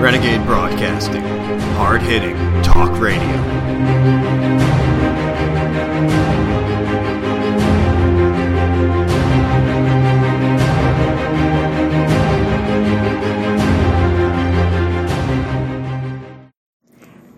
[0.00, 1.20] Renegade Broadcasting.
[1.76, 3.20] Hard hitting talk radio.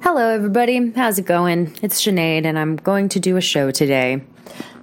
[0.01, 0.93] Hello, everybody.
[0.93, 1.77] How's it going?
[1.83, 4.23] It's Sinead, and I'm going to do a show today.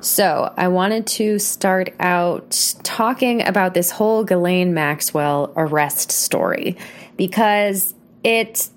[0.02, 6.76] So, I wanted to start out talking about this whole Ghislaine Maxwell arrest story
[7.20, 8.70] because it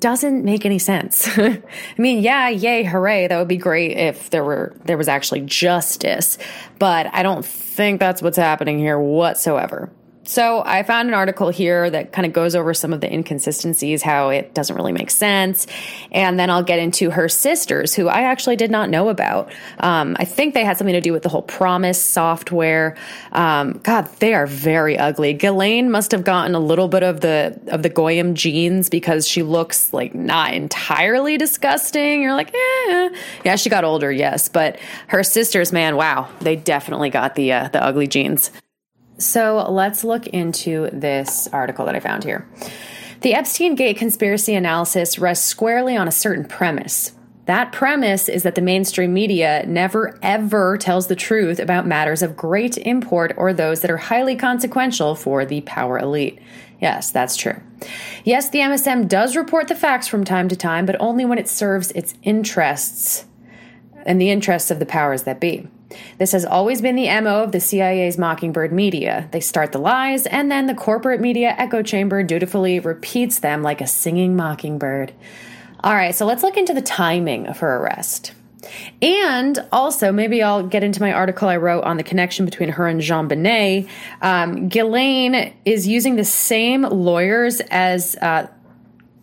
[0.00, 1.28] doesn't make any sense.
[1.38, 1.62] I
[1.96, 6.38] mean, yeah, yay, hooray, that would be great if there were there was actually justice,
[6.80, 9.90] but I don't think that's what's happening here whatsoever.
[10.28, 14.02] So I found an article here that kind of goes over some of the inconsistencies,
[14.02, 15.66] how it doesn't really make sense.
[16.12, 19.50] And then I'll get into her sisters, who I actually did not know about.
[19.80, 22.94] Um, I think they had something to do with the whole PROMIS software.
[23.32, 25.32] Um, God, they are very ugly.
[25.32, 29.42] Ghislaine must have gotten a little bit of the of the Goyim genes because she
[29.42, 32.20] looks like not entirely disgusting.
[32.20, 33.08] You're like, eh.
[33.46, 34.50] Yeah, she got older, yes.
[34.50, 38.50] But her sisters, man, wow, they definitely got the uh, the ugly genes.
[39.18, 42.48] So let's look into this article that I found here.
[43.20, 47.12] The Epstein Gate conspiracy analysis rests squarely on a certain premise.
[47.46, 52.36] That premise is that the mainstream media never ever tells the truth about matters of
[52.36, 56.38] great import or those that are highly consequential for the power elite.
[56.80, 57.56] Yes, that's true.
[58.22, 61.48] Yes, the MSM does report the facts from time to time, but only when it
[61.48, 63.24] serves its interests
[64.04, 65.66] and the interests of the powers that be.
[66.18, 69.28] This has always been the MO of the CIA's Mockingbird media.
[69.32, 73.80] They start the lies, and then the corporate media echo chamber dutifully repeats them like
[73.80, 75.12] a singing mockingbird.
[75.82, 78.32] All right, so let's look into the timing of her arrest.
[79.00, 82.86] And also, maybe I'll get into my article I wrote on the connection between her
[82.86, 83.88] and JonBenét.
[84.20, 88.48] Um, Ghislaine is using the same lawyers as uh,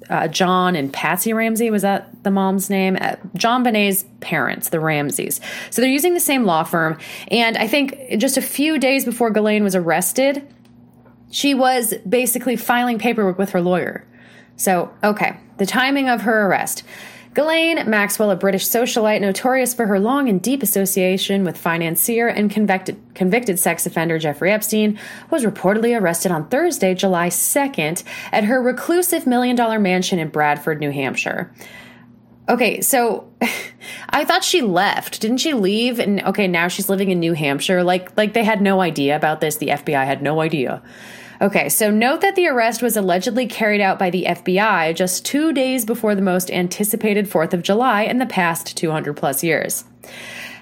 [0.10, 1.70] uh, John and Patsy Ramsey.
[1.70, 2.98] Was that the mom's name?
[3.00, 5.42] Uh, JonBenét's parents, the Ramseys.
[5.70, 6.98] So they're using the same law firm.
[7.30, 10.48] And I think just a few days before Ghislaine was arrested,
[11.32, 14.06] she was basically filing paperwork with her lawyer.
[14.58, 16.84] So, okay, the timing of her arrest.
[17.36, 22.50] Ghislaine Maxwell, a British socialite notorious for her long and deep association with financier and
[22.50, 24.98] convicted, convicted sex offender Jeffrey Epstein,
[25.30, 30.80] was reportedly arrested on Thursday, July 2nd, at her reclusive million dollar mansion in Bradford,
[30.80, 31.54] New Hampshire.
[32.48, 33.30] Okay, so
[34.10, 35.20] I thought she left.
[35.20, 36.00] Didn't she leave?
[36.00, 37.84] And okay, now she's living in New Hampshire.
[37.84, 39.58] Like like they had no idea about this.
[39.58, 40.82] The FBI had no idea.
[41.42, 45.52] Okay, so note that the arrest was allegedly carried out by the FBI just two
[45.52, 49.84] days before the most anticipated 4th of July in the past 200 plus years.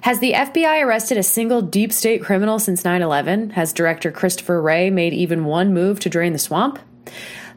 [0.01, 3.51] Has the FBI arrested a single deep state criminal since 9 11?
[3.51, 6.79] Has director Christopher Wray made even one move to drain the swamp?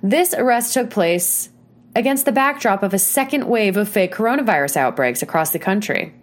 [0.03, 1.49] This arrest took place
[1.97, 6.15] against the backdrop of a second wave of fake coronavirus outbreaks across the country.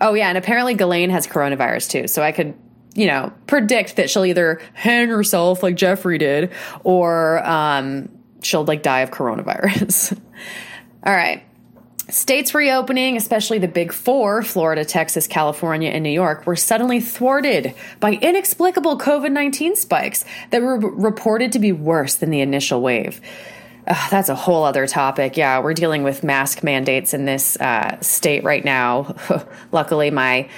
[0.00, 2.54] Oh, yeah, and apparently Ghislaine has coronavirus too, so I could
[2.94, 6.52] you know, predict that she'll either hang herself like Jeffrey did
[6.84, 8.08] or um,
[8.42, 10.18] she'll like die of coronavirus.
[11.04, 11.42] All right.
[12.10, 17.74] States reopening, especially the big four Florida, Texas, California, and New York were suddenly thwarted
[17.98, 23.22] by inexplicable COVID 19 spikes that were reported to be worse than the initial wave.
[23.86, 25.36] Uh, that's a whole other topic.
[25.36, 29.16] Yeah, we're dealing with mask mandates in this uh, state right now.
[29.72, 30.48] Luckily, my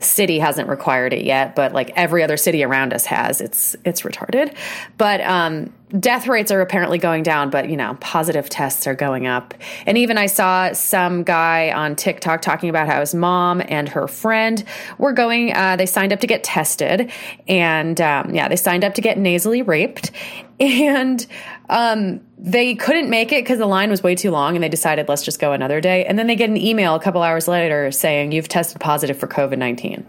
[0.00, 3.40] city hasn't required it yet, but like every other city around us has.
[3.40, 4.54] It's it's retarded.
[4.98, 9.26] But um, death rates are apparently going down, but you know, positive tests are going
[9.26, 9.54] up.
[9.86, 14.06] And even I saw some guy on TikTok talking about how his mom and her
[14.08, 14.62] friend
[14.98, 15.54] were going.
[15.54, 17.10] Uh, they signed up to get tested,
[17.48, 20.10] and um, yeah, they signed up to get nasally raped,
[20.60, 21.26] and
[21.68, 25.08] um, they couldn't make it because the line was way too long and they decided
[25.08, 26.04] let's just go another day.
[26.04, 29.26] And then they get an email a couple hours later saying you've tested positive for
[29.26, 30.04] covid-19 i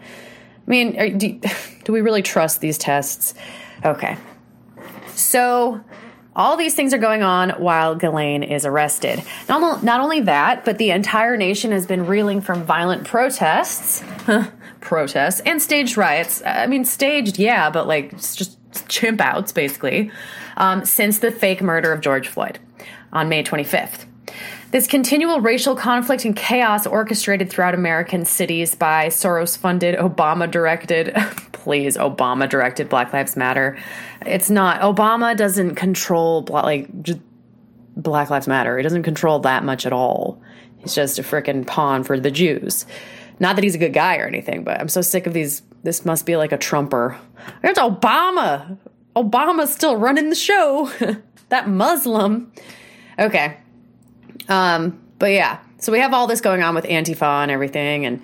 [0.70, 1.40] mean are, do,
[1.84, 3.34] do we really trust these tests?
[3.84, 4.18] Okay.
[5.16, 5.82] So
[6.36, 9.24] all these things are going on while Ghislaine is arrested.
[9.50, 14.04] Not, not only that, but the entire nation has been reeling from violent protests,
[14.82, 16.44] protests, and staged riots.
[16.46, 18.58] I mean, staged, yeah, but like just
[18.88, 20.12] chimp outs, basically,
[20.58, 22.60] um, since the fake murder of George Floyd
[23.14, 24.06] on May 25th.
[24.72, 31.14] This continual racial conflict and chaos orchestrated throughout American cities by Soros funded, Obama directed,
[31.54, 33.78] please, Obama directed Black Lives Matter.
[34.26, 36.90] It's not, Obama doesn't control, like,
[37.96, 38.76] Black Lives Matter.
[38.76, 40.42] He doesn't control that much at all.
[40.80, 42.86] He's just a freaking pawn for the Jews.
[43.40, 45.62] Not that he's a good guy or anything, but I'm so sick of these.
[45.84, 47.18] This must be like a Trumper.
[47.64, 48.78] It's Obama.
[49.18, 50.92] Obama's still running the show.
[51.50, 52.52] that Muslim.
[53.18, 53.58] Okay.
[54.48, 58.22] Um, but yeah, so we have all this going on with Antifa and everything, and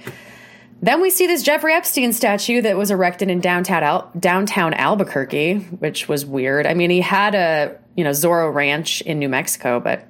[0.82, 5.60] then we see this Jeffrey Epstein statue that was erected in downtown Al- downtown Albuquerque,
[5.60, 6.68] which was weird.
[6.68, 10.08] I mean, he had a you know Zorro Ranch in New Mexico, but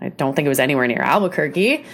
[0.00, 1.84] I don't think it was anywhere near Albuquerque.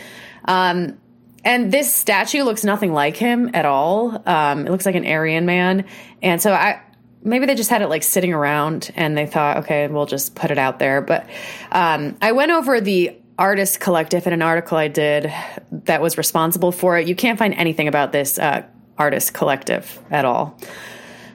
[0.44, 0.98] Um,
[1.44, 4.22] and this statue looks nothing like him at all.
[4.26, 5.86] Um, it looks like an Aryan man,
[6.22, 6.80] and so I
[7.22, 10.50] maybe they just had it like sitting around and they thought, okay, we'll just put
[10.50, 11.00] it out there.
[11.00, 11.28] But
[11.70, 15.32] um, I went over the artist collective in an article I did
[15.70, 17.08] that was responsible for it.
[17.08, 18.64] You can't find anything about this uh,
[18.98, 20.58] artist collective at all.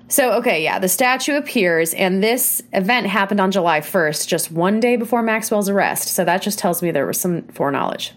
[0.09, 4.79] So, okay, yeah, the statue appears, and this event happened on July 1st, just one
[4.79, 6.07] day before Maxwell's arrest.
[6.07, 8.13] So that just tells me there was some foreknowledge.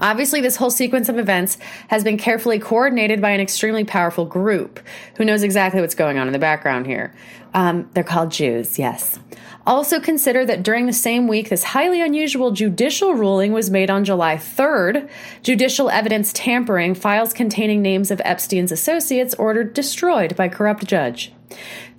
[0.00, 1.58] Obviously, this whole sequence of events
[1.88, 4.80] has been carefully coordinated by an extremely powerful group
[5.16, 7.14] who knows exactly what's going on in the background here.
[7.54, 9.18] Um, they're called Jews, yes.
[9.66, 14.04] Also, consider that during the same week, this highly unusual judicial ruling was made on
[14.04, 15.08] July 3rd.
[15.42, 21.32] Judicial evidence tampering, files containing names of Epstein's associates ordered destroyed by corrupt judge.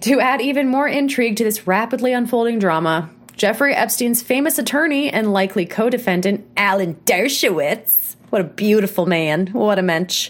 [0.02, 3.10] To add even more intrigue to this rapidly unfolding drama,
[3.40, 9.80] Jeffrey Epstein's famous attorney and likely co defendant, Alan Dershowitz, what a beautiful man, what
[9.80, 10.30] a mensch,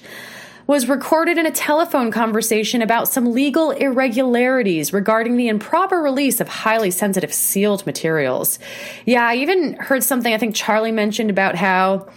[0.68, 6.48] was recorded in a telephone conversation about some legal irregularities regarding the improper release of
[6.48, 8.60] highly sensitive sealed materials.
[9.08, 12.08] Yeah, I even heard something I think Charlie mentioned about how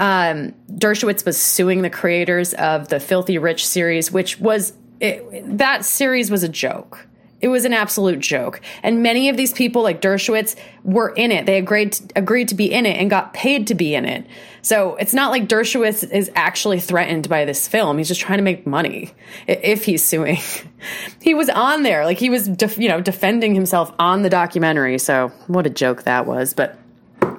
[0.00, 5.84] um, Dershowitz was suing the creators of the Filthy Rich series, which was it, that
[5.84, 7.06] series was a joke.
[7.40, 8.60] It was an absolute joke.
[8.82, 11.46] And many of these people, like Dershowitz, were in it.
[11.46, 14.26] They agreed to, agreed to be in it and got paid to be in it.
[14.62, 17.96] So it's not like Dershowitz is actually threatened by this film.
[17.98, 19.12] He's just trying to make money
[19.46, 20.38] if he's suing.
[21.22, 24.98] he was on there, like he was, def, you know, defending himself on the documentary.
[24.98, 26.52] So what a joke that was.
[26.52, 26.78] But,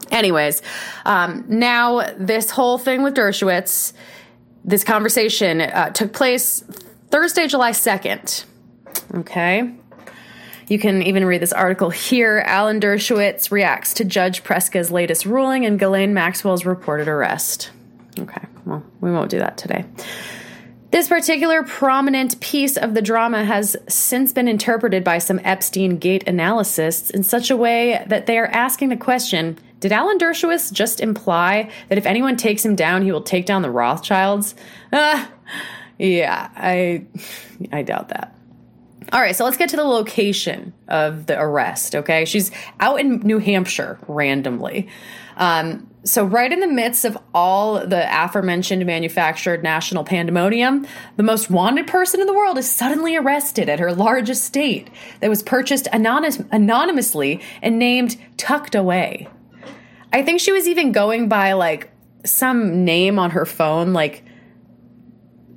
[0.10, 0.64] anyways,
[1.06, 3.94] um, now this whole thing with Dershowitz,
[4.66, 6.64] this conversation uh, took place
[7.10, 8.46] Thursday, July 2nd.
[9.14, 9.76] Okay.
[10.72, 12.42] You can even read this article here.
[12.48, 17.72] Alan Dershowitz reacts to Judge Preska's latest ruling and Ghislaine Maxwell's reported arrest.
[18.18, 19.84] Okay, well, we won't do that today.
[20.92, 26.24] This particular prominent piece of the drama has since been interpreted by some Epstein Gate
[26.26, 31.02] analysts in such a way that they are asking the question Did Alan Dershowitz just
[31.02, 34.56] imply that if anyone takes him down, he will take down the Rothschilds?
[34.94, 35.26] Uh,
[35.98, 37.04] yeah, I,
[37.74, 38.38] I doubt that.
[39.12, 41.96] All right, so let's get to the location of the arrest.
[41.96, 44.88] Okay, she's out in New Hampshire randomly.
[45.38, 51.50] Um, so, right in the midst of all the aforementioned manufactured national pandemonium, the most
[51.50, 54.90] wanted person in the world is suddenly arrested at her large estate
[55.20, 59.28] that was purchased anonymous- anonymously and named Tucked Away.
[60.14, 61.92] I think she was even going by like
[62.26, 64.24] some name on her phone, like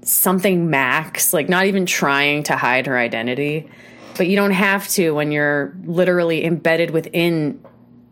[0.05, 3.69] something Max, like not even trying to hide her identity.
[4.17, 7.61] But you don't have to when you're literally embedded within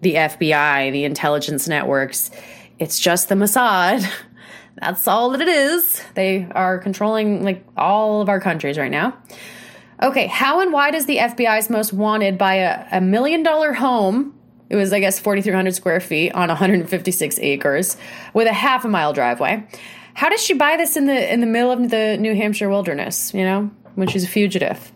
[0.00, 2.31] the FBI, the intelligence networks.
[2.79, 4.11] It's just the Mossad.
[4.81, 6.03] That's all that it is.
[6.15, 9.17] They are controlling like all of our countries right now.
[10.03, 14.35] Okay, how and why does the FBI's most wanted buy a, a million dollar home?
[14.69, 17.96] It was, I guess, 4,300 square feet on 156 acres
[18.32, 19.65] with a half a mile driveway.
[20.14, 23.32] How does she buy this in the in the middle of the New Hampshire wilderness?
[23.34, 24.92] You know, when she's a fugitive.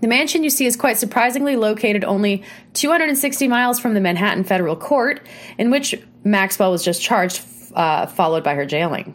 [0.00, 2.42] The mansion you see is quite surprisingly located only
[2.74, 5.26] 260 miles from the Manhattan Federal Court,
[5.58, 7.42] in which Maxwell was just charged,
[7.74, 9.14] uh, followed by her jailing.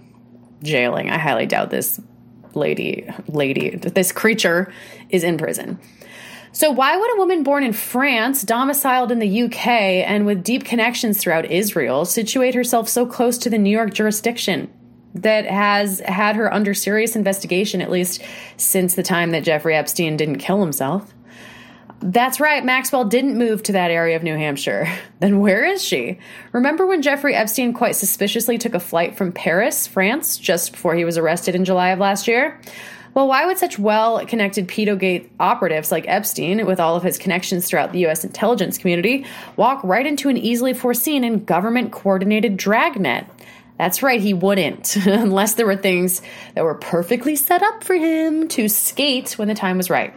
[0.63, 1.09] Jailing.
[1.09, 1.99] I highly doubt this
[2.55, 4.73] lady, lady, this creature
[5.09, 5.79] is in prison.
[6.53, 10.65] So, why would a woman born in France, domiciled in the UK, and with deep
[10.65, 14.69] connections throughout Israel situate herself so close to the New York jurisdiction?
[15.15, 18.21] That has had her under serious investigation, at least
[18.57, 21.13] since the time that Jeffrey Epstein didn't kill himself.
[22.03, 24.87] That's right, Maxwell didn't move to that area of New Hampshire.
[25.19, 26.17] Then where is she?
[26.51, 31.05] Remember when Jeffrey Epstein quite suspiciously took a flight from Paris, France, just before he
[31.05, 32.59] was arrested in July of last year?
[33.13, 37.67] Well, why would such well connected Pedogate operatives like Epstein, with all of his connections
[37.67, 38.23] throughout the U.S.
[38.23, 39.27] intelligence community,
[39.57, 43.27] walk right into an easily foreseen and government coordinated dragnet?
[43.81, 46.21] That's right, he wouldn't, unless there were things
[46.53, 50.13] that were perfectly set up for him to skate when the time was right.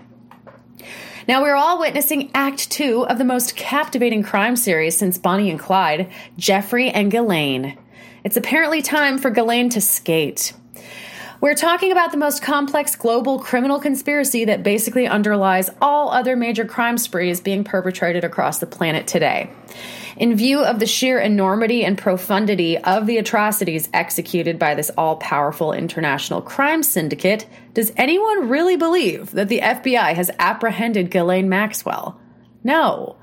[1.27, 5.59] Now, we're all witnessing Act Two of the most captivating crime series since Bonnie and
[5.59, 7.79] Clyde Jeffrey and Ghislaine.
[8.23, 10.53] It's apparently time for Ghislaine to skate.
[11.45, 16.65] We're talking about the most complex global criminal conspiracy that basically underlies all other major
[16.65, 19.51] crime sprees being perpetrated across the planet today.
[20.17, 25.17] In view of the sheer enormity and profundity of the atrocities executed by this all
[25.17, 32.19] powerful international crime syndicate, does anyone really believe that the FBI has apprehended Ghislaine Maxwell?
[32.63, 33.17] No.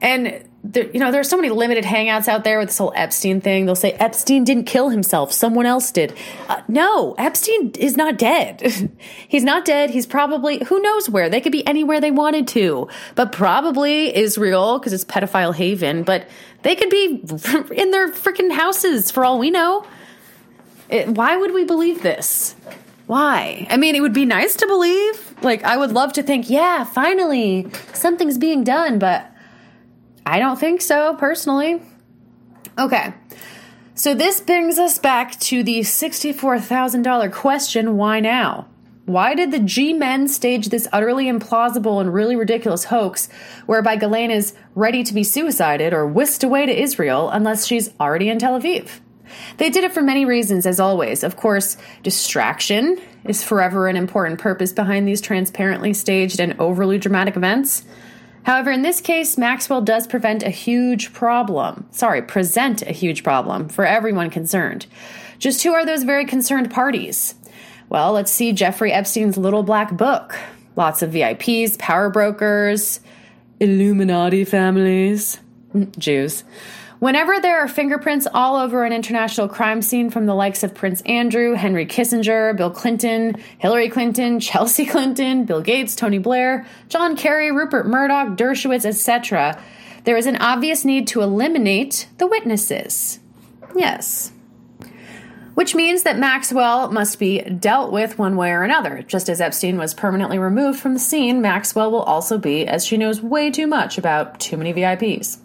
[0.00, 2.92] And there, you know, there are so many limited hangouts out there with this whole
[2.96, 3.66] Epstein thing.
[3.66, 6.16] They'll say Epstein didn't kill himself; someone else did.
[6.48, 8.60] Uh, no, Epstein is not dead.
[9.28, 9.90] He's not dead.
[9.90, 11.28] He's probably who knows where.
[11.28, 16.02] They could be anywhere they wanted to, but probably Israel because it's pedophile haven.
[16.02, 16.26] But
[16.62, 17.06] they could be
[17.76, 19.86] in their freaking houses for all we know.
[20.88, 22.56] It, why would we believe this?
[23.06, 23.66] Why?
[23.70, 25.34] I mean, it would be nice to believe.
[25.42, 29.30] Like, I would love to think, yeah, finally something's being done, but
[30.26, 31.82] I don't think so, personally.
[32.78, 33.14] Okay.
[33.94, 38.68] So this brings us back to the $64,000 question why now?
[39.06, 43.28] Why did the G men stage this utterly implausible and really ridiculous hoax
[43.64, 48.28] whereby Ghislaine is ready to be suicided or whisked away to Israel unless she's already
[48.28, 49.00] in Tel Aviv?
[49.56, 51.24] They did it for many reasons, as always.
[51.24, 57.36] Of course, distraction is forever an important purpose behind these transparently staged and overly dramatic
[57.36, 57.84] events.
[58.44, 61.86] However, in this case, Maxwell does prevent a huge problem.
[61.90, 64.86] Sorry, present a huge problem for everyone concerned.
[65.38, 67.34] Just who are those very concerned parties?
[67.88, 70.38] Well, let's see Jeffrey Epstein's little black book.
[70.76, 73.00] Lots of VIPs, power brokers,
[73.60, 75.36] Illuminati families,
[75.72, 76.44] hmm, Jews.
[76.98, 81.00] Whenever there are fingerprints all over an international crime scene from the likes of Prince
[81.02, 87.52] Andrew, Henry Kissinger, Bill Clinton, Hillary Clinton, Chelsea Clinton, Bill Gates, Tony Blair, John Kerry,
[87.52, 89.60] Rupert Murdoch, Dershowitz, etc.,
[90.04, 93.20] there is an obvious need to eliminate the witnesses.
[93.76, 94.32] Yes.
[95.54, 99.02] Which means that Maxwell must be dealt with one way or another.
[99.02, 102.96] Just as Epstein was permanently removed from the scene, Maxwell will also be, as she
[102.96, 105.38] knows way too much about too many VIPs.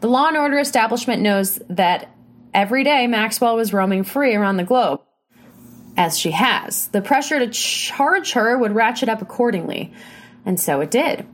[0.00, 2.14] The law and order establishment knows that
[2.52, 5.00] every day Maxwell was roaming free around the globe,
[5.96, 6.88] as she has.
[6.88, 9.92] The pressure to charge her would ratchet up accordingly,
[10.44, 11.26] and so it did.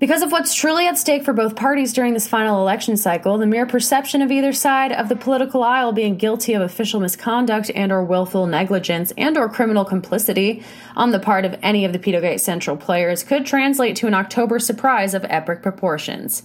[0.00, 3.46] Because of what's truly at stake for both parties during this final election cycle, the
[3.46, 7.92] mere perception of either side of the political aisle being guilty of official misconduct and
[7.92, 10.64] or willful negligence and or criminal complicity
[10.96, 14.58] on the part of any of the Pedogate Central players could translate to an October
[14.58, 16.42] surprise of epic proportions.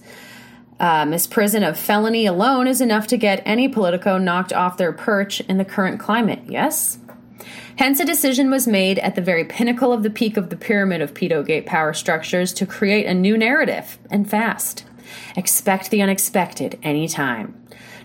[0.80, 5.40] Uh, misprision of felony alone is enough to get any Politico knocked off their perch
[5.42, 6.96] in the current climate, yes?
[7.76, 11.02] Hence, a decision was made at the very pinnacle of the peak of the pyramid
[11.02, 14.84] of pedogate power structures to create a new narrative, and fast.
[15.36, 17.59] Expect the unexpected anytime.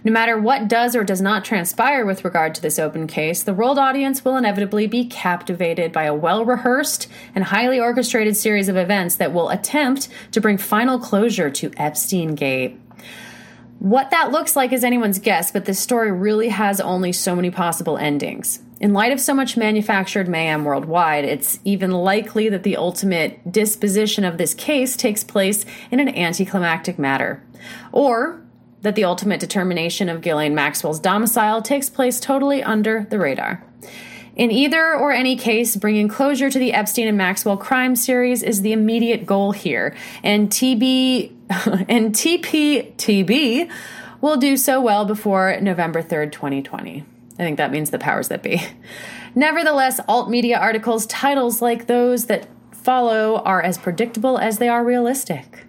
[0.06, 3.56] No matter what does or does not transpire with regard to this open case, the
[3.56, 8.78] world audience will inevitably be captivated by a well rehearsed and highly orchestrated series of
[8.78, 12.80] events that will attempt to bring final closure to Epstein Gate.
[13.80, 17.50] What that looks like is anyone's guess, but this story really has only so many
[17.50, 18.60] possible endings.
[18.80, 24.24] In light of so much manufactured mayhem worldwide, it's even likely that the ultimate disposition
[24.24, 27.44] of this case takes place in an anticlimactic manner.
[27.92, 28.45] Or
[28.86, 33.64] that the ultimate determination of Gillian Maxwell's domicile takes place totally under the radar.
[34.36, 38.62] In either or any case, bringing closure to the Epstein and Maxwell crime series is
[38.62, 41.32] the immediate goal here, and TB
[41.90, 43.72] and TPTB
[44.22, 47.04] will do so well before November 3rd, 2020.
[47.34, 48.62] I think that means the powers that be.
[49.34, 54.84] Nevertheless, alt media articles titles like those that follow are as predictable as they are
[54.86, 55.66] realistic.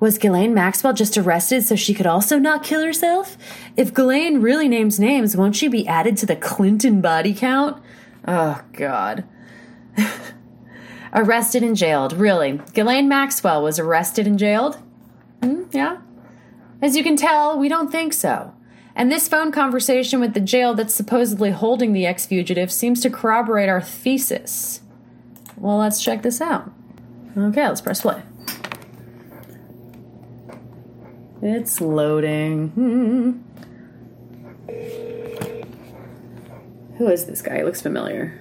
[0.00, 3.36] Was Ghislaine Maxwell just arrested so she could also not kill herself?
[3.76, 7.82] If Ghislaine really names names, won't she be added to the Clinton body count?
[8.26, 9.24] Oh, God.
[11.14, 12.12] arrested and jailed.
[12.12, 12.60] Really?
[12.72, 14.78] Ghislaine Maxwell was arrested and jailed?
[15.42, 15.98] Hmm, yeah.
[16.82, 18.54] As you can tell, we don't think so.
[18.96, 23.10] And this phone conversation with the jail that's supposedly holding the ex fugitive seems to
[23.10, 24.82] corroborate our thesis.
[25.56, 26.70] Well, let's check this out.
[27.36, 28.22] Okay, let's press play.
[31.46, 32.70] It's loading.
[32.70, 33.32] Hmm.
[36.96, 37.58] Who is this guy?
[37.58, 38.40] He looks familiar.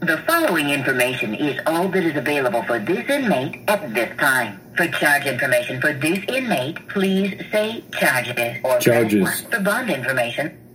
[0.00, 4.60] The following information is all that is available for this inmate at this time.
[4.76, 9.40] For charge information for this inmate, please say charges or press Charges.
[9.44, 10.67] For bond information,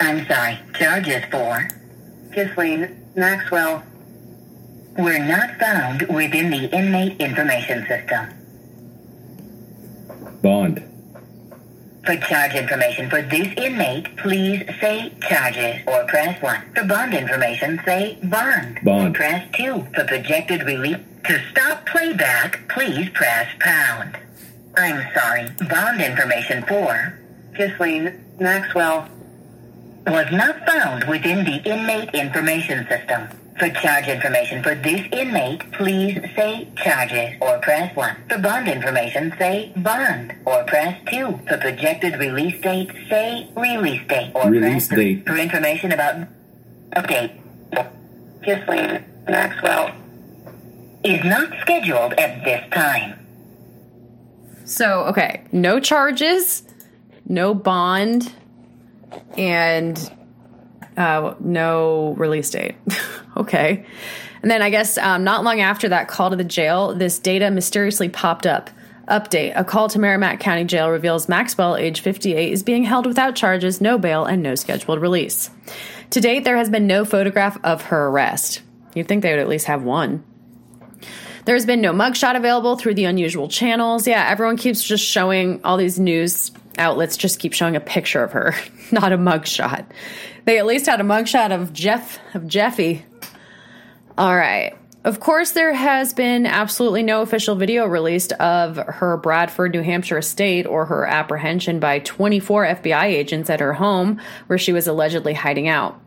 [0.00, 1.68] I'm sorry, charges for
[2.32, 3.82] Ghislaine Maxwell
[4.96, 8.28] were not found within the inmate information system.
[10.42, 10.84] Bond.
[12.04, 16.74] For charge information for this inmate, please say charges or press 1.
[16.74, 18.78] For bond information, say bond.
[18.82, 19.14] Bond.
[19.14, 19.86] Press 2.
[19.94, 24.16] For projected relief, to stop playback, please press pound.
[24.76, 27.18] I'm sorry, bond information for
[27.54, 29.08] Ghislaine Maxwell
[30.10, 33.28] was not found within the inmate information system.
[33.58, 38.16] For charge information for this inmate, please say charges or press 1.
[38.28, 41.40] For bond information, say bond or press 2.
[41.48, 45.14] For projected release date, say release date or Release press 3.
[45.16, 45.26] date.
[45.26, 46.28] For information about
[46.94, 47.32] update,
[48.44, 49.90] Ghislaine Maxwell
[51.02, 53.18] is not scheduled at this time.
[54.64, 56.62] So, okay, no charges,
[57.26, 58.32] no bond,
[59.36, 60.12] and
[60.96, 62.76] uh, no release date.
[63.36, 63.86] okay.
[64.42, 67.50] And then I guess um, not long after that call to the jail, this data
[67.50, 68.70] mysteriously popped up.
[69.08, 73.34] Update A call to Merrimack County Jail reveals Maxwell, age 58, is being held without
[73.34, 75.50] charges, no bail, and no scheduled release.
[76.10, 78.60] To date, there has been no photograph of her arrest.
[78.94, 80.24] You'd think they would at least have one.
[81.48, 84.06] There's been no mugshot available through the unusual channels.
[84.06, 88.32] Yeah, everyone keeps just showing all these news outlets just keep showing a picture of
[88.32, 88.54] her,
[88.92, 89.86] not a mugshot.
[90.44, 93.02] They at least had a mugshot of Jeff of Jeffy.
[94.18, 94.76] All right.
[95.04, 100.18] Of course, there has been absolutely no official video released of her Bradford, New Hampshire
[100.18, 105.34] estate or her apprehension by 24 FBI agents at her home where she was allegedly
[105.34, 106.00] hiding out.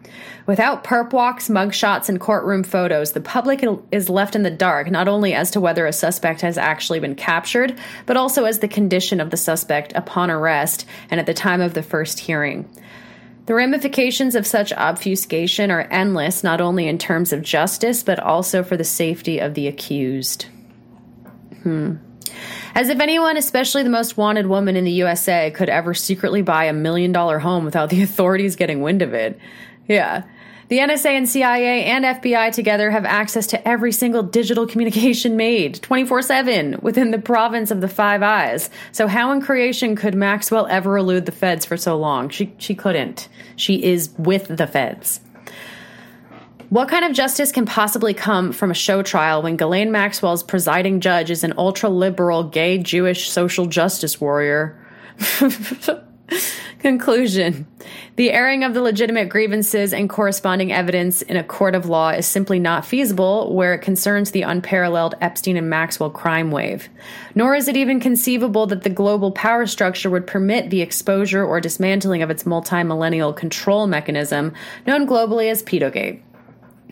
[0.45, 5.08] Without perp walks, mugshots, and courtroom photos, the public is left in the dark not
[5.08, 9.21] only as to whether a suspect has actually been captured, but also as the condition
[9.21, 12.69] of the suspect upon arrest and at the time of the first hearing.
[13.47, 18.63] The ramifications of such obfuscation are endless, not only in terms of justice, but also
[18.63, 20.45] for the safety of the accused.
[21.63, 21.95] Hmm.
[22.73, 26.65] As if anyone, especially the most wanted woman in the USA, could ever secretly buy
[26.65, 29.39] a million dollar home without the authorities getting wind of it.
[29.88, 30.23] Yeah.
[30.72, 35.82] The NSA and CIA and FBI together have access to every single digital communication made
[35.82, 38.70] 24 7 within the province of the Five Eyes.
[38.94, 42.30] So, how in creation could Maxwell ever elude the feds for so long?
[42.30, 43.28] She, she couldn't.
[43.58, 45.20] She is with the feds.
[46.70, 51.02] What kind of justice can possibly come from a show trial when Ghislaine Maxwell's presiding
[51.02, 54.80] judge is an ultra liberal, gay, Jewish social justice warrior?
[56.80, 57.67] Conclusion
[58.15, 62.26] The airing of the legitimate grievances and corresponding evidence in a court of law is
[62.26, 66.89] simply not feasible where it concerns the unparalleled Epstein and Maxwell crime wave.
[67.36, 71.62] Nor is it even conceivable that the global power structure would permit the exposure or
[71.62, 74.54] dismantling of its multi millennial control mechanism
[74.88, 76.24] known globally as Pedogate.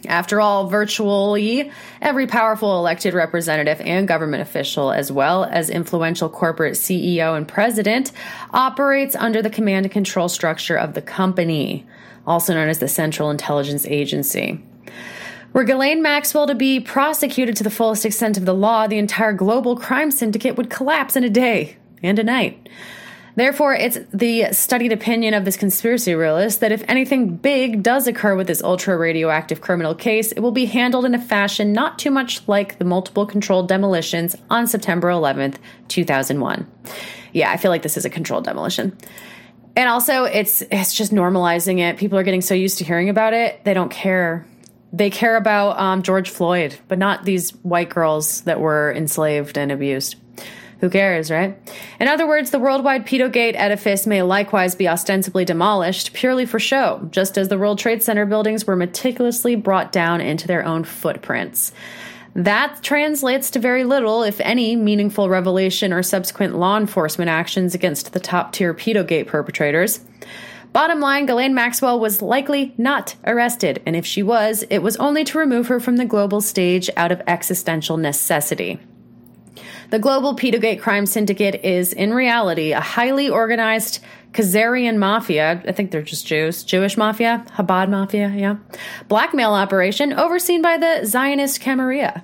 [0.07, 6.73] After all, virtually every powerful elected representative and government official, as well as influential corporate
[6.73, 8.11] CEO and president,
[8.51, 11.85] operates under the command and control structure of the company,
[12.25, 14.63] also known as the Central Intelligence Agency.
[15.51, 19.33] Were Ghislaine Maxwell to be prosecuted to the fullest extent of the law, the entire
[19.33, 22.69] global crime syndicate would collapse in a day and a night.
[23.39, 28.35] Therefore, it's the studied opinion of this conspiracy realist that if anything big does occur
[28.35, 32.11] with this ultra radioactive criminal case, it will be handled in a fashion not too
[32.11, 35.55] much like the multiple controlled demolitions on September 11th,
[35.87, 36.69] 2001.
[37.31, 38.97] Yeah, I feel like this is a controlled demolition.
[39.73, 41.95] And also, it's it's just normalizing it.
[41.95, 44.45] People are getting so used to hearing about it, they don't care.
[44.91, 49.71] They care about um, George Floyd, but not these white girls that were enslaved and
[49.71, 50.17] abused.
[50.79, 51.57] Who cares, right?
[51.99, 57.05] In other words, the worldwide Pedogate edifice may likewise be ostensibly demolished purely for show,
[57.11, 61.73] just as the World Trade Center buildings were meticulously brought down into their own footprints.
[62.33, 68.13] That translates to very little, if any, meaningful revelation or subsequent law enforcement actions against
[68.13, 69.99] the top tier pedogate perpetrators.
[70.71, 75.23] Bottom line, Ghislaine Maxwell was likely not arrested, and if she was, it was only
[75.25, 78.79] to remove her from the global stage out of existential necessity.
[79.89, 85.63] The global pedogate crime syndicate is, in reality, a highly organized Khazarian mafia.
[85.67, 86.63] I think they're just Jews.
[86.63, 87.43] Jewish mafia?
[87.55, 88.57] Chabad mafia, yeah.
[89.07, 92.23] Blackmail operation overseen by the Zionist Camarilla.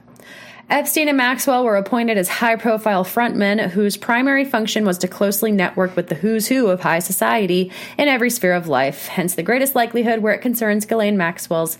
[0.69, 5.51] Epstein and Maxwell were appointed as high profile frontmen whose primary function was to closely
[5.51, 9.43] network with the who's who of high society in every sphere of life, hence the
[9.43, 11.77] greatest likelihood where it concerns Ghislaine Maxwell's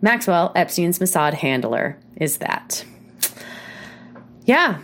[0.00, 2.84] Maxwell, Epstein's Mossad handler, is that.
[4.44, 4.78] Yeah,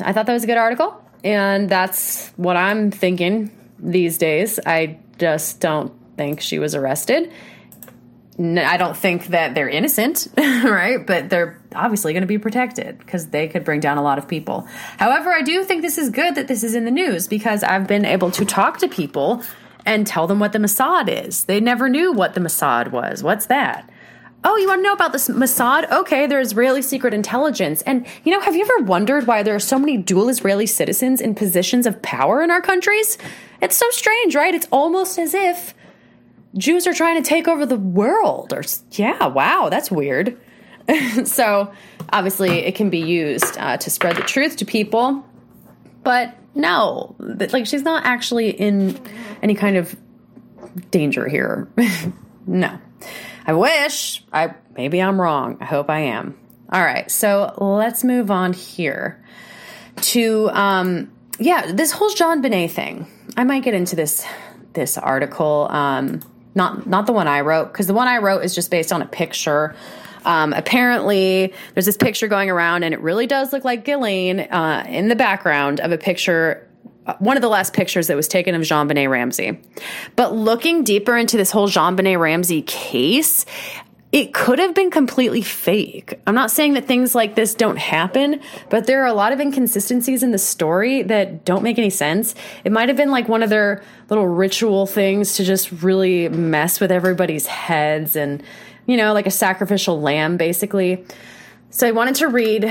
[0.00, 4.58] I thought that was a good article, and that's what I'm thinking these days.
[4.64, 7.32] I just don't think she was arrested.
[8.38, 11.04] I don't think that they're innocent, right?
[11.06, 14.26] But they're obviously going to be protected because they could bring down a lot of
[14.26, 14.66] people.
[14.98, 17.86] However, I do think this is good that this is in the news because I've
[17.86, 19.42] been able to talk to people
[19.86, 21.44] and tell them what the Mossad is.
[21.44, 23.22] They never knew what the Mossad was.
[23.22, 23.88] What's that?
[24.46, 25.90] Oh, you want to know about this Mossad?
[25.90, 27.80] Okay, they're Israeli secret intelligence.
[27.82, 31.22] And, you know, have you ever wondered why there are so many dual Israeli citizens
[31.22, 33.16] in positions of power in our countries?
[33.62, 34.54] It's so strange, right?
[34.54, 35.74] It's almost as if
[36.58, 38.52] Jews are trying to take over the world.
[38.52, 40.38] Or, yeah, wow, that's weird.
[41.24, 41.72] so,
[42.12, 45.24] obviously, it can be used uh, to spread the truth to people.
[46.02, 49.00] But no, like, she's not actually in
[49.42, 49.96] any kind of
[50.90, 51.66] danger here.
[52.46, 52.78] no.
[53.46, 54.24] I wish.
[54.32, 55.58] I maybe I'm wrong.
[55.60, 56.38] I hope I am.
[56.72, 59.22] All right, so let's move on here
[59.96, 63.06] to um yeah, this whole JonBenét thing.
[63.36, 64.26] I might get into this
[64.72, 66.20] this article um
[66.54, 69.02] not not the one I wrote because the one I wrote is just based on
[69.02, 69.74] a picture
[70.24, 74.84] um, apparently, there's this picture going around, and it really does look like Ghislaine uh,
[74.88, 76.66] in the background of a picture
[77.06, 79.58] Uh, one of the last pictures that was taken of JonBenét Ramsey.
[80.16, 83.44] But looking deeper into this whole JonBenét Ramsey case,
[84.10, 86.20] it could have been completely fake.
[86.26, 88.40] I'm not saying that things like this don't happen,
[88.70, 92.34] but there are a lot of inconsistencies in the story that don't make any sense.
[92.64, 96.78] It might have been like one of their little ritual things to just really mess
[96.78, 98.40] with everybody's heads and,
[98.86, 101.04] you know, like a sacrificial lamb, basically.
[101.70, 102.64] So I wanted to read.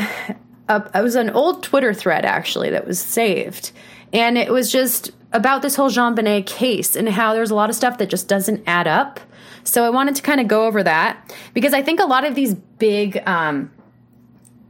[0.70, 3.74] A, it was an old Twitter thread actually that was saved
[4.14, 7.76] and it was just about this whole JonBenét case and how there's a lot of
[7.76, 9.20] stuff that just doesn't add up.
[9.64, 12.36] So I wanted to kind of go over that because I think a lot of
[12.36, 13.72] these big um,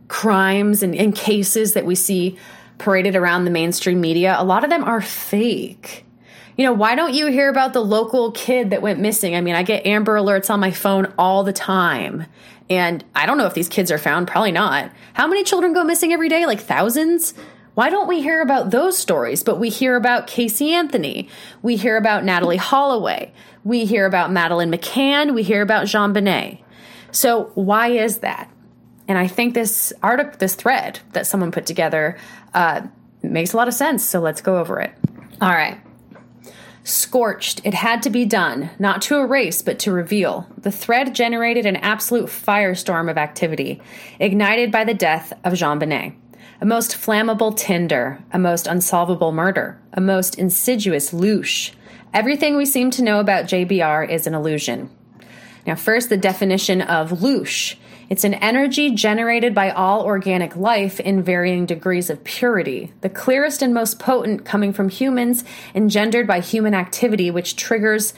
[0.07, 2.37] crimes and, and cases that we see
[2.77, 6.05] paraded around the mainstream media, a lot of them are fake.
[6.57, 9.35] You know, why don't you hear about the local kid that went missing?
[9.35, 12.25] I mean, I get Amber Alerts on my phone all the time.
[12.69, 14.91] And I don't know if these kids are found, probably not.
[15.13, 16.45] How many children go missing every day?
[16.45, 17.33] Like thousands?
[17.75, 19.43] Why don't we hear about those stories?
[19.43, 21.27] But we hear about Casey Anthony.
[21.61, 23.33] We hear about Natalee Holloway.
[23.63, 25.33] We hear about Madeleine McCann.
[25.33, 26.59] We hear about JonBenét.
[27.11, 28.51] So why is that?
[29.07, 32.17] And I think this article, this thread that someone put together,
[32.53, 32.81] uh,
[33.21, 34.03] makes a lot of sense.
[34.03, 34.93] So let's go over it.
[35.41, 35.81] All right.
[36.83, 40.47] Scorched, it had to be done, not to erase, but to reveal.
[40.57, 43.81] The thread generated an absolute firestorm of activity,
[44.19, 46.15] ignited by the death of JonBenét
[46.61, 51.71] a most flammable tinder, a most unsolvable murder, a most insidious loosh.
[52.13, 54.89] Everything we seem to know about JBR is an illusion.
[55.65, 57.75] Now, first, the definition of loosh.
[58.09, 63.61] It's an energy generated by all organic life in varying degrees of purity, the clearest
[63.61, 68.13] and most potent coming from humans, engendered by human activity, which triggers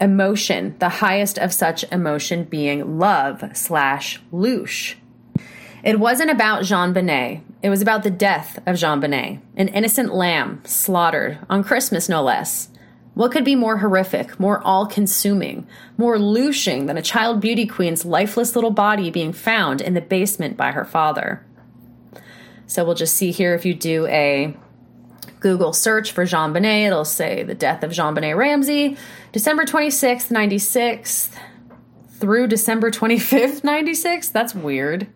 [0.00, 4.94] emotion, the highest of such emotion being love slash loosh.
[5.82, 7.42] It wasn't about JonBenét.
[7.60, 12.68] It was about the death of JonBenét, an innocent lamb slaughtered on Christmas, no less.
[13.14, 15.66] What could be more horrific, more all consuming,
[15.96, 20.56] more looshing than a child beauty queen's lifeless little body being found in the basement
[20.56, 21.44] by her father?
[22.68, 24.56] So we'll just see here if you do a
[25.40, 28.96] Google search for JonBenét, it'll say the death of JonBenét Ramsey,
[29.32, 31.30] December 26th, 96
[32.10, 34.28] through December 25th, 96.
[34.28, 35.08] That's weird.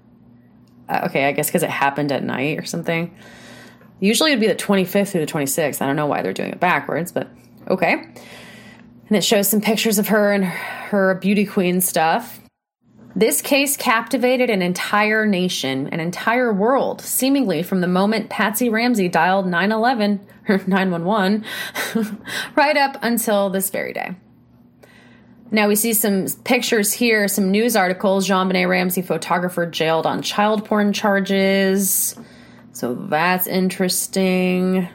[0.93, 3.17] Uh, okay, I guess because it happened at night or something.
[3.99, 5.81] Usually it'd be the 25th through the 26th.
[5.81, 7.31] I don't know why they're doing it backwards, but
[7.69, 7.93] okay.
[7.93, 12.41] And it shows some pictures of her and her beauty queen stuff.
[13.15, 19.09] This case captivated an entire nation, an entire world, seemingly from the moment Patsy Ramsey
[19.09, 21.45] dialed 911 or 911
[22.57, 24.15] right up until this very day.
[25.53, 28.27] Now we see some pictures here, some news articles.
[28.27, 32.17] JonBenét Ramsey, photographer, jailed on child porn charges.
[32.73, 34.89] So that's interesting.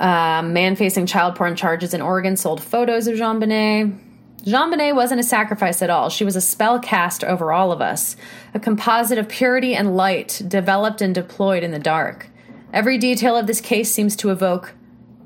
[0.00, 3.96] Uh, man facing child porn charges in Oregon sold photos of JonBenét.
[4.42, 6.08] Jean Benet wasn't a sacrifice at all.
[6.08, 8.16] She was a spell cast over all of us,
[8.54, 12.28] a composite of purity and light developed and deployed in the dark.
[12.72, 14.74] Every detail of this case seems to evoke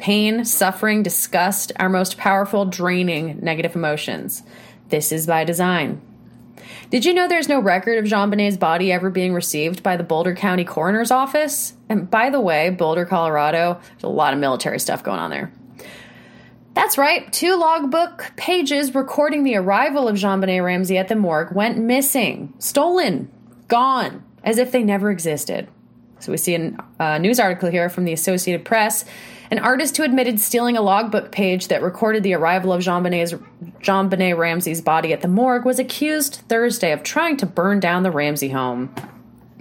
[0.01, 4.43] pain, suffering, disgust, our most powerful, draining negative emotions.
[4.89, 6.01] This is by design.
[6.91, 10.35] Did you know there's no record of JonBenét's body ever being received by the Boulder
[10.35, 11.75] County Coroner's Office?
[11.89, 15.53] And by the way, Boulder, Colorado, there's a lot of military stuff going on there.
[16.75, 21.79] That's right, two logbook pages recording the arrival of JonBenét Ramsey at the morgue went
[21.79, 23.31] missing, stolen,
[23.69, 25.69] gone, as if they never existed.
[26.21, 29.05] So we see a uh, news article here from the Associated Press.
[29.51, 34.81] An artist who admitted stealing a logbook page that recorded the arrival of JonBenét Ramsey's
[34.81, 38.95] body at the morgue was accused Thursday of trying to burn down the Ramsey home.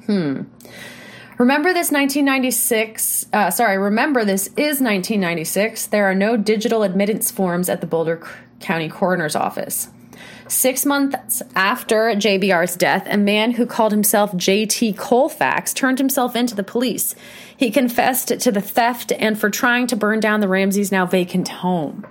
[0.05, 0.43] Hmm.
[1.39, 5.87] Remember this 1996, uh, sorry, remember this is 1996.
[5.87, 8.21] There are no digital admittance forms at the Boulder
[8.59, 9.89] County Coroner's Office.
[10.49, 16.55] Six months after JBR's death, a man who called himself JT Colfax turned himself into
[16.55, 17.13] the police.
[17.55, 21.49] He confessed to the theft and for trying to burn down the Ramsey's now vacant
[21.49, 22.03] home.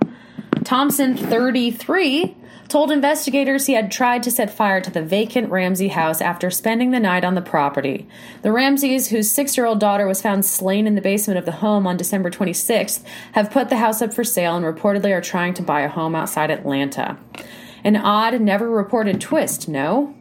[0.63, 2.37] Thompson, 33,
[2.69, 6.91] told investigators he had tried to set fire to the vacant Ramsey house after spending
[6.91, 8.07] the night on the property.
[8.41, 11.51] The Ramseys, whose six year old daughter was found slain in the basement of the
[11.51, 15.53] home on December 26th, have put the house up for sale and reportedly are trying
[15.55, 17.17] to buy a home outside Atlanta.
[17.83, 20.15] An odd, never reported twist, no?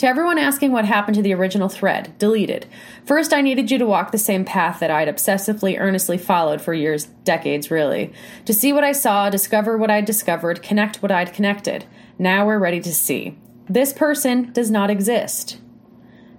[0.00, 2.66] To everyone asking what happened to the original thread, deleted.
[3.04, 6.72] First, I needed you to walk the same path that I'd obsessively, earnestly followed for
[6.72, 8.10] years, decades really.
[8.46, 11.84] To see what I saw, discover what I'd discovered, connect what I'd connected.
[12.18, 13.36] Now we're ready to see.
[13.68, 15.58] This person does not exist.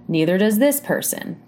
[0.08, 1.40] Neither does this person.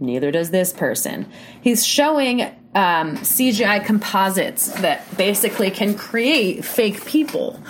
[0.00, 1.30] Neither does this person.
[1.60, 2.42] He's showing
[2.74, 7.62] um, CGI composites that basically can create fake people.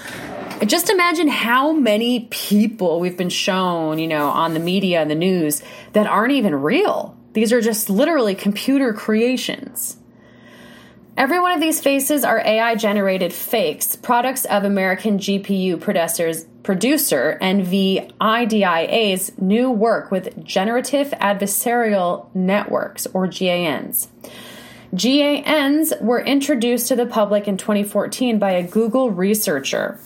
[0.67, 5.15] Just imagine how many people we've been shown, you know, on the media and the
[5.15, 5.63] news
[5.95, 7.17] that aren't even real.
[7.33, 9.97] These are just literally computer creations.
[11.17, 17.39] Every one of these faces are AI generated fakes, products of American GPU producers, producer
[17.41, 24.09] NVIDIA's new work with Generative Adversarial Networks, or GANs.
[24.95, 29.99] GANs were introduced to the public in 2014 by a Google researcher.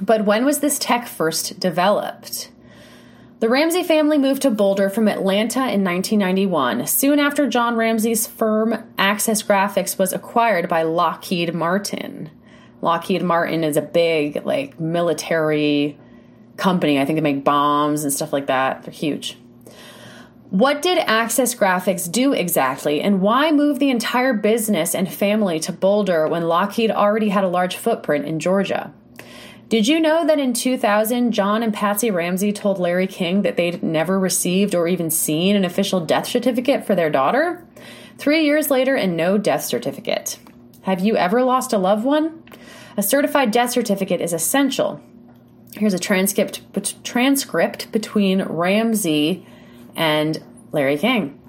[0.00, 2.50] But when was this tech first developed?
[3.40, 8.82] The Ramsey family moved to Boulder from Atlanta in 1991, soon after John Ramsey's firm
[8.96, 12.30] Access Graphics was acquired by Lockheed Martin.
[12.80, 15.98] Lockheed Martin is a big, like, military
[16.56, 16.98] company.
[16.98, 18.84] I think they make bombs and stuff like that.
[18.84, 19.36] They're huge.
[20.50, 25.72] What did Access Graphics do exactly, and why move the entire business and family to
[25.72, 28.94] Boulder when Lockheed already had a large footprint in Georgia?
[29.68, 33.82] Did you know that in 2000, John and Patsy Ramsey told Larry King that they'd
[33.82, 37.66] never received or even seen an official death certificate for their daughter?
[38.18, 40.38] Three years later, and no death certificate.
[40.82, 42.42] Have you ever lost a loved one?
[42.96, 45.00] A certified death certificate is essential.
[45.72, 46.62] Here's a transcript
[47.02, 49.46] transcript between Ramsey
[49.96, 51.40] and Larry King.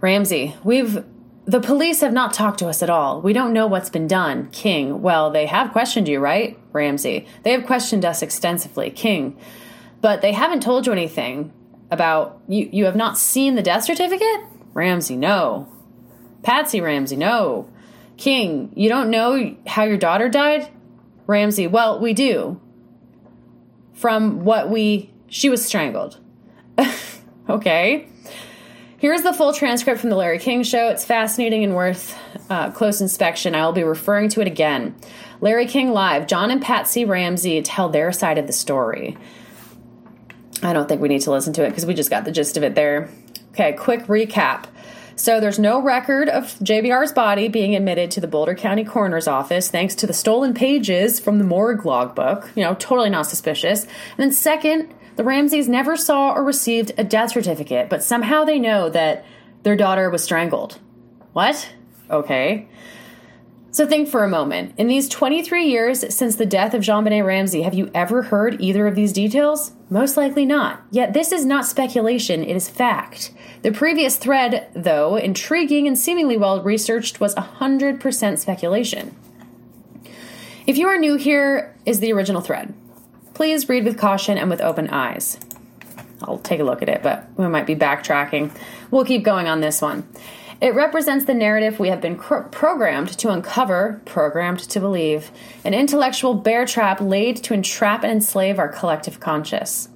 [0.00, 1.04] Ramsey, we've
[1.48, 3.22] the police have not talked to us at all.
[3.22, 4.50] We don't know what's been done.
[4.52, 6.58] King, well, they have questioned you, right?
[6.72, 8.90] Ramsey, they have questioned us extensively.
[8.90, 9.34] King,
[10.02, 11.50] but they haven't told you anything
[11.90, 12.68] about you.
[12.70, 14.44] You have not seen the death certificate?
[14.74, 15.66] Ramsey, no.
[16.42, 17.70] Patsy Ramsey, no.
[18.18, 20.68] King, you don't know how your daughter died?
[21.26, 22.60] Ramsey, well, we do.
[23.94, 25.14] From what we.
[25.28, 26.20] She was strangled.
[27.48, 28.06] okay.
[28.98, 30.88] Here's the full transcript from the Larry King show.
[30.88, 32.18] It's fascinating and worth
[32.50, 33.54] uh, close inspection.
[33.54, 34.96] I will be referring to it again.
[35.40, 36.26] Larry King Live.
[36.26, 39.16] John and Patsy Ramsey tell their side of the story.
[40.64, 42.56] I don't think we need to listen to it because we just got the gist
[42.56, 43.08] of it there.
[43.52, 44.64] Okay, quick recap.
[45.14, 49.70] So there's no record of JBR's body being admitted to the Boulder County Coroner's Office
[49.70, 52.50] thanks to the stolen pages from the morgue logbook.
[52.56, 53.84] You know, totally not suspicious.
[53.84, 58.60] And then second, the Ramseys never saw or received a death certificate, but somehow they
[58.60, 59.24] know that
[59.64, 60.78] their daughter was strangled.
[61.32, 61.74] What?
[62.08, 62.68] Okay.
[63.72, 64.74] So think for a moment.
[64.78, 68.86] In these 23 years since the death of JonBenét Ramsey, have you ever heard either
[68.86, 69.72] of these details?
[69.90, 70.84] Most likely not.
[70.92, 73.32] Yet this is not speculation, it is fact.
[73.62, 79.16] The previous thread, though intriguing and seemingly well researched, was 100% speculation.
[80.64, 82.72] If you are new here, is the original thread.
[83.38, 85.38] Please read with caution and with open eyes.
[86.22, 88.50] I'll take a look at it, but we might be backtracking.
[88.90, 90.08] We'll keep going on this one.
[90.60, 95.30] It represents the narrative we have been cr- programmed to uncover, programmed to believe,
[95.64, 99.88] an intellectual bear trap laid to entrap and enslave our collective conscious.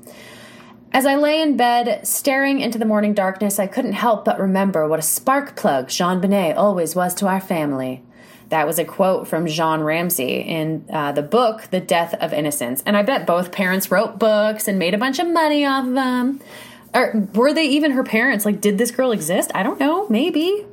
[0.92, 4.86] As I lay in bed, staring into the morning darkness, I couldn't help but remember
[4.86, 8.04] what a spark plug JonBenét always was to our family.
[8.52, 12.82] That was a quote from Jean Ramsey in uh, the book The Death of Innocence.
[12.84, 15.94] And I bet both parents wrote books and made a bunch of money off of
[15.94, 16.38] them.
[16.92, 18.44] Or were they even her parents?
[18.44, 19.50] Like, did this girl exist?
[19.54, 20.06] I don't know.
[20.10, 20.66] Maybe.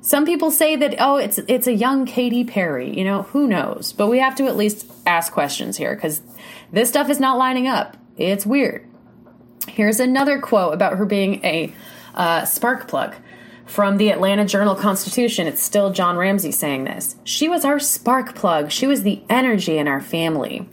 [0.00, 2.92] Some people say that oh, it's it's a young Katy Perry.
[2.98, 3.92] You know, who knows?
[3.92, 6.20] But we have to at least ask questions here because
[6.72, 7.96] this stuff is not lining up.
[8.16, 8.88] It's weird.
[9.68, 11.72] Here's another quote about her being a
[12.16, 13.14] uh, spark plug
[13.66, 15.46] from the Atlanta Journal Constitution.
[15.46, 17.16] It's still John Ramsey saying this.
[17.24, 18.70] She was our spark plug.
[18.70, 20.68] She was the energy in our family.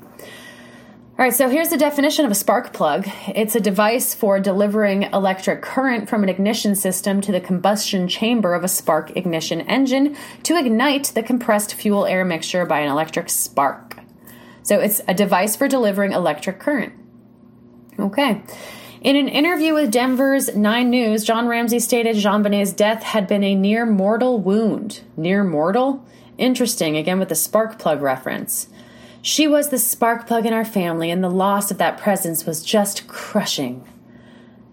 [1.21, 5.03] All right, so here's the definition of a spark plug it's a device for delivering
[5.03, 10.17] electric current from an ignition system to the combustion chamber of a spark ignition engine
[10.41, 13.97] to ignite the compressed fuel air mixture by an electric spark.
[14.63, 16.93] So it's a device for delivering electric current.
[17.99, 18.41] Okay.
[19.01, 23.55] In an interview with Denver's Nine News, John Ramsey stated JonBenét's death had been a
[23.55, 25.01] near mortal wound.
[25.17, 26.05] Near mortal?
[26.37, 28.67] Interesting, again with the spark plug reference.
[29.23, 32.63] She was the spark plug in our family, and the loss of that presence was
[32.63, 33.83] just crushing.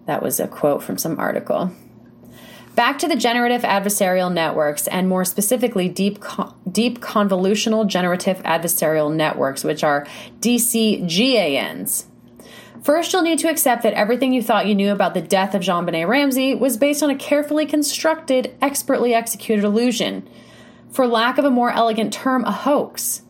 [0.05, 1.71] That was a quote from some article.
[2.75, 6.23] Back to the generative adversarial networks, and more specifically, deep,
[6.71, 10.05] deep convolutional generative adversarial networks, which are
[10.39, 12.05] DCGANs.
[12.83, 15.61] First, you'll need to accept that everything you thought you knew about the death of
[15.61, 20.27] JonBenét Ramsey was based on a carefully constructed, expertly executed illusion.
[20.89, 23.23] For lack of a more elegant term, a hoax.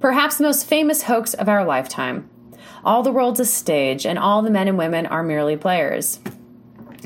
[0.00, 2.28] Perhaps the most famous hoax of our lifetime.
[2.84, 6.20] All the world's a stage, and all the men and women are merely players.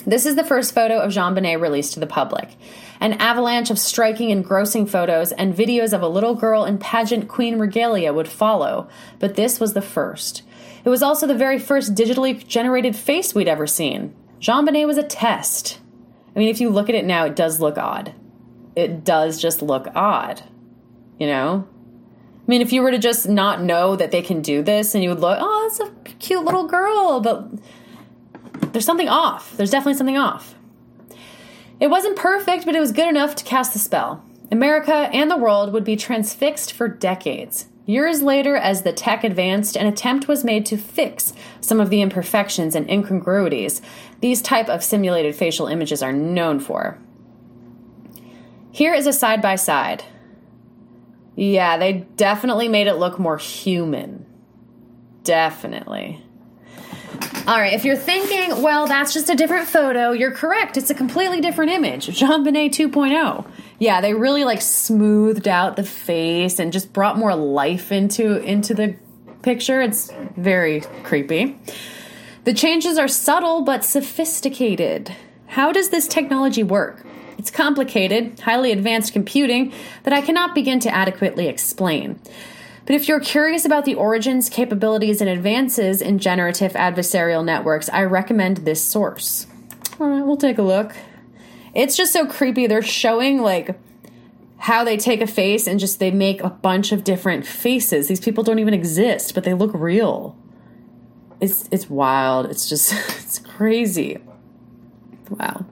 [0.07, 2.57] This is the first photo of JonBenét released to the public.
[3.01, 7.59] An avalanche of striking, engrossing photos and videos of a little girl in pageant queen
[7.59, 10.43] regalia would follow, but this was the first.
[10.85, 14.15] It was also the very first digitally generated face we'd ever seen.
[14.41, 15.79] JonBenét was a test.
[16.35, 18.15] I mean, if you look at it now, it does look odd.
[18.75, 20.43] It does just look odd.
[21.19, 21.69] You know?
[22.43, 25.05] I mean, if you were to just not know that they can do this and
[25.05, 27.49] you would look, oh, that's a cute little girl, but
[28.73, 29.57] there's something off.
[29.57, 30.57] There's definitely something off.
[31.79, 34.25] It wasn't perfect, but it was good enough to cast the spell.
[34.51, 37.69] America and the world would be transfixed for decades.
[37.85, 42.01] Years later, as the tech advanced, an attempt was made to fix some of the
[42.01, 43.83] imperfections and incongruities
[44.21, 46.97] these type of simulated facial images are known for.
[48.71, 50.05] Here is a side by side.
[51.35, 54.27] Yeah, they definitely made it look more human.
[55.25, 56.25] Definitely.
[57.47, 60.77] All right, if you're thinking, well, that's just a different photo, you're correct.
[60.77, 62.07] It's a completely different image.
[62.07, 63.47] JonBenét 2.0
[63.83, 68.75] yeah, they really like smoothed out the face and just brought more life into into
[68.75, 68.95] the
[69.43, 69.83] picture.
[69.83, 71.59] It's very creepy.
[72.45, 75.13] The changes are subtle but sophisticated.
[75.49, 77.05] How does this technology work?
[77.39, 79.73] It's complicated, highly advanced computing
[80.05, 82.21] that I cannot begin to adequately explain.
[82.85, 88.03] But if you're curious about the origins, capabilities, and advances in generative adversarial networks, I
[88.03, 89.47] recommend this source.
[90.01, 90.95] All right, we'll take a look.
[91.75, 92.67] It's just so creepy.
[92.67, 93.79] They're showing like
[94.59, 98.09] how they take a face and just they make a bunch of different faces.
[98.09, 100.37] These people don't even exist, but they look real.
[101.41, 102.47] It's it's wild.
[102.47, 102.93] It's just
[103.23, 104.19] it's crazy.
[105.31, 105.67] Wow.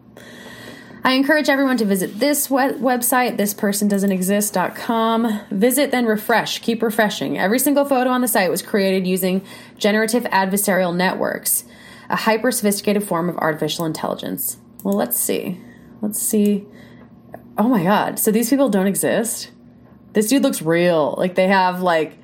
[1.02, 5.40] I encourage everyone to visit this website, thispersondoesn'texist.com.
[5.50, 6.58] Visit, then refresh.
[6.58, 7.38] Keep refreshing.
[7.38, 9.40] Every single photo on the site was created using
[9.78, 11.64] generative adversarial networks,
[12.10, 14.58] a hyper sophisticated form of artificial intelligence.
[14.84, 15.58] Well, let's see.
[16.02, 16.66] Let's see.
[17.56, 18.18] Oh my god.
[18.18, 19.52] So these people don't exist?
[20.12, 21.14] This dude looks real.
[21.16, 22.18] Like they have like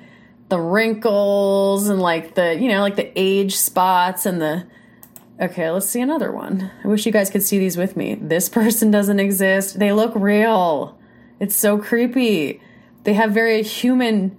[0.49, 4.67] the wrinkles and like the, you know, like the age spots and the
[5.39, 6.71] Okay, let's see another one.
[6.83, 8.15] I wish you guys could see these with me.
[8.15, 9.77] This person doesn't exist.
[9.77, 10.97] They look real.
[11.39, 12.59] It's so creepy.
[13.03, 14.35] They have very human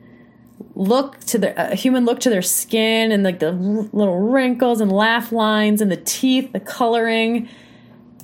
[0.75, 4.91] look to their uh, human look to their skin and like the little wrinkles and
[4.91, 7.49] laugh lines and the teeth, the coloring.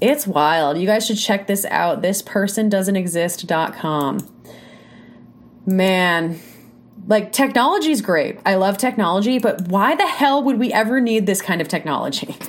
[0.00, 0.78] It's wild.
[0.78, 2.02] You guys should check this out.
[2.02, 4.30] Thispersondoesn'texist.com.
[5.66, 6.40] Man,
[7.06, 8.40] like technology is great.
[8.44, 12.36] I love technology, but why the hell would we ever need this kind of technology?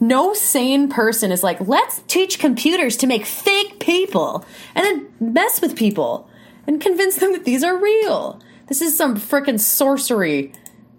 [0.00, 4.44] No sane person is like, let's teach computers to make fake people
[4.74, 6.28] and then mess with people
[6.66, 8.40] and convince them that these are real.
[8.66, 10.52] This is some freaking sorcery.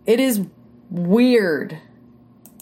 [0.06, 0.46] It is
[0.92, 1.78] weird.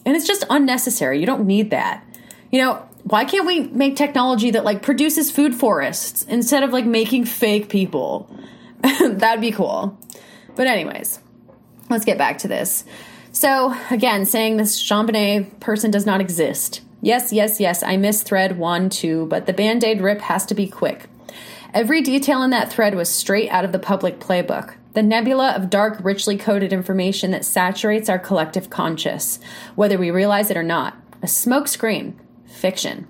[0.05, 1.19] And it's just unnecessary.
[1.19, 2.05] You don't need that.
[2.51, 6.85] You know, why can't we make technology that like produces food forests instead of like
[6.85, 8.33] making fake people?
[9.01, 9.97] That'd be cool.
[10.55, 11.19] But anyways,
[11.89, 12.85] let's get back to this.
[13.39, 16.81] So again, saying this JonBenét person does not exist.
[17.01, 20.53] Yes, yes, yes, I missed thread one, two, but the band aid rip has to
[20.53, 21.05] be quick.
[21.73, 24.75] Every detail in that thread was straight out of the public playbook.
[24.91, 29.39] The nebula of dark, richly coded information that saturates our collective conscious,
[29.75, 30.97] whether we realize it or not.
[31.23, 32.15] A smokescreen.
[32.45, 33.07] Fiction.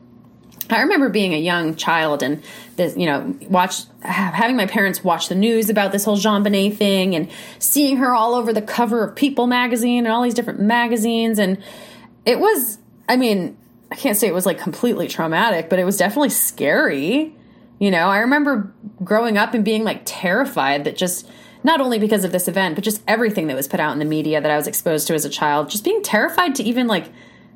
[0.71, 2.43] I remember being a young child and
[2.75, 7.15] this, you know, watch having my parents watch the news about this whole JonBenét thing
[7.15, 11.39] and seeing her all over the cover of People magazine and all these different magazines
[11.39, 11.61] and
[12.25, 13.57] it was I mean,
[13.91, 17.35] I can't say it was like completely traumatic, but it was definitely scary.
[17.79, 18.71] You know, I remember
[19.03, 21.27] growing up and being like terrified that just
[21.63, 24.05] not only because of this event, but just everything that was put out in the
[24.05, 27.09] media that I was exposed to as a child, just being terrified to even like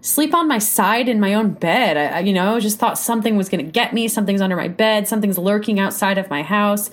[0.04, 1.98] sleep on my side in my own bed.
[1.98, 5.08] I, you know, just thought something was going to get me, something's under my bed,
[5.08, 6.92] something's lurking outside of my house.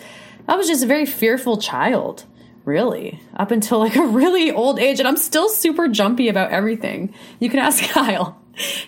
[0.48, 2.24] I was just a very fearful child,
[2.64, 5.00] really, up until like a really old age.
[5.00, 7.12] And I'm still super jumpy about everything.
[7.40, 8.40] You can ask Kyle.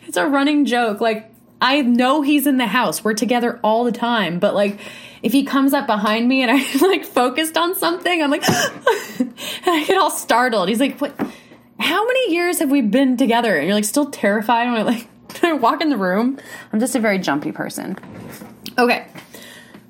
[0.07, 1.01] It's a running joke.
[1.01, 3.03] Like, I know he's in the house.
[3.03, 4.39] We're together all the time.
[4.39, 4.79] But like,
[5.23, 8.49] if he comes up behind me and I'm like focused on something, I'm like,
[9.18, 9.35] and
[9.66, 10.68] I get all startled.
[10.68, 11.14] He's like, what?
[11.83, 13.57] How many years have we been together?
[13.57, 15.09] And you're like still terrified when I like
[15.43, 16.39] I walk in the room.
[16.72, 17.97] I'm just a very jumpy person.
[18.78, 19.09] Okay.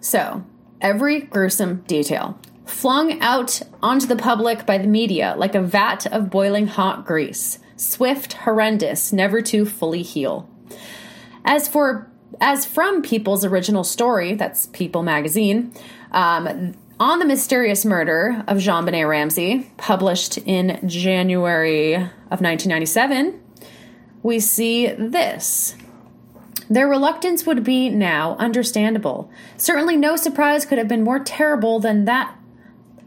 [0.00, 0.42] So,
[0.80, 6.30] every gruesome detail flung out onto the public by the media like a vat of
[6.30, 7.58] boiling hot grease.
[7.76, 10.48] Swift, horrendous, never to fully heal.
[11.44, 15.74] As for as from People's original story, that's People magazine,
[16.12, 16.72] um,
[17.02, 23.42] on the mysterious murder of JonBenét Ramsey, published in January of 1997,
[24.22, 25.74] we see this.
[26.70, 29.32] Their reluctance would be now understandable.
[29.56, 32.36] Certainly no surprise could have been more terrible than that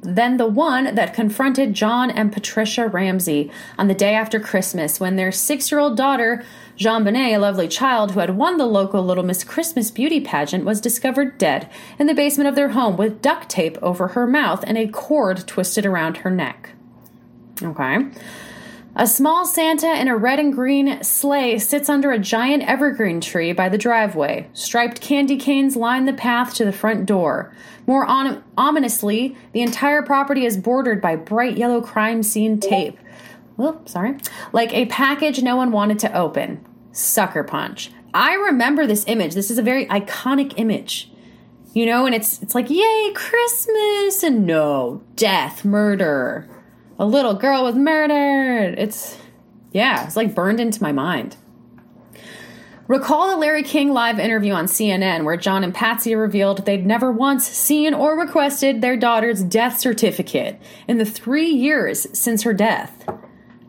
[0.06, 5.16] than the one that confronted John and Patricia Ramsey on the day after Christmas when
[5.16, 6.45] their 6-year-old daughter
[6.78, 10.82] JonBenét, a lovely child who had won the local Little Miss Christmas beauty pageant, was
[10.82, 14.78] discovered dead in the basement of their home with duct tape over her mouth and
[14.78, 16.72] a cord twisted around her neck.
[17.62, 18.10] Okay.
[18.97, 23.51] A small Santa in a red and green sleigh sits under a giant evergreen tree
[23.51, 24.47] by the driveway.
[24.53, 27.53] Striped candy canes line the path to the front door.
[27.85, 32.97] More on- ominously, the entire property is bordered by bright yellow crime scene tape.
[33.57, 34.15] Well, sorry.
[34.53, 36.65] Like a package no one wanted to open.
[36.93, 37.91] Sucker punch.
[38.13, 39.33] I remember this image.
[39.33, 41.11] This is a very iconic image.
[41.73, 46.47] You know, and it's it's like, yay, Christmas and no, death, murder.
[46.97, 48.79] A little girl was murdered.
[48.79, 49.17] It's
[49.71, 51.35] yeah, it's like burned into my mind.
[52.87, 57.11] Recall the Larry King live interview on CNN where John and Patsy revealed they'd never
[57.11, 63.07] once seen or requested their daughter's death certificate in the three years since her death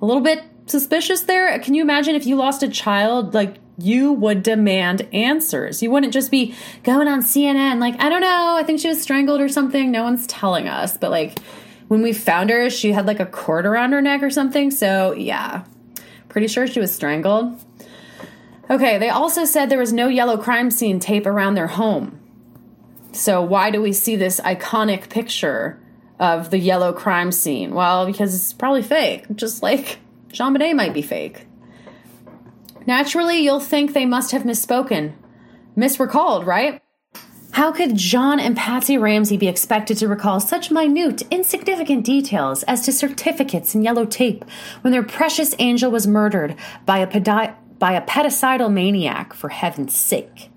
[0.00, 1.58] a little bit suspicious there.
[1.58, 3.34] Can you imagine if you lost a child?
[3.34, 5.82] Like, you would demand answers.
[5.82, 9.00] You wouldn't just be going on CNN, like, I don't know, I think she was
[9.00, 9.90] strangled or something.
[9.90, 10.96] No one's telling us.
[10.96, 11.38] But, like,
[11.88, 14.70] when we found her, she had like a cord around her neck or something.
[14.70, 15.64] So, yeah,
[16.28, 17.62] pretty sure she was strangled.
[18.68, 22.20] Okay, they also said there was no yellow crime scene tape around their home.
[23.12, 25.80] So, why do we see this iconic picture
[26.18, 27.74] of the yellow crime scene?
[27.74, 29.98] Well, because it's probably fake, just like
[30.30, 31.46] JonBenét might be fake.
[32.86, 35.14] Naturally, you'll think they must have misspoken.
[35.76, 36.82] Misrecalled, right?
[37.56, 42.82] How could John and Patsy Ramsey be expected to recall such minute, insignificant details as
[42.82, 44.44] to certificates and yellow tape
[44.82, 46.54] when their precious angel was murdered
[46.84, 50.50] by a, pedi- by a pedicidal maniac, for heaven's sake?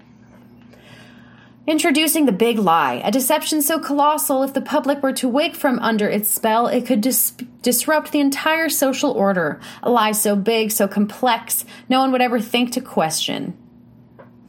[1.66, 5.80] Introducing the big lie, a deception so colossal if the public were to wake from
[5.80, 7.32] under its spell, it could dis-
[7.62, 9.62] disrupt the entire social order.
[9.84, 13.58] A lie so big, so complex, no one would ever think to question.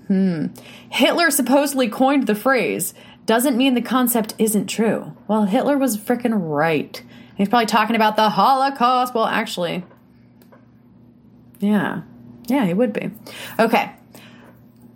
[0.08, 0.46] Hmm.
[0.90, 2.94] Hitler supposedly coined the phrase.
[3.24, 5.16] Doesn't mean the concept isn't true.
[5.28, 7.02] Well, Hitler was frickin' right.
[7.36, 9.14] He's probably talking about the Holocaust.
[9.14, 9.84] Well, actually,
[11.60, 12.02] yeah.
[12.48, 13.10] Yeah, he would be.
[13.58, 13.92] Okay.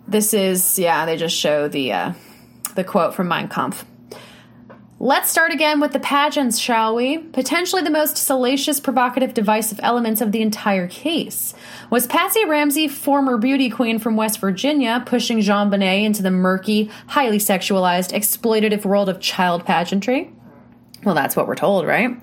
[0.07, 1.05] This is yeah.
[1.05, 2.13] They just show the uh,
[2.75, 3.85] the quote from Mein Kampf.
[4.99, 7.17] Let's start again with the pageants, shall we?
[7.17, 11.53] Potentially the most salacious, provocative, divisive elements of the entire case.
[11.91, 17.37] Was Patsy Ramsey, former beauty queen from West Virginia, pushing JonBenét into the murky, highly
[17.37, 20.31] sexualized, exploitative world of child pageantry?
[21.03, 22.17] Well, that's what we're told, right?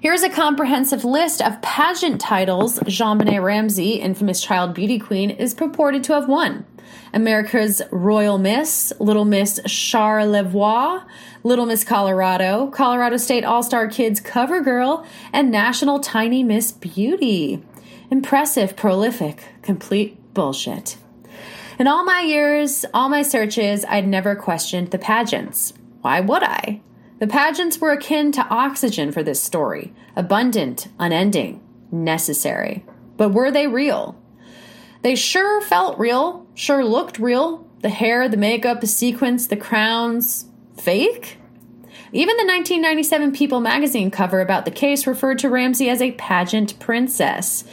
[0.00, 6.04] Here's a comprehensive list of pageant titles JonBenét Ramsey, infamous child beauty queen, is purported
[6.04, 6.64] to have won.
[7.12, 11.02] America's Royal Miss, Little Miss Charlevoix,
[11.42, 17.64] Little Miss Colorado, Colorado State All Star Kids Cover Girl, and National Tiny Miss Beauty.
[18.10, 20.96] Impressive, prolific, complete bullshit.
[21.78, 25.74] In all my years, all my searches, I'd never questioned the pageants.
[26.02, 26.80] Why would I?
[27.18, 32.84] The pageants were akin to oxygen for this story abundant, unending, necessary.
[33.16, 34.16] But were they real?
[35.02, 37.66] They sure felt real, sure looked real.
[37.80, 40.46] The hair, the makeup, the sequins, the crowns,
[40.76, 41.38] fake?
[42.12, 46.78] Even the 1997 People magazine cover about the case referred to Ramsey as a pageant
[46.78, 47.64] princess.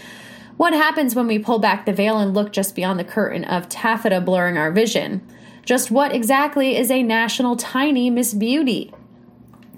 [0.57, 3.69] What happens when we pull back the veil and look just beyond the curtain of
[3.69, 5.27] taffeta blurring our vision?
[5.65, 8.93] Just what exactly is a national tiny Miss Beauty?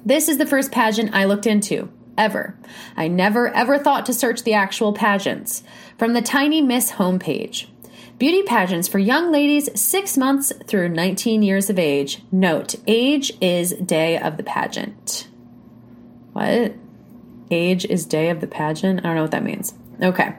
[0.05, 2.57] This is the first pageant I looked into, ever.
[2.97, 5.63] I never ever thought to search the actual pageants.
[5.97, 7.67] From the Tiny Miss homepage.
[8.19, 12.21] Beauty pageants for young ladies 6 months through 19 years of age.
[12.31, 15.27] Note, age is day of the pageant.
[16.33, 16.73] What?
[17.49, 18.99] Age is day of the pageant?
[18.99, 19.73] I don't know what that means.
[20.01, 20.35] Okay.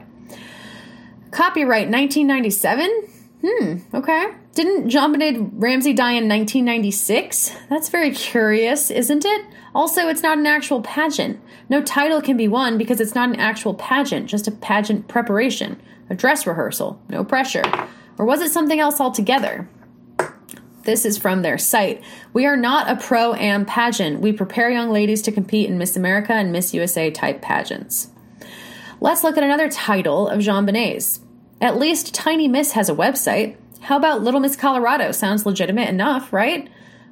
[1.31, 3.07] Copyright 1997?
[3.45, 4.33] Hmm, okay.
[4.55, 7.51] Didn't JonBenét Ramsey die in 1996?
[7.69, 9.45] That's very curious, isn't it?
[9.75, 11.39] Also, it's not an actual pageant.
[11.69, 15.79] No title can be won because it's not an actual pageant, just a pageant preparation,
[16.09, 17.63] a dress rehearsal, no pressure.
[18.17, 19.69] Or was it something else altogether?
[20.83, 22.01] This is from their site.
[22.33, 24.21] We are not a pro am pageant.
[24.21, 28.09] We prepare young ladies to compete in Miss America and Miss USA type pageants.
[28.99, 31.19] Let's look at another title of JonBenét's.
[31.61, 33.55] At least Tiny Miss has a website.
[33.81, 35.11] How about Little Miss Colorado?
[35.11, 36.67] Sounds legitimate enough, right?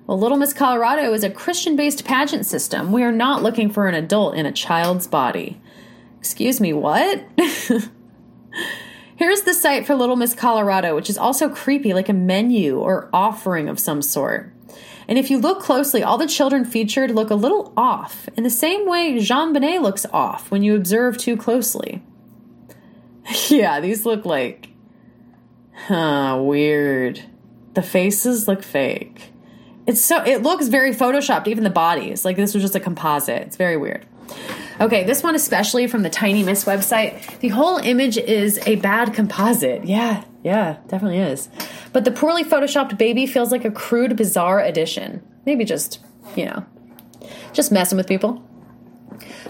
[0.07, 2.91] Well, Little Miss Colorado is a Christian based pageant system.
[2.91, 5.61] We are not looking for an adult in a child's body.
[6.19, 7.23] Excuse me, what?
[9.15, 13.09] Here's the site for Little Miss Colorado, which is also creepy, like a menu or
[13.13, 14.51] offering of some sort.
[15.07, 18.49] And if you look closely, all the children featured look a little off, in the
[18.49, 22.01] same way JonBenét looks off when you observe too closely.
[23.49, 24.69] yeah, these look like.
[25.87, 27.21] Huh, weird.
[27.73, 29.31] The faces look fake.
[29.85, 32.25] It's so it looks very photoshopped, even the bodies.
[32.25, 33.43] Like this was just a composite.
[33.43, 34.05] It's very weird.
[34.79, 37.39] Okay, this one especially from the Tiny Miss website.
[37.39, 39.85] The whole image is a bad composite.
[39.85, 41.49] Yeah, yeah, definitely is.
[41.93, 45.23] But the poorly photoshopped baby feels like a crude, bizarre addition.
[45.45, 45.99] Maybe just,
[46.35, 46.65] you know,
[47.53, 48.43] just messing with people.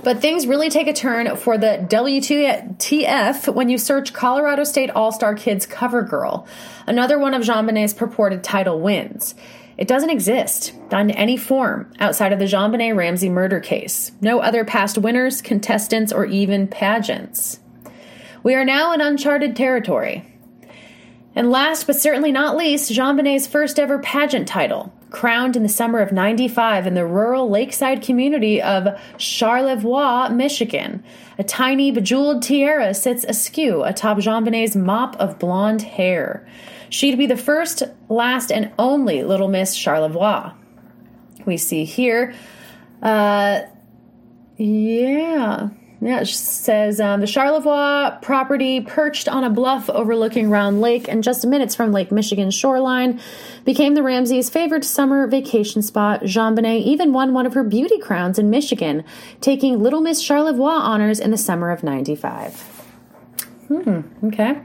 [0.04, 5.12] But things really take a turn for the WTF when you search Colorado State All
[5.12, 6.48] Star Kids cover girl,
[6.86, 9.34] another one of JonBenét's purported title wins.
[9.78, 14.14] It doesn't exist, in any form, outside of the JonBenét Ramsey murder case.
[14.22, 17.60] No other past winners, contestants, or even pageants.
[18.42, 20.32] We are now in uncharted territory.
[21.36, 26.00] And last but certainly not least, JonBenét's first ever pageant title, crowned in the summer
[26.00, 31.04] of 95 in the rural lakeside community of Charlevoix, Michigan.
[31.38, 36.48] A tiny bejeweled tiara sits askew atop JonBenét's mop of blonde hair.
[36.90, 40.52] She'd be the first, last, and only Little Miss Charlevoix.
[41.46, 42.34] We see here,
[43.02, 43.62] uh,
[44.58, 45.70] yeah.
[46.02, 51.24] Yeah, it says um, the Charlevoix property, perched on a bluff overlooking Round Lake and
[51.24, 53.20] just minutes from Lake Michigan's shoreline,
[53.64, 56.22] became the Ramseys' favorite summer vacation spot.
[56.22, 59.04] JonBenét even won one of her beauty crowns in Michigan,
[59.42, 62.54] taking Little Miss Charlevoix honors in the summer of 95.
[63.68, 64.62] Hmm, okay.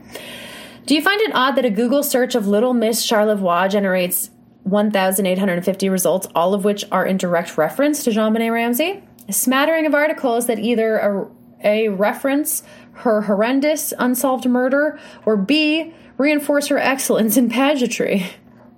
[0.91, 4.31] Do you find it odd that a Google search of Little Miss Charlevoix generates
[4.65, 9.01] 1,850 results, all of which are in direct reference to JonBenét Ramsey?
[9.29, 11.29] A smattering of articles that either a,
[11.63, 12.65] a reference
[12.95, 18.27] her horrendous unsolved murder or B reinforce her excellence in pageantry.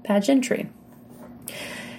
[0.04, 0.68] Pageantry.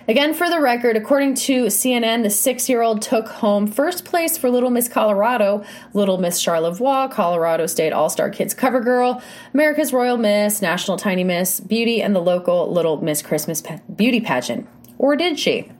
[0.06, 4.38] Again, for the record, according to CNN, the six year old took home first place
[4.38, 9.24] for Little Miss Colorado, Little Miss Charlevoix, Colorado State All Star Kids Cover Girl,
[9.54, 13.64] America's Royal Miss, National Tiny Miss, Beauty, and the local Little Miss Christmas
[13.96, 14.68] Beauty Pageant.
[14.98, 15.72] Or did she?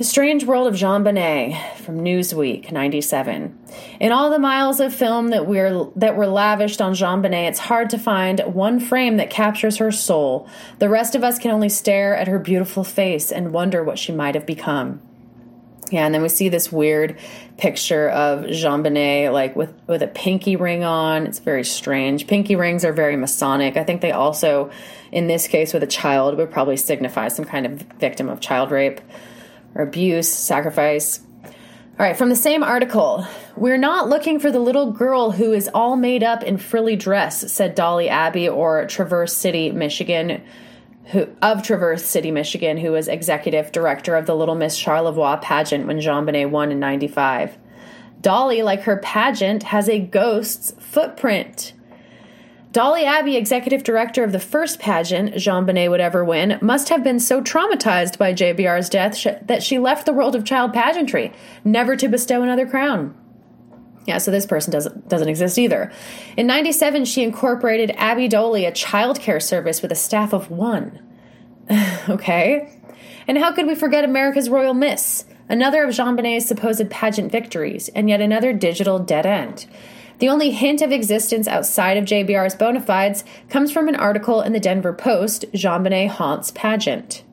[0.00, 3.58] The Strange World of JonBenét from Newsweek 97.
[4.00, 7.90] In all the miles of film that we're that were lavished on JonBenét, it's hard
[7.90, 10.48] to find one frame that captures her soul.
[10.78, 14.10] The rest of us can only stare at her beautiful face and wonder what she
[14.10, 15.02] might have become.
[15.90, 17.18] Yeah, and then we see this weird
[17.58, 21.26] picture of JonBenét like with with a pinky ring on.
[21.26, 22.26] It's very strange.
[22.26, 23.76] Pinky rings are very Masonic.
[23.76, 24.70] I think they also
[25.12, 28.70] in this case with a child would probably signify some kind of victim of child
[28.70, 29.02] rape
[29.74, 31.20] or abuse, sacrifice.
[31.44, 33.26] All right, from the same article.
[33.56, 37.52] We're not looking for the little girl who is all made up in frilly dress,
[37.52, 40.42] said Dolly Abbey or Traverse City, Michigan,
[41.06, 45.86] who of Traverse City, Michigan, who was executive director of the Little Miss Charlevoix pageant
[45.86, 47.58] when JonBenét won in 95.
[48.20, 51.72] Dolly, like her pageant, has a ghost's footprint.
[52.72, 57.18] Dolly Abbey, executive director of the first pageant JonBenét would ever win, must have been
[57.18, 61.32] so traumatized by JBR's death sh- that she left the world of child pageantry,
[61.64, 63.16] never to bestow another crown.
[64.06, 65.92] Yeah, so this person doesn't doesn't exist either.
[66.36, 71.00] In 97 she incorporated Abby Dolly, a childcare service with a staff of 1.
[72.08, 72.72] okay?
[73.26, 78.08] And how could we forget America's Royal Miss, another of JonBenét's supposed pageant victories, and
[78.08, 79.66] yet another digital dead end?
[80.20, 84.52] The only hint of existence outside of JBR's bona fides comes from an article in
[84.52, 87.24] the Denver Post, JonBenét haunts pageant.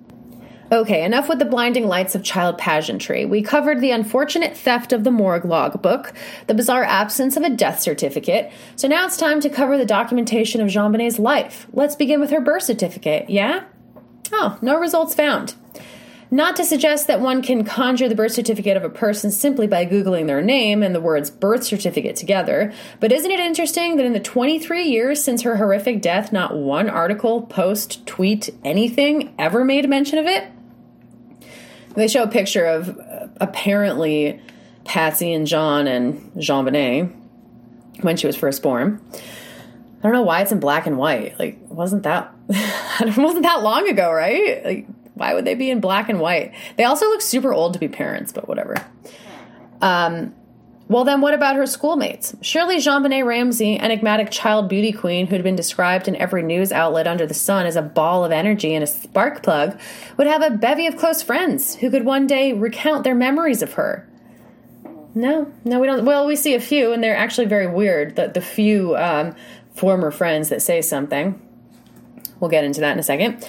[0.71, 3.25] Okay, enough with the blinding lights of child pageantry.
[3.25, 6.13] We covered the unfortunate theft of the morgue logbook,
[6.47, 10.61] the bizarre absence of a death certificate, so now it's time to cover the documentation
[10.61, 11.67] of JonBenét's life.
[11.73, 13.65] Let's begin with her birth certificate, yeah?
[14.31, 15.55] Oh, no results found.
[16.29, 19.85] Not to suggest that one can conjure the birth certificate of a person simply by
[19.85, 24.11] Googling their name and the words birth certificate together, but isn't it interesting that in
[24.11, 29.87] the 23 years since her horrific death, not one article, post, tweet, anything ever made
[29.87, 30.51] mention of it?
[31.95, 34.41] They show a picture of uh, apparently
[34.83, 37.13] Patsy and John and JonBenét
[38.01, 39.01] when she was first born.
[39.13, 41.39] I don't know why it's in black and white.
[41.39, 44.63] Like, wasn't that wasn't that long ago, right?
[44.63, 46.53] Like, why would they be in black and white?
[46.77, 48.75] They also look super old to be parents, but whatever.
[49.81, 50.33] Um,
[50.89, 52.33] well, then what about her schoolmates?
[52.41, 57.27] Surely JonBenét Ramsey, enigmatic child beauty queen who'd been described in every news outlet under
[57.27, 59.77] the sun as a ball of energy and a spark plug,
[60.15, 63.73] would have a bevy of close friends who could one day recount their memories of
[63.73, 64.07] her.
[65.13, 66.05] No, no, we don't.
[66.05, 68.15] Well, we see a few, and they're actually very weird.
[68.15, 69.35] The, the few um,
[69.73, 71.41] former friends that say something.
[72.39, 73.43] We'll get into that in a second.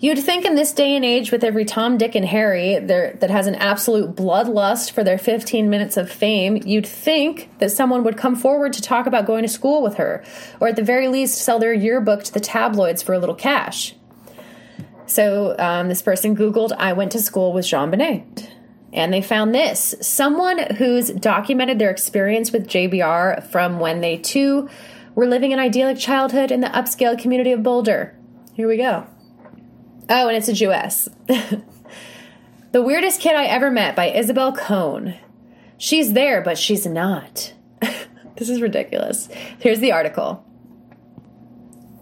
[0.00, 3.30] You'd think in this day and age, with every Tom, Dick, and Harry there, that
[3.30, 8.16] has an absolute bloodlust for their 15 minutes of fame, you'd think that someone would
[8.16, 10.24] come forward to talk about going to school with her,
[10.60, 13.96] or at the very least, sell their yearbook to the tabloids for a little cash.
[15.06, 18.50] So um, this person Googled, I went to school with JonBenét.
[18.92, 24.70] And they found this someone who's documented their experience with JBR from when they too
[25.14, 28.16] were living an idyllic childhood in the upscale community of Boulder.
[28.54, 29.06] Here we go.
[30.08, 31.08] Oh, and it's a Jewess.
[31.26, 35.14] the Weirdest Kid I Ever Met by Isabel Cohn.
[35.76, 37.52] She's there, but she's not.
[38.36, 39.28] this is ridiculous.
[39.58, 40.44] Here's the article.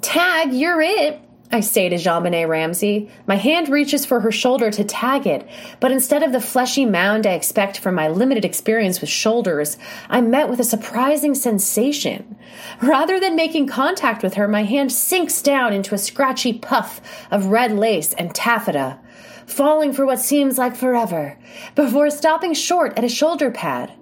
[0.03, 1.21] Tag, you're it.
[1.53, 3.09] I say to JonBenét Ramsey.
[3.27, 7.25] My hand reaches for her shoulder to tag it, but instead of the fleshy mound
[7.25, 9.79] I expect from my limited experience with shoulders,
[10.09, 12.37] I'm met with a surprising sensation.
[12.83, 17.47] Rather than making contact with her, my hand sinks down into a scratchy puff of
[17.47, 18.99] red lace and taffeta,
[19.47, 21.39] falling for what seems like forever,
[21.77, 23.93] before stopping short at a shoulder pad.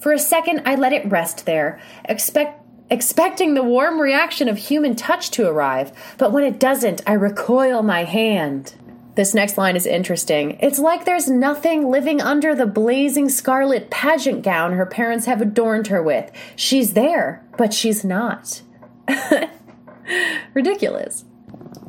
[0.00, 2.63] For a second, I let it rest there, expect
[2.94, 7.82] expecting the warm reaction of human touch to arrive, but when it doesn't, I recoil
[7.82, 8.74] my hand.
[9.16, 10.56] This next line is interesting.
[10.60, 15.88] It's like there's nothing living under the blazing scarlet pageant gown her parents have adorned
[15.88, 16.30] her with.
[16.54, 18.62] She's there, but she's not.
[20.54, 21.24] Ridiculous.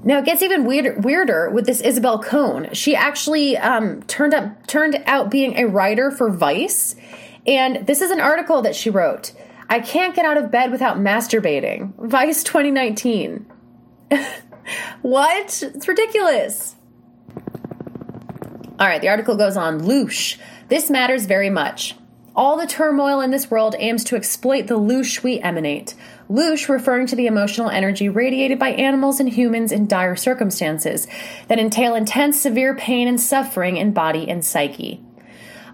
[0.03, 2.73] Now it gets even weirder, weirder with this Isabel Cohn.
[2.73, 6.95] She actually um, turned up turned out being a writer for Vice,
[7.45, 9.33] and this is an article that she wrote.
[9.69, 11.93] I can't get out of bed without masturbating.
[11.97, 13.45] Vice 2019.
[15.01, 15.63] what?
[15.63, 16.75] It's ridiculous.
[18.77, 19.81] All right, the article goes on.
[19.81, 20.37] Loosh.
[20.67, 21.95] This matters very much.
[22.35, 25.95] All the turmoil in this world aims to exploit the loosh we emanate.
[26.29, 31.07] Loosh referring to the emotional energy radiated by animals and humans in dire circumstances
[31.47, 35.01] that entail intense, severe pain and suffering in body and psyche.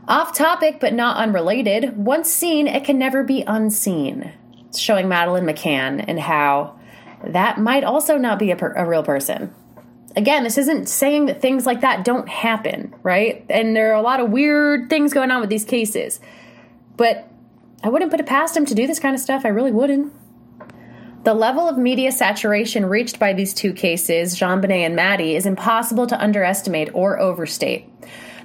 [0.08, 4.34] Off topic, but not unrelated, once seen, it can never be unseen.
[4.68, 6.80] It's showing Madeleine McCann and how
[7.24, 9.54] that might also not be a, per- a real person.
[10.16, 13.46] Again, this isn't saying that things like that don't happen, right?
[13.50, 16.20] And there are a lot of weird things going on with these cases.
[16.98, 17.30] But
[17.84, 19.46] I wouldn't put it past him to do this kind of stuff.
[19.46, 20.14] I really wouldn't.
[21.24, 26.08] The level of media saturation reached by these two cases, JonBenét and Maddie, is impossible
[26.08, 27.88] to underestimate or overstate.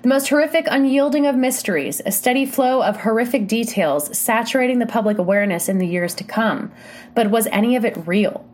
[0.06, 5.18] The most horrific unyielding of mysteries, a steady flow of horrific details saturating the public
[5.18, 6.70] awareness in the years to come.
[7.16, 8.48] But was any of it real?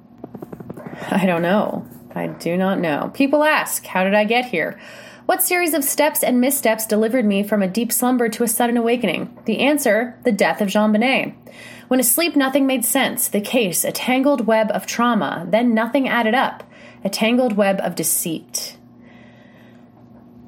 [1.10, 1.86] I don't know.
[2.14, 3.10] I do not know.
[3.12, 4.80] People ask, How did I get here?
[5.26, 8.78] What series of steps and missteps delivered me from a deep slumber to a sudden
[8.78, 9.36] awakening?
[9.44, 11.34] The answer the death of JonBenét.
[11.88, 13.28] When asleep, nothing made sense.
[13.28, 15.46] The case, a tangled web of trauma.
[15.50, 16.64] Then nothing added up.
[17.04, 18.78] A tangled web of deceit.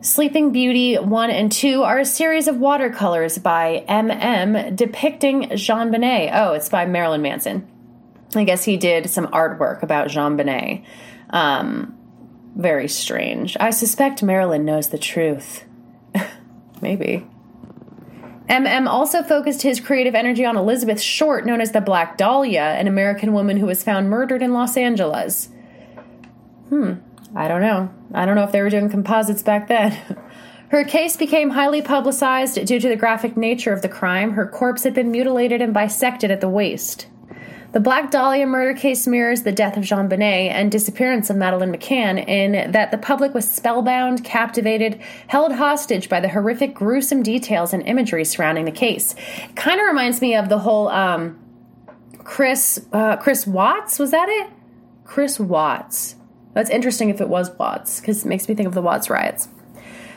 [0.05, 6.31] Sleeping Beauty 1 and 2 are a series of watercolors by MM depicting JonBenét.
[6.31, 7.67] Oh, it's by Marilyn Manson.
[8.35, 10.85] I guess he did some artwork about JonBenét.
[11.31, 11.97] Um,
[12.55, 13.57] very strange.
[13.59, 15.65] I suspect Marilyn knows the truth.
[16.83, 17.27] Maybe.
[18.51, 22.89] MM also focused his creative energy on Elizabeth Short, known as the Black Dahlia, an
[22.89, 25.49] American woman who was found murdered in Los Angeles.
[26.69, 26.97] Hmm,
[27.35, 27.93] I don't know.
[28.13, 29.93] I don't know if they were doing composites back then.
[30.69, 34.33] Her case became highly publicized due to the graphic nature of the crime.
[34.33, 37.07] Her corpse had been mutilated and bisected at the waist.
[37.75, 42.25] The Black Dahlia murder case mirrors the death of JonBenét and disappearance of Madeleine McCann
[42.29, 47.83] in that the public was spellbound, captivated, held hostage by the horrific, gruesome details and
[47.83, 49.17] imagery surrounding the case.
[49.57, 51.37] Kind of reminds me of the whole um,
[52.23, 53.99] Chris uh, Chris Watts.
[53.99, 54.53] Was that it?
[55.05, 56.15] Chris Watts.
[56.55, 59.49] That's interesting if it was Watts because it makes me think of the Watts riots.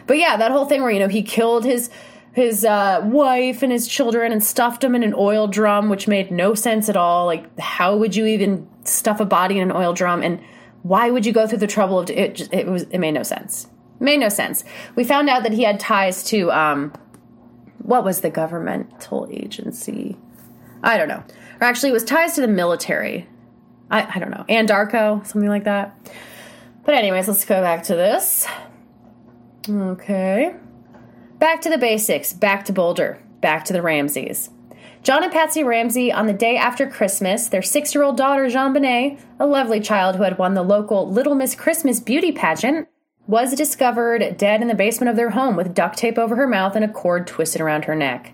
[0.06, 1.90] But yeah, that whole thing where you know he killed his
[2.34, 6.32] his uh, wife and his children and stuffed them in an oil drum, which made
[6.32, 7.26] no sense at all.
[7.26, 10.22] Like, how would you even stuff a body in an oil drum?
[10.22, 10.40] And
[10.84, 12.54] why would you go through the trouble of it?
[12.54, 13.66] It was it made no sense.
[14.00, 14.64] It made no sense.
[14.96, 16.94] We found out that he had ties to um,
[17.80, 20.18] what was the governmental agency?
[20.84, 21.24] I don't know.
[21.60, 23.28] Or actually, it was ties to the military.
[23.90, 24.46] I, I don't know.
[24.50, 25.96] Anadarko, something like that.
[26.84, 28.48] But anyways, let's go back to this.
[29.70, 30.56] Okay.
[31.40, 34.50] Back to the basics, back to Boulder, back to the Ramseys.
[35.04, 39.22] John and Patsy Ramsey, on the day after Christmas, their six year old daughter, JonBenét,
[39.40, 42.88] a lovely child who had won the local Little Miss Christmas beauty pageant,
[43.28, 46.76] was discovered dead in the basement of their home with duct tape over her mouth
[46.76, 48.34] and a cord twisted around her neck.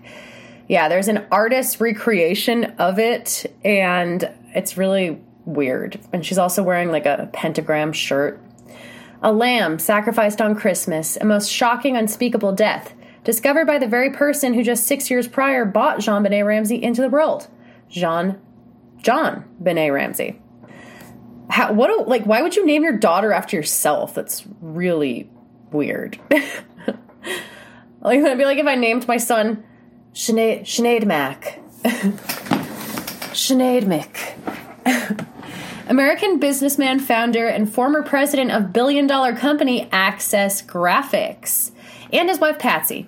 [0.68, 6.00] Yeah, there's an artist's recreation of it, and it's really weird.
[6.12, 8.40] And she's also wearing like a pentagram shirt.
[9.22, 12.92] A lamb sacrificed on Christmas, a most shocking, unspeakable death,
[13.24, 17.00] discovered by the very person who just six years prior bought Jean Benet Ramsey into
[17.00, 17.48] the world.
[17.88, 18.38] Jean,
[18.98, 20.40] John Benet Ramsey.
[21.48, 24.14] How, what, do, like, why would you name your daughter after yourself?
[24.14, 25.30] That's really
[25.70, 26.18] weird.
[28.00, 29.64] like, it'd be like if I named my son
[30.14, 31.60] Sinead, Sinead Mac.
[33.34, 35.26] Sinead Mick.
[35.86, 41.72] American businessman, founder, and former president of billion dollar company Access Graphics,
[42.10, 43.06] and his wife Patsy,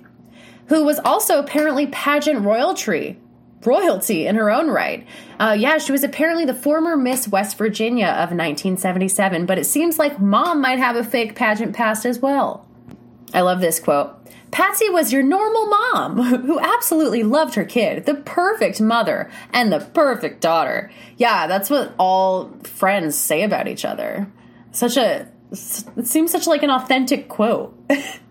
[0.66, 3.18] who was also apparently pageant royalty.
[3.64, 5.06] Royalty in her own right.
[5.40, 9.98] Uh, yeah, she was apparently the former Miss West Virginia of 1977, but it seems
[9.98, 12.65] like mom might have a fake pageant past as well.
[13.34, 14.14] I love this quote.
[14.50, 19.80] Patsy was your normal mom who absolutely loved her kid, the perfect mother, and the
[19.80, 20.90] perfect daughter.
[21.16, 24.30] Yeah, that's what all friends say about each other.
[24.72, 27.78] Such a it seems such like an authentic quote.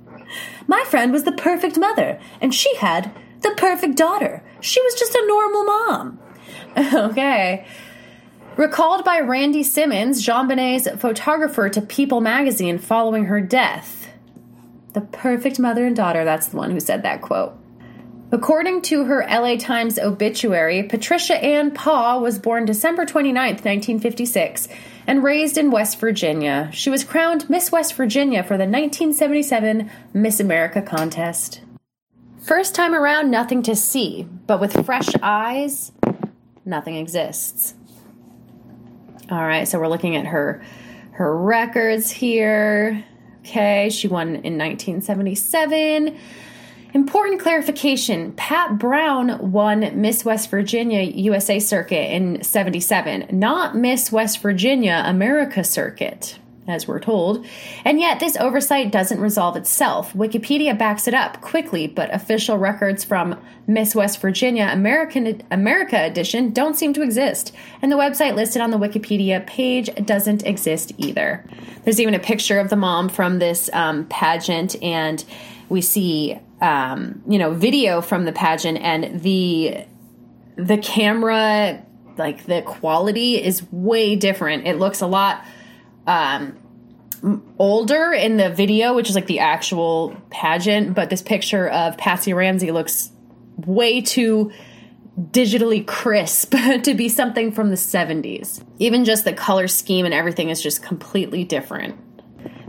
[0.67, 4.43] My friend was the perfect mother, and she had the perfect daughter.
[4.59, 6.19] She was just a normal mom.
[7.11, 7.65] okay.
[8.57, 14.04] Recalled by Randy Simmons, JonBenét's photographer to People magazine following her death.
[14.95, 17.53] The perfect mother and daughter, that's the one who said that quote.
[18.31, 24.69] According to her LA Times obituary, Patricia Ann Paugh was born December 29, 1956,
[25.05, 26.69] and raised in West Virginia.
[26.71, 31.59] She was crowned Miss West Virginia for the 1977 Miss America contest.
[32.39, 35.91] First time around, nothing to see, but with fresh eyes,
[36.63, 37.73] nothing exists.
[39.29, 40.63] All right, so we're looking at her
[41.11, 43.03] her records here.
[43.45, 46.17] Okay, she won in 1977.
[46.95, 54.41] Important clarification Pat Brown won Miss West Virginia USA Circuit in 77, not Miss West
[54.41, 57.45] Virginia America Circuit as we're told.
[57.83, 60.13] And yet, this oversight doesn't resolve itself.
[60.13, 66.51] Wikipedia backs it up quickly, but official records from Miss West Virginia American America edition
[66.51, 67.53] don't seem to exist.
[67.81, 71.45] And the website listed on the Wikipedia page doesn't exist either.
[71.83, 75.23] There's even a picture of the mom from this um, pageant, and
[75.69, 79.85] we see, um, you know, video from the pageant, and the
[80.55, 81.83] the camera,
[82.17, 84.65] like the quality, is way different.
[84.65, 85.45] It looks a lot
[86.07, 86.57] um,
[87.57, 92.33] older in the video, which is like the actual pageant, but this picture of Patsy
[92.33, 93.11] Ramsey looks
[93.57, 94.51] way too
[95.19, 96.53] digitally crisp
[96.83, 98.63] to be something from the 70s.
[98.79, 101.99] Even just the color scheme and everything is just completely different.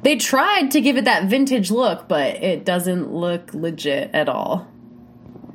[0.03, 4.69] They tried to give it that vintage look, but it doesn't look legit at all.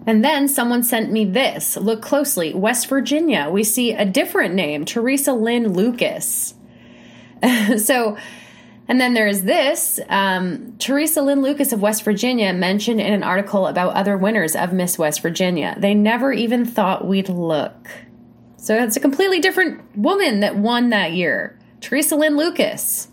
[0.06, 1.78] And then someone sent me this.
[1.78, 2.54] Look closely.
[2.54, 3.50] West Virginia.
[3.50, 6.56] We see a different name, Teresa Lynn Lucas.
[7.78, 8.18] so,
[8.88, 13.68] and then there's this um, Teresa Lynn Lucas of West Virginia mentioned in an article
[13.68, 15.76] about other winners of Miss West Virginia.
[15.78, 17.90] They never even thought we'd look.
[18.58, 21.58] So it's a completely different woman that won that year.
[21.80, 23.08] Teresa Lynn Lucas.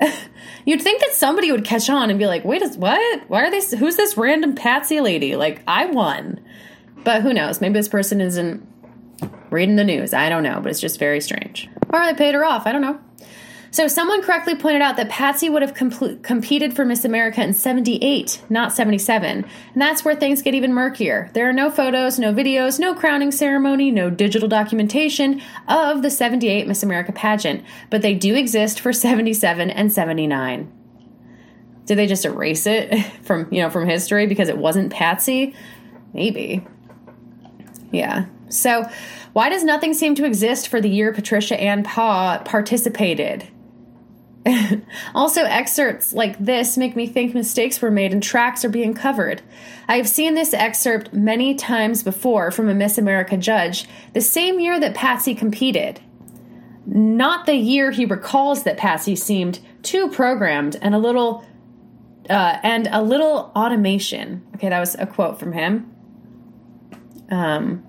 [0.64, 3.28] You'd think that somebody would catch on and be like, "Wait, what?
[3.28, 3.76] Why are they?
[3.76, 5.36] Who's this random Patsy lady?
[5.36, 6.40] Like, I won."
[7.04, 7.60] But who knows?
[7.60, 8.66] Maybe this person isn't
[9.50, 10.12] reading the news.
[10.12, 11.68] I don't know, but it's just very strange.
[11.90, 12.66] Or they paid her off.
[12.66, 12.98] I don't know.
[13.70, 17.52] So, someone correctly pointed out that Patsy would have compl- competed for Miss America in
[17.52, 19.44] 78, not 77.
[19.72, 21.30] And that's where things get even murkier.
[21.34, 26.66] There are no photos, no videos, no crowning ceremony, no digital documentation of the 78
[26.66, 30.72] Miss America pageant, but they do exist for 77 and 79.
[31.86, 35.54] Did they just erase it from, you know, from history because it wasn't Patsy?
[36.12, 36.66] Maybe.
[37.92, 38.26] Yeah.
[38.48, 38.88] So,
[39.32, 43.46] why does nothing seem to exist for the year Patricia Ann Paugh participated?
[45.14, 49.42] also, excerpts like this make me think mistakes were made and tracks are being covered.
[49.88, 54.60] I have seen this excerpt many times before from a Miss America judge, the same
[54.60, 56.00] year that Patsy competed.
[56.86, 61.44] Not the year he recalls that Patsy seemed too programmed and a little
[62.30, 64.46] uh, and a little automation.
[64.54, 65.92] Okay, that was a quote from him.
[67.30, 67.86] Um,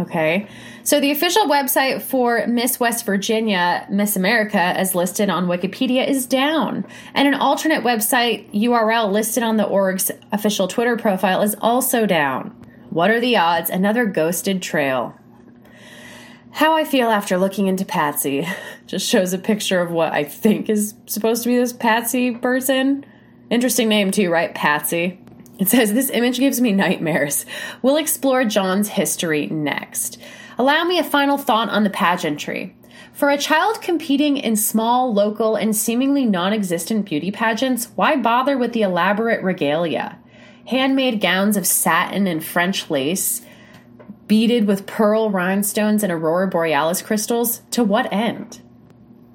[0.00, 0.48] Okay.
[0.84, 6.26] So the official website for Miss West Virginia, Miss America, as listed on Wikipedia, is
[6.26, 6.86] down.
[7.14, 12.50] And an alternate website URL listed on the org's official Twitter profile is also down.
[12.90, 13.70] What are the odds?
[13.70, 15.14] Another ghosted trail.
[16.50, 18.46] How I feel after looking into Patsy
[18.86, 23.06] just shows a picture of what I think is supposed to be this Patsy person.
[23.48, 24.54] Interesting name, too, right?
[24.54, 25.18] Patsy.
[25.58, 27.46] It says, This image gives me nightmares.
[27.80, 30.20] We'll explore John's history next.
[30.56, 32.76] Allow me a final thought on the pageantry.
[33.12, 38.56] For a child competing in small, local, and seemingly non existent beauty pageants, why bother
[38.58, 40.18] with the elaborate regalia?
[40.66, 43.42] Handmade gowns of satin and French lace,
[44.26, 48.60] beaded with pearl rhinestones and aurora borealis crystals, to what end?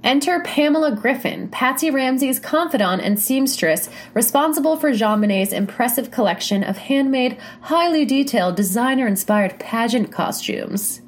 [0.04, 6.78] Enter Pamela Griffin, Patsy Ramsey's confidant and seamstress, responsible for Jean JonBenét's impressive collection of
[6.78, 11.02] handmade, highly detailed, designer inspired pageant costumes.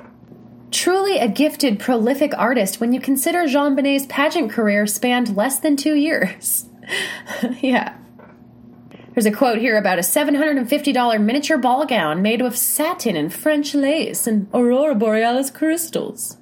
[0.72, 5.96] Truly a gifted, prolific artist when you consider JonBenét's pageant career spanned less than two
[5.96, 6.70] years.
[7.62, 7.98] yeah.
[9.14, 13.76] There's a quote here about a $750 miniature ball gown made of satin and French
[13.76, 16.38] lace and aurora borealis crystals.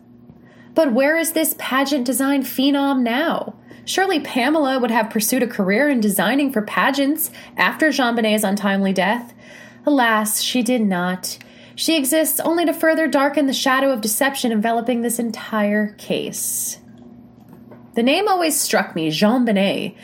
[0.75, 3.55] But where is this pageant design phenom now?
[3.85, 9.33] Surely Pamela would have pursued a career in designing for pageants after JonBenét's untimely death.
[9.87, 11.39] Alas, she did not.
[11.79, 16.77] She exists only to further darken the shadow of deception enveloping this entire case.
[17.95, 19.95] The name always struck me, JonBenet.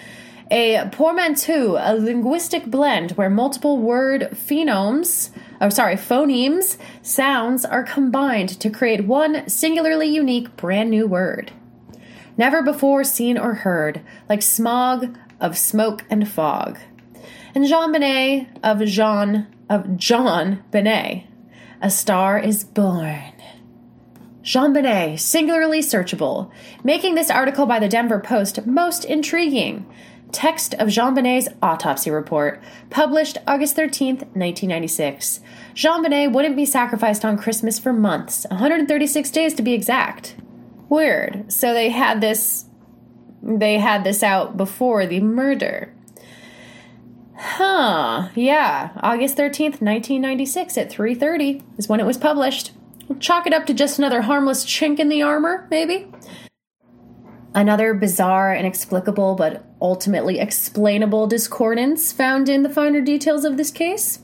[0.52, 8.58] A portmanteau, a linguistic blend where multiple word phenomes oh sorry, phonemes, sounds are combined
[8.62, 11.52] to create one singularly unique brand new word.
[12.38, 14.00] Never before seen or heard,
[14.30, 16.80] like smog of smoke and fog.
[17.54, 21.28] And JonBenet of Jean of John Benet.
[21.82, 23.34] A star is born.
[24.44, 26.52] JonBenet, singularly searchable,
[26.84, 29.86] making this article by the Denver Post most intriguing
[30.32, 35.40] text of JonBenét's autopsy report, published August 13th, 1996.
[35.74, 40.36] JonBenet wouldn't be sacrificed on Christmas for months, 136 days to be exact.
[40.90, 41.52] Weird.
[41.52, 42.66] So they had this
[43.42, 45.95] they had this out before the murder.
[47.38, 48.30] Huh.
[48.34, 52.72] Yeah, August 13th, 1996 at 3:30 is when it was published.
[53.08, 56.08] We'll chalk it up to just another harmless chink in the armor, maybe.
[57.54, 64.20] Another bizarre, inexplicable, but ultimately explainable discordance found in the finer details of this case?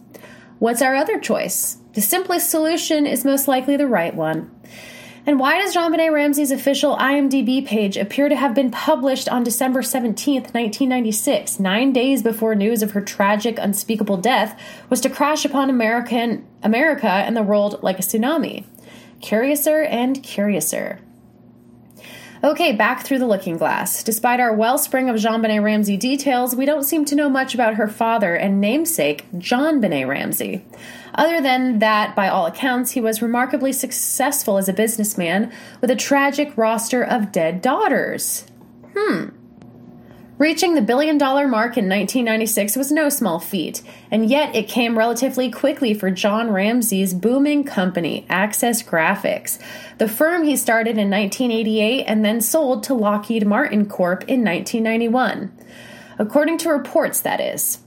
[0.59, 1.77] What's our other choice?
[1.93, 4.51] The simplest solution is most likely the right one.
[5.31, 9.81] And why does JonBenet Ramsey's official IMDb page appear to have been published on December
[9.81, 15.69] 17th, 1996, nine days before news of her tragic, unspeakable death was to crash upon
[15.69, 18.65] American America and the world like a tsunami?
[19.21, 20.99] Curiouser and curiouser.
[22.43, 24.03] Okay, back through the looking glass.
[24.03, 27.87] Despite our wellspring of JonBenet Ramsey details, we don't seem to know much about her
[27.87, 30.65] father and namesake, John JonBenet Ramsey.
[31.15, 35.51] Other than that, by all accounts, he was remarkably successful as a businessman
[35.81, 38.45] with a tragic roster of dead daughters.
[38.95, 39.29] Hmm.
[40.41, 44.97] Reaching the billion dollar mark in 1996 was no small feat, and yet it came
[44.97, 49.59] relatively quickly for John Ramsey's booming company, Access Graphics,
[49.99, 55.55] the firm he started in 1988 and then sold to Lockheed Martin Corp in 1991.
[56.17, 57.77] According to reports, that is.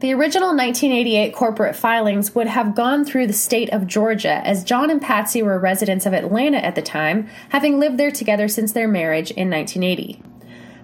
[0.00, 4.90] The original 1988 corporate filings would have gone through the state of Georgia, as John
[4.90, 8.88] and Patsy were residents of Atlanta at the time, having lived there together since their
[8.88, 10.22] marriage in 1980.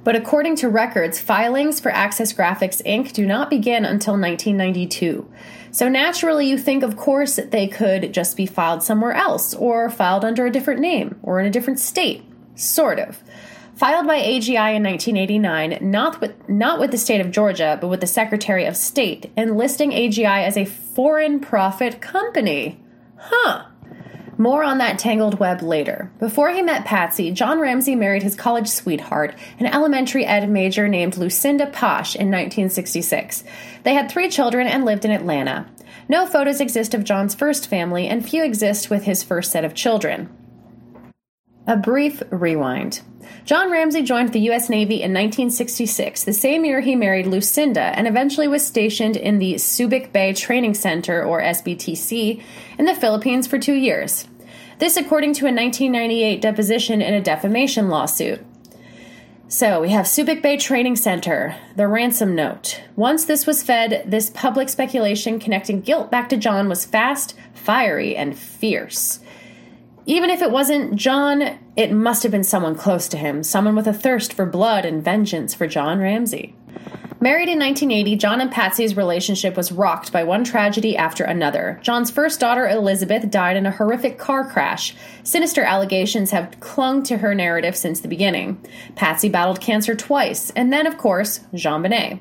[0.03, 3.13] But according to records, filings for Access Graphics Inc.
[3.13, 5.31] do not begin until 1992.
[5.71, 9.91] So naturally, you think, of course, that they could just be filed somewhere else, or
[9.91, 12.25] filed under a different name, or in a different state.
[12.55, 13.23] Sort of.
[13.75, 18.01] Filed by AGI in 1989, not with, not with the state of Georgia, but with
[18.01, 22.79] the Secretary of State, and listing AGI as a foreign profit company.
[23.16, 23.64] Huh.
[24.37, 26.11] More on that tangled web later.
[26.18, 31.16] Before he met Patsy, John Ramsey married his college sweetheart, an elementary ed major named
[31.16, 33.45] Lucinda Pasch, in 1966.
[33.85, 35.66] They had three children and lived in Atlanta.
[36.09, 39.75] No photos exist of John's first family, and few exist with his first set of
[39.75, 40.29] children.
[41.67, 43.03] A brief rewind.
[43.45, 44.69] John Ramsey joined the U.S.
[44.69, 49.55] Navy in 1966, the same year he married Lucinda, and eventually was stationed in the
[49.55, 52.43] Subic Bay Training Center, or SBTC,
[52.79, 54.27] in the Philippines for two years.
[54.79, 58.45] This, according to a 1998 deposition in a defamation lawsuit.
[59.47, 62.81] So we have Subic Bay Training Center, the ransom note.
[62.97, 68.17] Once this was fed, this public speculation connecting guilt back to John was fast, fiery,
[68.17, 69.21] and fierce.
[70.07, 73.86] Even if it wasn't John, it must have been someone close to him, someone with
[73.86, 76.57] a thirst for blood and vengeance for John Ramsey.
[77.20, 81.78] Married in 1980, John and Patsy's relationship was rocked by one tragedy after another.
[81.80, 84.92] John's first daughter, Elizabeth, died in a horrific car crash.
[85.22, 88.61] Sinister allegations have clung to her narrative since the beginning.
[88.96, 92.18] Patsy battled cancer twice, and then, of course, JonBenét.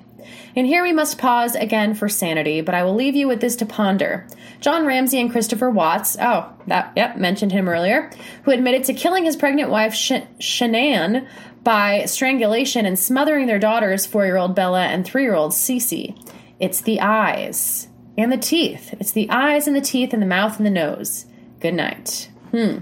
[0.56, 3.56] And here we must pause again for sanity, but I will leave you with this
[3.58, 4.28] to ponder.
[4.60, 8.12] John Ramsey and Christopher Watts, oh, that, yep, mentioned him earlier,
[8.44, 11.28] who admitted to killing his pregnant wife, Sh- Shanann,
[11.64, 16.16] by strangulation and smothering their daughters, four year old Bella and three year old Cece.
[16.60, 18.94] It's the eyes and the teeth.
[19.00, 21.26] It's the eyes and the teeth and the mouth and the nose.
[21.60, 22.30] Good night.
[22.52, 22.80] Hmm.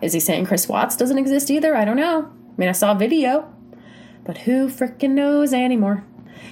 [0.00, 1.76] Is he saying Chris Watts doesn't exist either?
[1.76, 2.30] I don't know.
[2.30, 3.52] I mean, I saw a video,
[4.24, 6.04] but who frickin' knows anymore?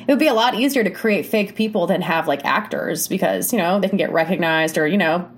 [0.07, 3.53] It would be a lot easier to create fake people than have like actors because,
[3.53, 5.29] you know, they can get recognized or, you know,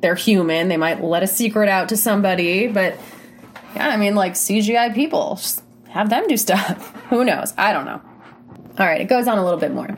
[0.00, 0.68] they're human.
[0.68, 2.98] They might let a secret out to somebody, but
[3.74, 6.90] yeah, I mean, like CGI people, just have them do stuff.
[7.10, 7.54] Who knows?
[7.56, 8.00] I don't know.
[8.78, 9.88] All right, it goes on a little bit more.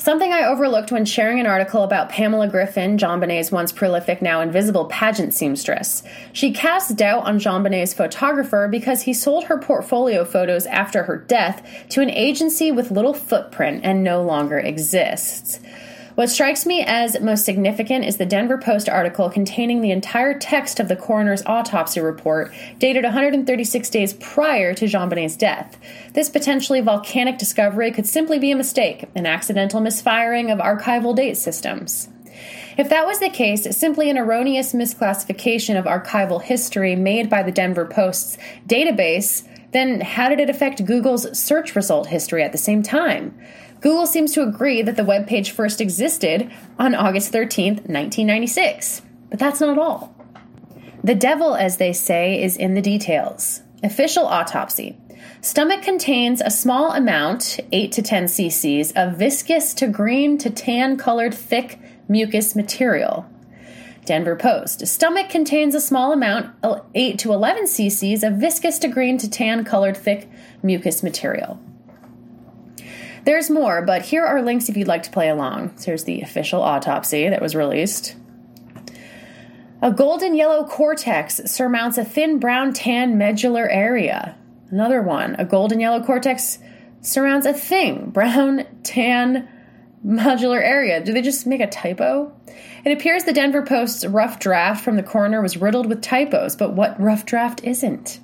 [0.00, 4.86] Something I overlooked when sharing an article about Pamela Griffin, JonBenét's once prolific, now invisible
[4.86, 6.02] pageant seamstress.
[6.32, 11.62] She casts doubt on JonBenét's photographer because he sold her portfolio photos after her death
[11.90, 15.60] to an agency with little footprint and no longer exists.
[16.20, 20.78] What strikes me as most significant is the Denver Post article containing the entire text
[20.78, 25.78] of the coroner's autopsy report, dated 136 days prior to JonBenét's death.
[26.12, 31.38] This potentially volcanic discovery could simply be a mistake, an accidental misfiring of archival date
[31.38, 32.10] systems.
[32.76, 37.50] If that was the case, simply an erroneous misclassification of archival history made by the
[37.50, 38.36] Denver Post's
[38.68, 43.40] database, then how did it affect Google's search result history at the same time?
[43.80, 49.02] Google seems to agree that the web page first existed on August 13th, 1996.
[49.30, 50.14] But that's not all.
[51.02, 53.62] The devil, as they say, is in the details.
[53.82, 54.98] Official autopsy.
[55.40, 60.98] Stomach contains a small amount, 8 to 10 cc's, of viscous to green to tan
[60.98, 61.78] colored thick
[62.08, 63.24] mucus material.
[64.04, 64.86] Denver Post.
[64.86, 66.54] Stomach contains a small amount,
[66.94, 70.28] 8 to 11 cc's, of viscous to green to tan colored thick
[70.62, 71.58] mucus material.
[73.24, 75.76] There's more, but here are links if you'd like to play along.
[75.76, 78.16] So here's the official autopsy that was released.
[79.82, 84.36] A golden yellow cortex surmounts a thin brown tan medullary area.
[84.70, 85.36] Another one.
[85.36, 86.58] A golden yellow cortex
[87.00, 89.48] surrounds a thing, brown tan
[90.02, 91.02] medullary area.
[91.02, 92.32] Do they just make a typo?
[92.84, 96.72] It appears the Denver Post's rough draft from the coroner was riddled with typos, but
[96.72, 98.20] what rough draft isn't?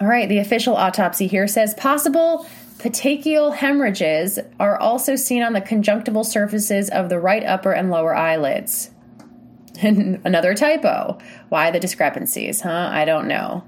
[0.00, 2.46] All right, the official autopsy here says possible
[2.80, 8.16] Petechial hemorrhages are also seen on the conjunctival surfaces of the right upper and lower
[8.16, 8.90] eyelids.
[9.82, 11.18] Another typo.
[11.50, 12.88] Why the discrepancies, huh?
[12.90, 13.64] I don't know.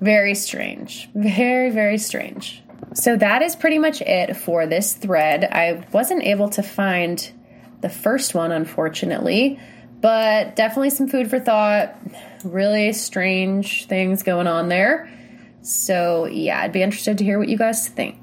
[0.00, 1.10] Very strange.
[1.16, 2.62] Very, very strange.
[2.92, 5.42] So that is pretty much it for this thread.
[5.42, 7.28] I wasn't able to find
[7.80, 9.58] the first one, unfortunately,
[10.00, 11.96] but definitely some food for thought.
[12.44, 15.10] Really strange things going on there.
[15.62, 18.20] So, yeah, I'd be interested to hear what you guys think.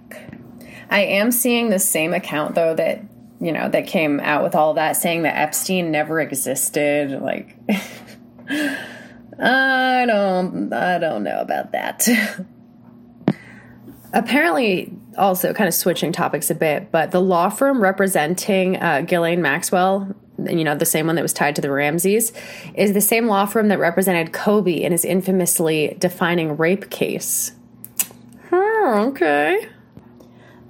[0.91, 3.01] I am seeing the same account, though, that,
[3.39, 7.21] you know, that came out with all that saying that Epstein never existed.
[7.21, 7.55] Like,
[9.39, 12.07] I don't, I don't know about that.
[14.13, 19.41] Apparently, also kind of switching topics a bit, but the law firm representing uh, Ghislaine
[19.41, 20.13] Maxwell,
[20.45, 22.33] you know, the same one that was tied to the Ramseys,
[22.75, 27.53] is the same law firm that represented Kobe in his infamously defining rape case.
[28.51, 29.69] Okay.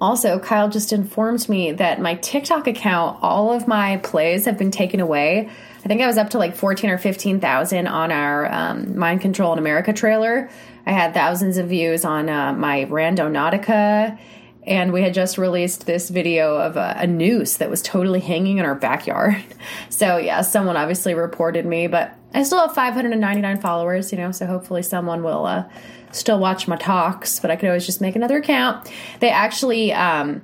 [0.02, 4.72] Also, Kyle just informed me that my TikTok account, all of my plays have been
[4.72, 5.48] taken away.
[5.84, 9.52] I think I was up to like 14 or 15,000 on our um, Mind Control
[9.52, 10.50] in America trailer.
[10.86, 14.18] I had thousands of views on uh, my Randonautica,
[14.66, 18.58] and we had just released this video of a, a, noose that was totally hanging
[18.58, 19.36] in our backyard.
[19.88, 24.46] So, yeah, someone obviously reported me, but I still have 599 followers, you know, so
[24.46, 25.64] hopefully someone will uh,
[26.12, 28.90] still watch my talks, but I could always just make another account.
[29.20, 30.42] They actually um,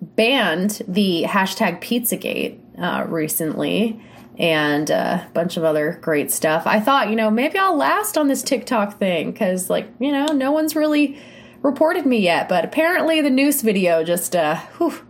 [0.00, 4.00] banned the hashtag Pizzagate uh, recently
[4.38, 6.66] and a bunch of other great stuff.
[6.66, 10.26] I thought, you know, maybe I'll last on this TikTok thing because, like, you know,
[10.26, 11.18] no one's really
[11.62, 12.48] reported me yet.
[12.48, 15.06] But apparently, the noose video just, uh, whew,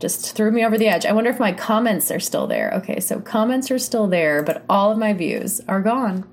[0.00, 1.06] just threw me over the edge.
[1.06, 2.72] I wonder if my comments are still there.
[2.74, 6.28] Okay, so comments are still there, but all of my views are gone.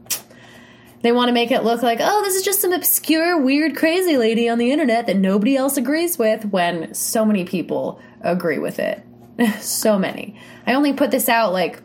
[1.02, 4.18] They want to make it look like, oh, this is just some obscure, weird, crazy
[4.18, 8.80] lady on the internet that nobody else agrees with when so many people agree with
[8.80, 9.04] it.
[9.60, 10.36] so many.
[10.68, 11.82] I only put this out like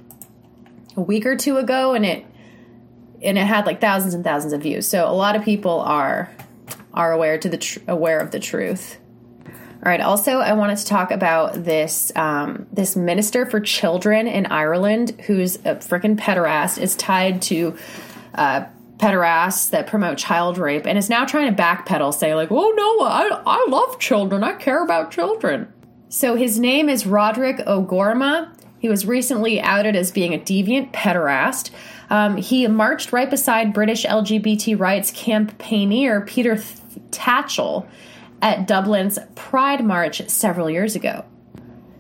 [0.97, 2.27] a week or two ago, and it
[3.23, 4.89] and it had like thousands and thousands of views.
[4.89, 6.31] So a lot of people are
[6.93, 8.99] are aware to the tr- aware of the truth.
[9.45, 10.01] All right.
[10.01, 15.57] Also, I wanted to talk about this um, this minister for children in Ireland, who's
[15.57, 17.77] a freaking pederast, is tied to
[18.35, 18.65] uh,
[18.99, 23.07] pederasts that promote child rape, and is now trying to backpedal, say like, "Oh no,
[23.07, 24.45] I I love children.
[24.45, 25.73] I care about children."
[26.09, 31.71] So his name is Roderic O'Gorman, he was recently outed as being a deviant pederast.
[32.11, 36.57] Um, he marched right beside British LGBT rights campaigner Peter
[37.11, 37.87] Tatchell
[38.43, 41.25] at Dublin's Pride March several years ago.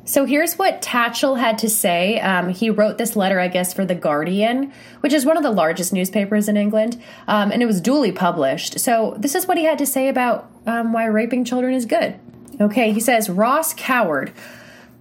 [0.07, 2.20] So here's what Tatchell had to say.
[2.20, 5.50] Um, he wrote this letter, I guess, for The Guardian, which is one of the
[5.50, 8.78] largest newspapers in England, um, and it was duly published.
[8.78, 12.18] So this is what he had to say about um, why raping children is good.
[12.61, 14.32] Okay, he says Ross Coward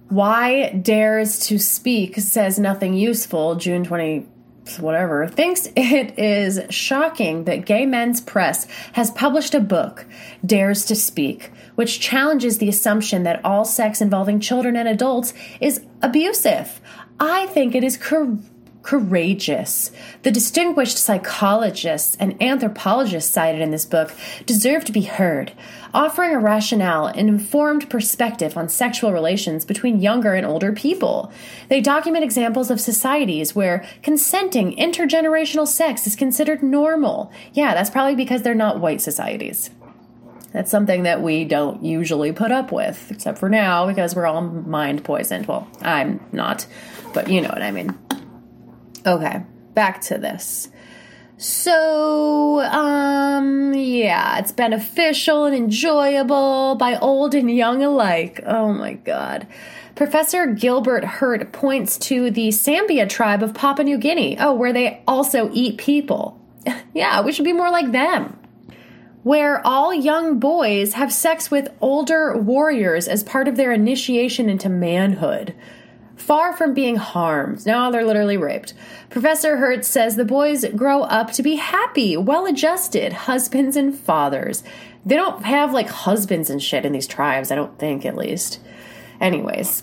[0.08, 4.26] why dares to speak says nothing useful, June 20
[4.80, 10.06] whatever, thinks it is shocking that Gay Men's Press has published a book,
[10.44, 15.82] Dares to Speak, which challenges the assumption that all sex involving children and adults is
[16.02, 16.80] abusive.
[17.20, 18.38] I think it is cor-
[18.86, 19.90] courageous.
[20.22, 24.14] The distinguished psychologists and anthropologists cited in this book
[24.46, 25.52] deserve to be heard,
[25.92, 31.32] offering a rationale and informed perspective on sexual relations between younger and older people.
[31.68, 37.32] They document examples of societies where consenting intergenerational sex is considered normal.
[37.54, 39.70] Yeah, that's probably because they're not white societies.
[40.56, 44.40] That's something that we don't usually put up with, except for now because we're all
[44.40, 45.44] mind poisoned.
[45.44, 46.66] Well, I'm not,
[47.12, 47.94] but you know what I mean.
[49.04, 49.42] Okay,
[49.74, 50.70] back to this.
[51.36, 58.40] So, um, yeah, it's beneficial and enjoyable by old and young alike.
[58.46, 59.46] Oh my god.
[59.94, 64.38] Professor Gilbert Herdt points to the Sambia tribe of Papua New Guinea.
[64.40, 66.40] Oh, where they also eat people.
[66.94, 68.38] yeah, we should be more like them.
[69.26, 74.68] Where all young boys have sex with older warriors as part of their initiation into
[74.68, 75.52] manhood
[76.14, 77.66] far from being harmed.
[77.66, 78.72] Now they're literally raped.
[79.10, 84.62] Professor Herdt says the boys grow up to be happy, well adjusted husbands and fathers.
[85.04, 88.60] They don't have like husbands and shit in these tribes, I don't think, at least.
[89.20, 89.82] Anyways.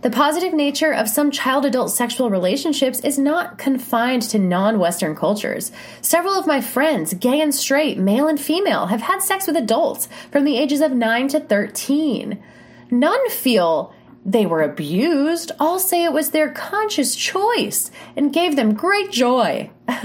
[0.00, 5.16] The positive nature of some child adult sexual relationships is not confined to non Western
[5.16, 5.72] cultures.
[6.00, 10.08] Several of my friends, gay and straight, male and female, have had sex with adults
[10.30, 12.40] from the ages of 9 to 13.
[12.92, 13.92] None feel
[14.24, 19.70] they were abused, all say it was their conscious choice and gave them great joy.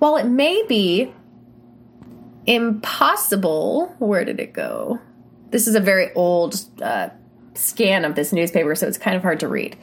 [0.00, 1.14] While it may be
[2.44, 5.00] impossible, where did it go?
[5.50, 7.10] This is a very old uh,
[7.54, 9.76] scan of this newspaper, so it's kind of hard to read.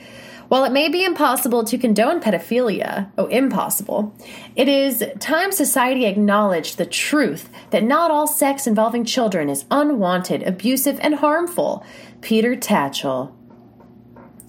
[0.48, 4.16] While it may be impossible to condone pedophilia, oh, impossible,
[4.56, 10.42] it is time society acknowledged the truth that not all sex involving children is unwanted,
[10.42, 11.86] abusive, and harmful.
[12.22, 13.32] Peter Tatchell.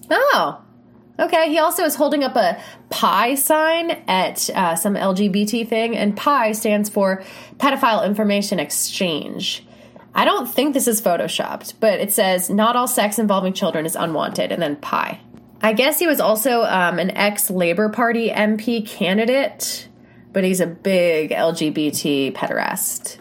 [0.09, 0.63] Oh,
[1.21, 6.17] Okay, he also is holding up a PI sign at uh, some LGBT thing, and
[6.17, 7.23] PI stands for
[7.57, 9.63] Pedophile Information Exchange.
[10.13, 13.95] I don't think this is photoshopped, but it says not all sex involving children is
[13.95, 15.19] unwanted, and then PI.
[15.61, 19.87] I guess he was also um, an ex Labor Party MP candidate,
[20.33, 23.19] but he's a big LGBT pederast.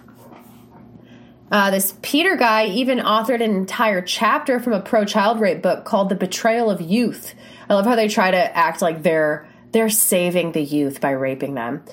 [1.52, 5.84] Uh, this Peter guy even authored an entire chapter from a pro child rape book
[5.84, 7.34] called The Betrayal of Youth.
[7.68, 11.54] I love how they try to act like they're they're saving the youth by raping
[11.54, 11.84] them.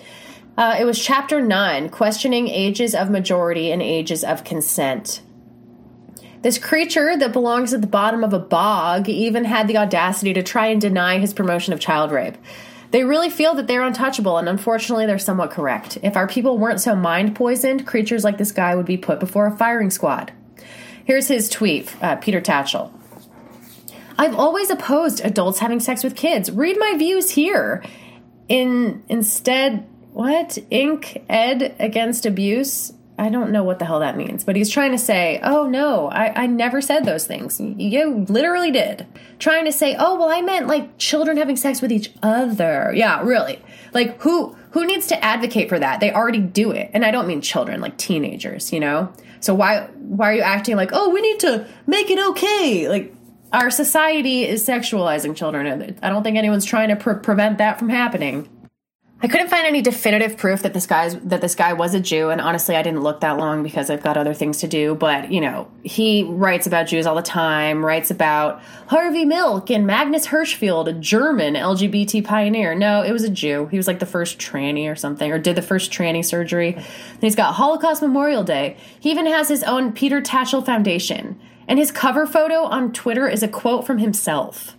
[0.58, 5.22] Uh, it was chapter nine, questioning ages of majority and ages of consent.
[6.42, 10.42] This creature that belongs at the bottom of a bog even had the audacity to
[10.42, 12.38] try and deny his promotion of child rape.
[12.90, 15.98] They really feel that they're untouchable, and unfortunately, they're somewhat correct.
[16.02, 19.46] If our people weren't so mind poisoned, creatures like this guy would be put before
[19.46, 20.32] a firing squad.
[21.04, 22.92] Here's his tweet, uh, Peter Tatchell.
[24.18, 26.50] I've always opposed adults having sex with kids.
[26.50, 27.84] Read my views here.
[28.48, 29.86] In instead,
[30.18, 30.58] what?
[30.72, 31.24] Inc.
[31.30, 32.92] Ed against abuse.
[33.20, 36.08] I don't know what the hell that means, but he's trying to say, oh no,
[36.08, 37.60] I, I never said those things.
[37.60, 39.06] You literally did.
[39.38, 42.92] Trying to say, oh well, I meant like children having sex with each other.
[42.96, 43.62] Yeah, really.
[43.94, 46.00] Like who who needs to advocate for that?
[46.00, 48.74] They already do it, and I don't mean children, like teenagers.
[48.74, 49.14] You know.
[49.40, 52.90] So why why are you acting like, oh, we need to make it okay?
[52.90, 53.14] Like
[53.54, 55.98] our society is sexualizing children.
[56.02, 58.50] I don't think anyone's trying to pre- prevent that from happening.
[59.20, 62.30] I couldn't find any definitive proof that this guy's that this guy was a Jew,
[62.30, 64.94] and honestly, I didn't look that long because I've got other things to do.
[64.94, 67.84] But you know, he writes about Jews all the time.
[67.84, 72.76] Writes about Harvey Milk and Magnus Hirschfeld, a German LGBT pioneer.
[72.76, 73.66] No, it was a Jew.
[73.72, 76.78] He was like the first tranny or something, or did the first tranny surgery.
[77.20, 78.78] He's got Holocaust Memorial Day.
[79.00, 83.42] He even has his own Peter Tatchell Foundation, and his cover photo on Twitter is
[83.42, 84.78] a quote from himself: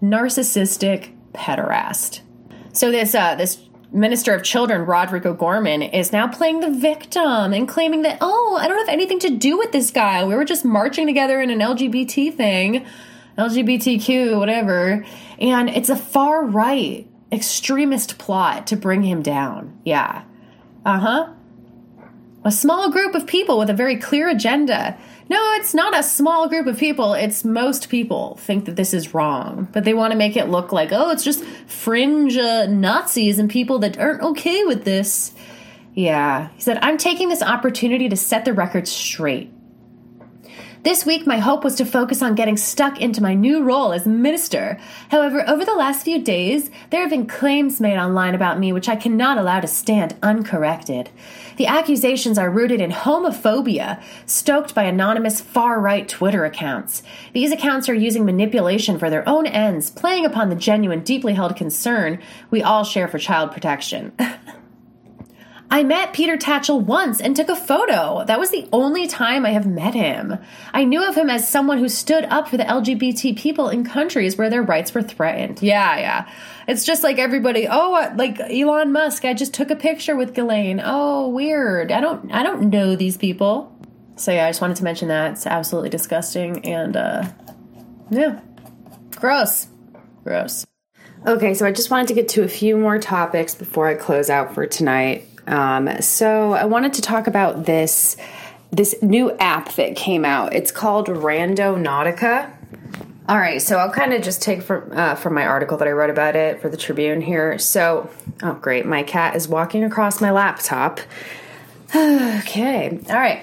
[0.00, 2.20] "Narcissistic pederast."
[2.72, 3.58] So this uh, this
[3.92, 8.66] Minister of Children, Roderic O'Gorman, is now playing the victim and claiming that, oh, I
[8.66, 10.24] don't have anything to do with this guy.
[10.24, 12.86] We were just marching together in an LGBT thing,
[13.36, 15.04] LGBTQ, whatever.
[15.38, 19.78] And it's a far right extremist plot to bring him down.
[19.84, 20.24] Yeah.
[20.86, 21.32] Uh huh.
[22.44, 24.98] A small group of people with a very clear agenda
[25.32, 27.14] no, it's not a small group of people.
[27.14, 30.72] It's most people think that this is wrong, but they want to make it look
[30.72, 35.32] like, oh, it's just fringe uh, Nazis and people that aren't okay with this.
[35.94, 36.50] Yeah.
[36.54, 39.50] He said, I'm taking this opportunity to set the record straight.
[40.82, 44.04] This week, my hope was to focus on getting stuck into my new role as
[44.04, 44.80] minister.
[45.10, 48.88] However, over the last few days, there have been claims made online about me which
[48.88, 51.10] I cannot allow to stand uncorrected.
[51.56, 57.04] The accusations are rooted in homophobia, stoked by anonymous far right Twitter accounts.
[57.32, 61.54] These accounts are using manipulation for their own ends, playing upon the genuine, deeply held
[61.54, 64.10] concern we all share for child protection.
[65.72, 68.26] I met Peter Tatchell once and took a photo.
[68.26, 70.36] That was the only time I have met him.
[70.74, 74.36] I knew of him as someone who stood up for the LGBT people in countries
[74.36, 75.62] where their rights were threatened.
[75.62, 76.30] Yeah, yeah.
[76.68, 80.78] It's just like everybody, oh, like Elon Musk, I just took a picture with Ghislaine.
[80.84, 81.90] Oh, weird.
[81.90, 83.74] I don't I don't know these people.
[84.16, 85.32] So yeah, I just wanted to mention that.
[85.32, 87.24] It's absolutely disgusting and uh
[88.10, 88.42] yeah.
[89.16, 89.68] Gross.
[90.22, 90.66] Gross.
[91.26, 94.28] Okay, so I just wanted to get to a few more topics before I close
[94.28, 95.28] out for tonight.
[95.46, 98.16] Um, so I wanted to talk about this
[98.70, 100.54] this new app that came out.
[100.54, 102.50] It's called Randonautica.
[103.28, 105.92] All right, so I'll kind of just take from uh, from my article that I
[105.92, 107.58] wrote about it for the Tribune here.
[107.58, 108.10] So,
[108.42, 111.00] oh great, my cat is walking across my laptop.
[111.94, 113.42] okay, all right.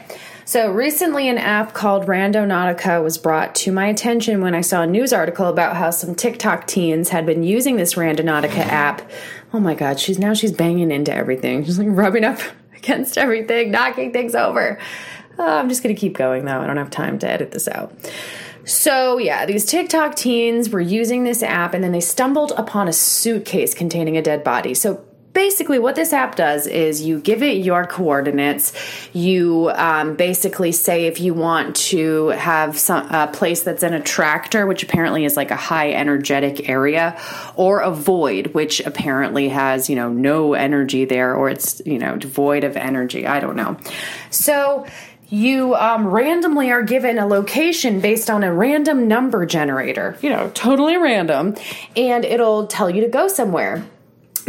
[0.50, 4.88] So recently, an app called Randonautica was brought to my attention when I saw a
[4.88, 9.08] news article about how some TikTok teens had been using this Randonautica app.
[9.54, 11.64] Oh my God, she's now she's banging into everything.
[11.64, 12.40] She's like rubbing up
[12.76, 14.80] against everything, knocking things over.
[15.38, 16.60] Uh, I'm just gonna keep going though.
[16.60, 17.94] I don't have time to edit this out.
[18.66, 22.94] So, yeah, these TikTok teens were using this app and then they stumbled upon a
[22.94, 24.74] suitcase containing a dead body.
[24.74, 28.74] So, basically what this app does is you give it your coordinates.
[29.14, 34.66] You um, basically say if you want to have some a place that's an attractor
[34.66, 37.20] which apparently is like a high energetic area
[37.56, 42.18] or a void which apparently has you know no energy there or it's you know
[42.18, 43.28] devoid of energy.
[43.28, 43.78] I don't know.
[44.30, 44.86] So
[45.30, 50.50] you um, randomly are given a location based on a random number generator, you know,
[50.56, 51.56] totally random,
[51.96, 53.86] and it'll tell you to go somewhere.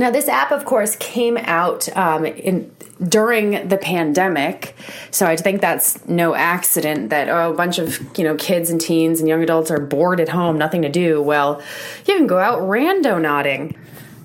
[0.01, 2.75] Now, this app, of course, came out um, in
[3.07, 4.75] during the pandemic.
[5.11, 8.81] So I think that's no accident that oh, a bunch of you know kids and
[8.81, 11.21] teens and young adults are bored at home, nothing to do.
[11.21, 11.61] Well,
[12.07, 13.77] you can go out randonauting.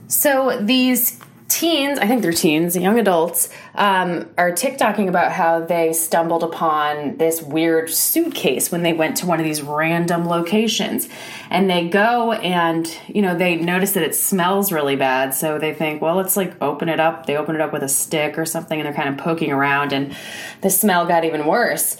[0.07, 5.93] So these teens, I think they're teens, young adults, um, are TikToking about how they
[5.93, 11.07] stumbled upon this weird suitcase when they went to one of these random locations.
[11.51, 15.33] And they go and, you know, they notice that it smells really bad.
[15.35, 17.27] So they think, well, let's like open it up.
[17.27, 19.93] They open it up with a stick or something and they're kind of poking around,
[19.93, 20.15] and
[20.61, 21.97] the smell got even worse.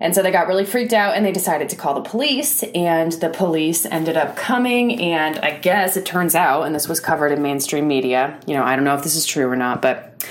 [0.00, 2.62] And so they got really freaked out and they decided to call the police.
[2.62, 5.00] And the police ended up coming.
[5.00, 8.62] And I guess it turns out, and this was covered in mainstream media, you know,
[8.62, 10.26] I don't know if this is true or not, but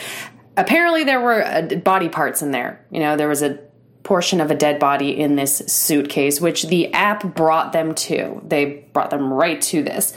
[0.56, 2.86] apparently there were uh, body parts in there.
[2.92, 3.60] You know, there was a
[4.04, 8.42] portion of a dead body in this suitcase, which the app brought them to.
[8.48, 10.16] They brought them right to this.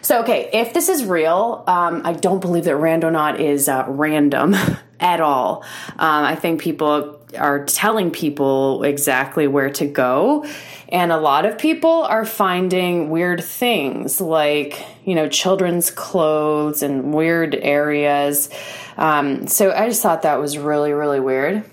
[0.00, 4.56] So, okay, if this is real, um, I don't believe that Randonaut is uh, random
[5.00, 5.62] at all.
[5.98, 10.46] Um, I think people are telling people exactly where to go.
[10.88, 17.12] And a lot of people are finding weird things like, you know, children's clothes and
[17.12, 18.48] weird areas.
[18.96, 21.64] Um, so I just thought that was really, really weird.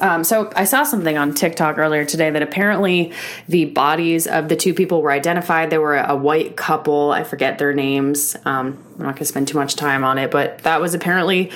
[0.00, 3.12] Um, so I saw something on TikTok earlier today that apparently
[3.48, 5.68] the bodies of the two people were identified.
[5.68, 7.10] They were a white couple.
[7.10, 8.34] I forget their names.
[8.46, 11.50] Um, I'm not going to spend too much time on it, but that was apparently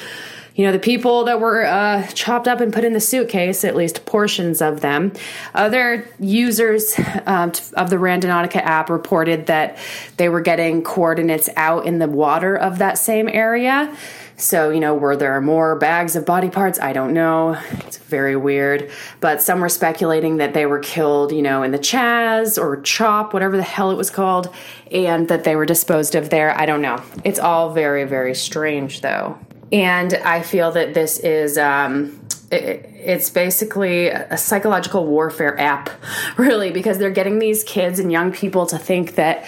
[0.54, 3.74] you know, the people that were uh, chopped up and put in the suitcase, at
[3.74, 5.12] least portions of them.
[5.54, 6.94] Other users
[7.26, 9.78] um, of the Randonautica app reported that
[10.18, 13.96] they were getting coordinates out in the water of that same area.
[14.36, 16.80] So, you know, were there more bags of body parts?
[16.80, 17.56] I don't know.
[17.86, 18.90] It's very weird.
[19.20, 23.32] But some were speculating that they were killed, you know, in the Chaz or Chop,
[23.32, 24.52] whatever the hell it was called,
[24.90, 26.58] and that they were disposed of there.
[26.58, 27.00] I don't know.
[27.24, 29.38] It's all very, very strange, though.
[29.72, 31.58] And I feel that this is.
[31.58, 32.18] Um,
[32.54, 35.88] it's basically a psychological warfare app,
[36.36, 39.46] really, because they're getting these kids and young people to think that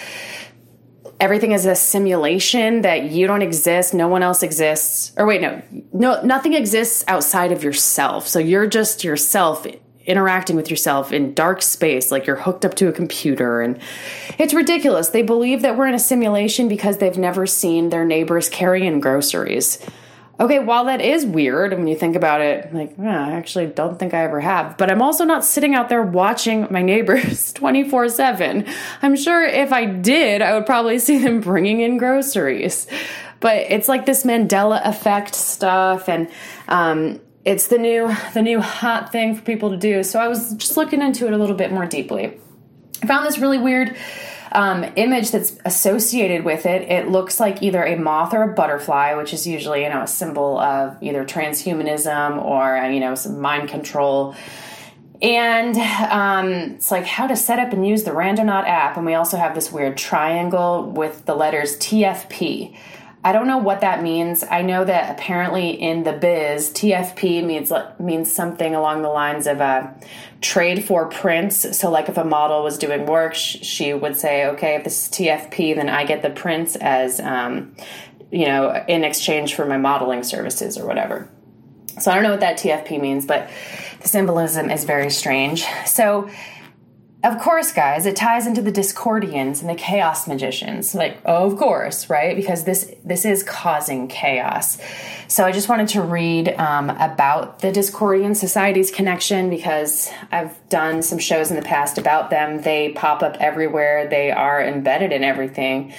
[1.19, 5.61] everything is a simulation that you don't exist no one else exists or wait no
[5.93, 8.27] no nothing exists outside of yourself.
[8.27, 9.65] So you're just yourself
[10.05, 13.61] interacting with yourself in dark space like you're hooked up to a computer.
[13.61, 13.79] And
[14.37, 15.09] it's ridiculous.
[15.09, 19.79] They believe that we're in a simulation because they've never seen their neighbors carrying groceries
[20.37, 24.13] Okay, while that is weird, when you think about it, like, I actually don't think
[24.13, 28.65] I ever have, but I'm also not sitting out there watching my neighbors 24 7.
[29.01, 32.85] I'm sure if I did, I would probably see them bringing in groceries.
[33.39, 36.29] But it's like this Mandela effect stuff, and
[36.67, 40.03] um, it's the new the new hot thing for people to do.
[40.03, 42.39] So I was just looking into it a little bit more deeply.
[43.03, 43.95] I found this really weird
[44.55, 49.13] um, image that's associated with it, it looks like either a moth or a butterfly,
[49.15, 53.39] which is usually you know a symbol of either transhumanism or uh, you know some
[53.39, 54.35] mind control.
[55.21, 55.75] And
[56.11, 59.37] um, it's like how to set up and use the Randonaut app, and we also
[59.37, 62.75] have this weird triangle with the letters TFP.
[63.25, 64.43] I don't know what that means.
[64.43, 69.61] I know that apparently in the biz, TFP means means something along the lines of
[69.61, 69.95] a
[70.41, 71.75] trade for prints.
[71.75, 75.09] So, like if a model was doing work, she would say, "Okay, if this is
[75.09, 77.75] TFP, then I get the prints as, um,
[78.29, 81.27] you know, in exchange for my modeling services or whatever."
[81.99, 83.49] So I don't know what that TFP means, but
[84.01, 85.65] the symbolism is very strange.
[85.87, 86.29] So
[87.25, 90.93] of course, guys, it ties into the Discordians and the Chaos Magicians.
[90.93, 92.35] Like, of course, right?
[92.35, 94.77] Because this this is causing chaos.
[95.27, 101.01] So I just wanted to read um, about the Discordian Society's connection because I've done
[101.01, 102.61] some shows in the past about them.
[102.61, 104.07] They pop up everywhere.
[104.07, 105.93] They are embedded in everything,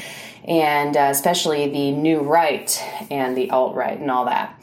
[0.45, 2.81] and uh, especially the New Right
[3.11, 4.55] and the Alt Right and all that.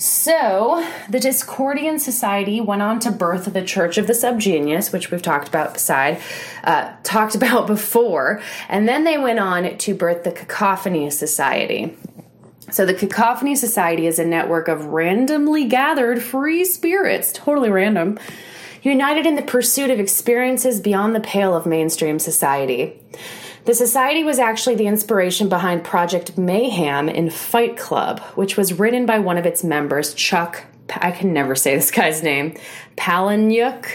[0.00, 5.20] So, the Discordian Society went on to birth the Church of the Subgenius, which we've
[5.20, 6.20] talked about beside,
[6.62, 11.96] uh, talked about before, and then they went on to birth the Cacophony Society.
[12.70, 18.20] So, the Cacophony Society is a network of randomly gathered free spirits, totally random,
[18.82, 23.00] united in the pursuit of experiences beyond the pale of mainstream society.
[23.68, 29.04] The society was actually the inspiration behind Project Mayhem in Fight Club, which was written
[29.04, 32.56] by one of its members, Chuck, I can never say this guy's name,
[32.96, 33.86] Palahniuk.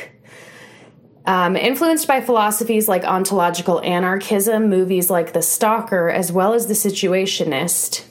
[1.26, 6.76] Um, influenced by philosophies like ontological anarchism, movies like The Stalker, as well as The
[6.76, 8.04] Situationist.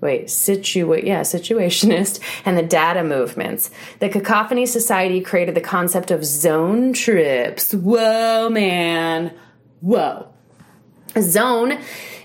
[0.00, 3.70] Wait, situa- yeah, situationist and the Dada movements.
[4.00, 7.72] The Cacophony Society created the concept of zone trips.
[7.72, 9.32] Whoa, man.
[9.78, 10.32] Whoa.
[11.16, 11.78] A zone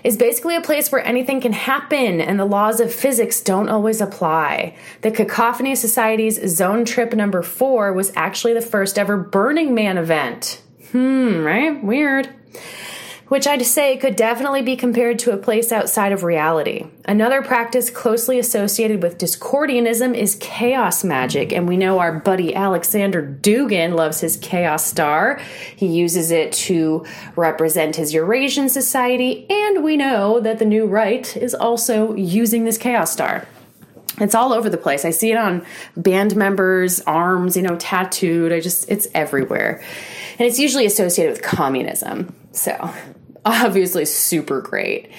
[0.04, 4.00] is basically a place where anything can happen and the laws of physics don't always
[4.00, 4.76] apply.
[5.00, 10.60] The Cacophony Society's Zone Trip number four was actually the first ever Burning Man event.
[10.90, 11.82] Hmm, right?
[11.82, 12.28] Weird
[13.28, 16.86] which I'd say could definitely be compared to a place outside of reality.
[17.04, 23.22] Another practice closely associated with Discordianism is chaos magic, and we know our buddy Alexander
[23.40, 25.40] Dugin loves his chaos star.
[25.74, 27.04] He uses it to
[27.36, 32.78] represent his Eurasian society, and we know that the new right is also using this
[32.78, 33.46] chaos star.
[34.18, 35.04] It's all over the place.
[35.04, 35.64] I see it on
[35.96, 38.52] band members' arms, you know, tattooed.
[38.52, 39.82] I just, it's everywhere.
[40.38, 42.34] And it's usually associated with communism.
[42.52, 42.92] So
[43.44, 45.10] obviously super great.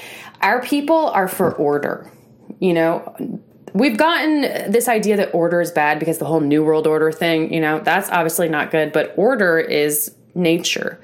[0.42, 2.12] Our people are for order.
[2.60, 3.42] You know,
[3.74, 7.54] we've gotten this idea that order is bad because the whole New World Order thing,
[7.54, 11.00] you know, that's obviously not good, but order is nature.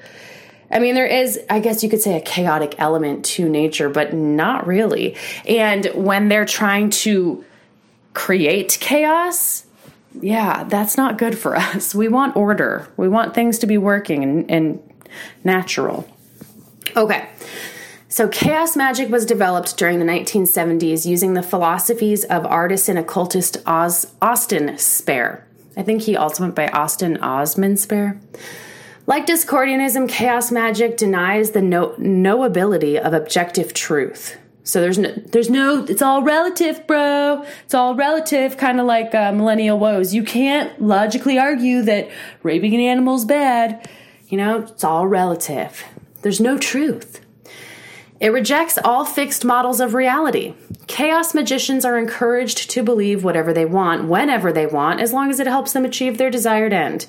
[0.70, 4.14] I mean, there is, I guess you could say, a chaotic element to nature, but
[4.14, 5.16] not really.
[5.46, 7.44] And when they're trying to
[8.14, 9.66] create chaos,
[10.20, 11.94] yeah, that's not good for us.
[11.94, 14.94] We want order, we want things to be working and, and
[15.42, 16.08] natural.
[16.96, 17.28] Okay.
[18.08, 23.58] So, chaos magic was developed during the 1970s using the philosophies of artist and occultist
[23.66, 25.46] Oz, Austin Spare.
[25.76, 28.20] I think he also went by Austin Osman Spare.
[29.06, 34.36] Like Discordianism, chaos magic denies the no- knowability of objective truth.
[34.62, 37.44] So there's no, there's no, it's all relative, bro.
[37.64, 40.14] It's all relative, kind of like uh, millennial woes.
[40.14, 42.08] You can't logically argue that
[42.42, 43.88] raping an animal is bad.
[44.28, 45.84] You know, it's all relative.
[46.22, 47.20] There's no truth.
[48.20, 50.54] It rejects all fixed models of reality.
[50.86, 55.40] Chaos magicians are encouraged to believe whatever they want, whenever they want, as long as
[55.40, 57.06] it helps them achieve their desired end.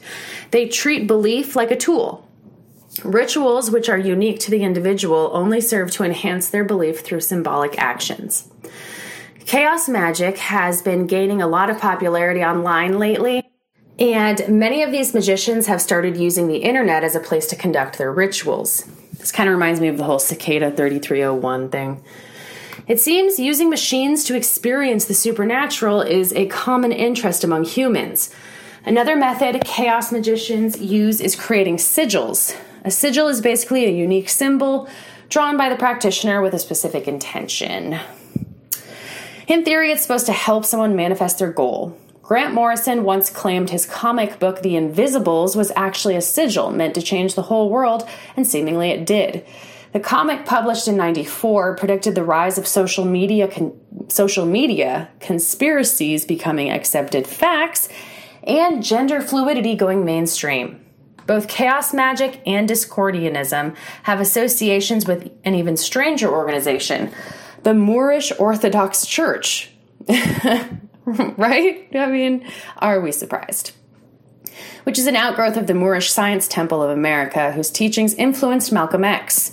[0.52, 2.26] They treat belief like a tool.
[3.04, 7.78] Rituals, which are unique to the individual, only serve to enhance their belief through symbolic
[7.78, 8.50] actions.
[9.46, 13.44] Chaos magic has been gaining a lot of popularity online lately.
[14.00, 17.98] And many of these magicians have started using the internet as a place to conduct
[17.98, 18.90] their rituals.
[19.22, 22.04] This kind of reminds me of the whole cicada 3301 thing.
[22.88, 28.34] It seems using machines to experience the supernatural is a common interest among humans.
[28.84, 32.58] Another method chaos magicians use is creating sigils.
[32.84, 34.90] A sigil is basically a unique symbol
[35.30, 38.00] drawn by the practitioner with a specific intention.
[39.48, 41.96] In theory, it's supposed to help someone manifest their goal.
[42.32, 47.02] Grant Morrison once claimed his comic book The Invisibles was actually a sigil meant to
[47.02, 49.46] change the whole world, and seemingly it did.
[49.92, 53.78] The comic published in 94 predicted the rise of social media con-
[54.08, 57.90] social media conspiracies becoming accepted facts
[58.44, 60.80] and gender fluidity going mainstream.
[61.28, 67.12] Both chaos magic and discordianism have associations with an even stranger organization,
[67.64, 69.72] the Moorish Orthodox Church.
[71.38, 71.88] right?
[71.94, 72.48] I mean,
[72.78, 73.72] are we surprised?
[74.84, 79.04] Which is an outgrowth of the Moorish Science Temple of America, whose teachings influenced Malcolm
[79.04, 79.52] X.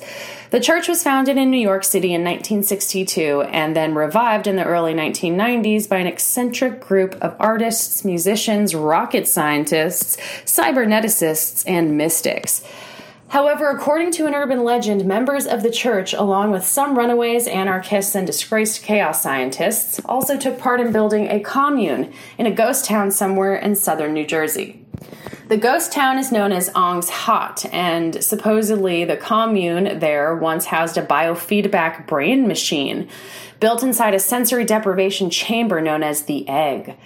[0.51, 4.65] The church was founded in New York City in 1962 and then revived in the
[4.65, 10.17] early 1990s by an eccentric group of artists, musicians, rocket scientists,
[10.47, 12.63] cyberneticists, and mystics.
[13.29, 18.15] However, according to an urban legend, members of the church, along with some runaways, anarchists,
[18.15, 23.11] and disgraced chaos scientists, also took part in building a commune in a ghost town
[23.11, 24.83] somewhere in southern New Jersey.
[25.49, 30.97] The ghost town is known as Ong's Hat, and supposedly the commune there once housed
[30.97, 33.09] a biofeedback brain machine
[33.61, 36.97] built inside a sensory deprivation chamber known as the Egg.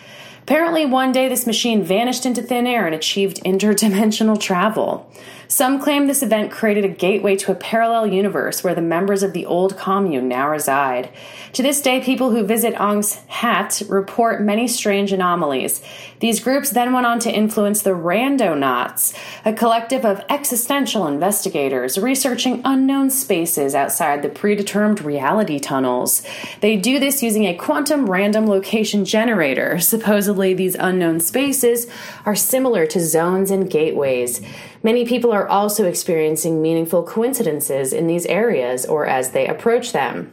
[0.43, 5.09] Apparently, one day this machine vanished into thin air and achieved interdimensional travel.
[5.53, 9.35] Some claim this event created a gateway to a parallel universe where the members of
[9.35, 11.11] the old commune now reside.
[11.53, 15.83] To this day, people who visit Ong's Hat report many strange anomalies.
[16.21, 19.15] These groups then went on to influence the Randonauts,
[19.45, 26.23] a collective of existential investigators researching unknown spaces outside the predetermined reality tunnels.
[26.63, 29.79] They do this using a quantum random location generator.
[29.81, 31.89] Supposedly, these unknown spaces
[32.25, 34.41] are similar to zones and gateways.
[34.83, 40.33] Many people are also experiencing meaningful coincidences in these areas or as they approach them.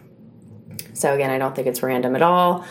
[0.94, 2.66] So, again, I don't think it's random at all.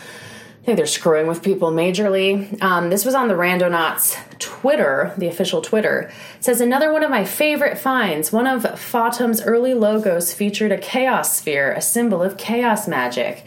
[0.61, 2.61] I think they're screwing with people majorly.
[2.61, 6.11] Um, this was on the Randonauts Twitter, the official Twitter.
[6.37, 8.31] It says another one of my favorite finds.
[8.31, 13.45] One of Fatum's early logos featured a chaos sphere, a symbol of chaos magic.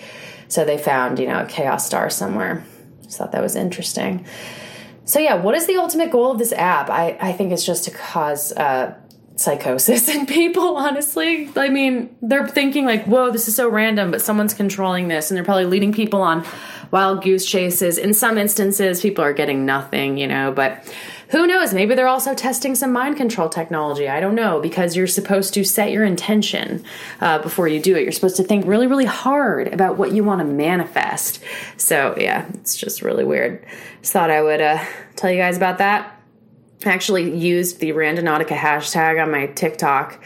[0.49, 2.65] So they found, you know, a chaos star somewhere.
[3.05, 4.25] Just thought that was interesting.
[5.05, 6.89] So yeah, what is the ultimate goal of this app?
[6.89, 8.95] I, I think it's just to cause uh,
[9.37, 11.51] psychosis in people, honestly.
[11.57, 15.37] I mean, they're thinking, like, whoa, this is so random, but someone's controlling this, and
[15.37, 16.45] they're probably leading people on
[16.91, 17.99] wild goose chases.
[17.99, 20.85] In some instances, people are getting nothing, you know, but
[21.33, 21.73] who knows?
[21.73, 24.07] Maybe they're also testing some mind control technology.
[24.07, 26.85] I don't know because you're supposed to set your intention
[27.23, 28.03] uh, before you do it.
[28.03, 31.43] You're supposed to think really, really hard about what you want to manifest.
[31.79, 33.65] So, yeah, it's just really weird.
[34.03, 34.85] Just thought I would uh,
[35.17, 36.21] tell you guys about that.
[36.85, 40.23] I actually used the Randonautica hashtag on my TikTok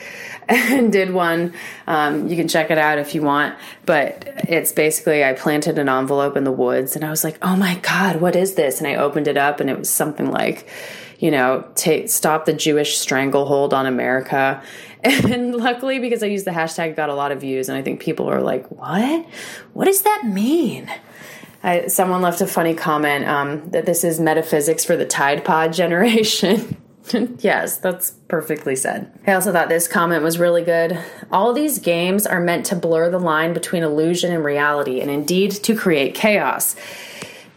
[0.49, 1.55] and did one.
[1.87, 5.89] Um, you can check it out if you want, but it's basically I planted an
[5.89, 8.79] envelope in the woods and I was like, oh my God, what is this?
[8.79, 10.69] And I opened it up and it was something like,
[11.19, 14.63] you know, take, stop the Jewish stranglehold on America.
[15.05, 17.69] And luckily, because I used the hashtag, got a lot of views.
[17.69, 19.25] And I think people are like, what?
[19.73, 20.91] What does that mean?
[21.63, 25.73] I, someone left a funny comment um, that this is metaphysics for the Tide Pod
[25.73, 26.77] generation.
[27.39, 29.13] yes, that's perfectly said.
[29.27, 30.99] I also thought this comment was really good.
[31.31, 35.53] All these games are meant to blur the line between illusion and reality, and indeed
[35.53, 36.77] to create chaos.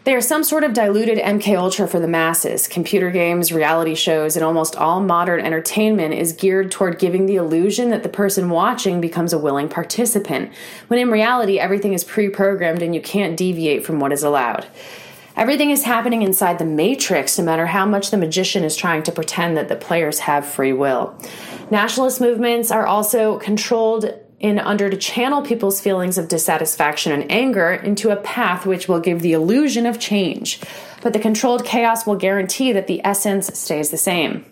[0.04, 2.66] They are some sort of diluted MK Ultra for the masses.
[2.66, 7.90] Computer games, reality shows, and almost all modern entertainment is geared toward giving the illusion
[7.90, 10.52] that the person watching becomes a willing participant,
[10.88, 14.66] when in reality everything is pre-programmed and you can't deviate from what is allowed.
[15.40, 19.10] Everything is happening inside the matrix, no matter how much the magician is trying to
[19.10, 21.18] pretend that the players have free will.
[21.70, 27.72] Nationalist movements are also controlled in under to channel people's feelings of dissatisfaction and anger
[27.72, 30.60] into a path which will give the illusion of change.
[31.00, 34.44] But the controlled chaos will guarantee that the essence stays the same.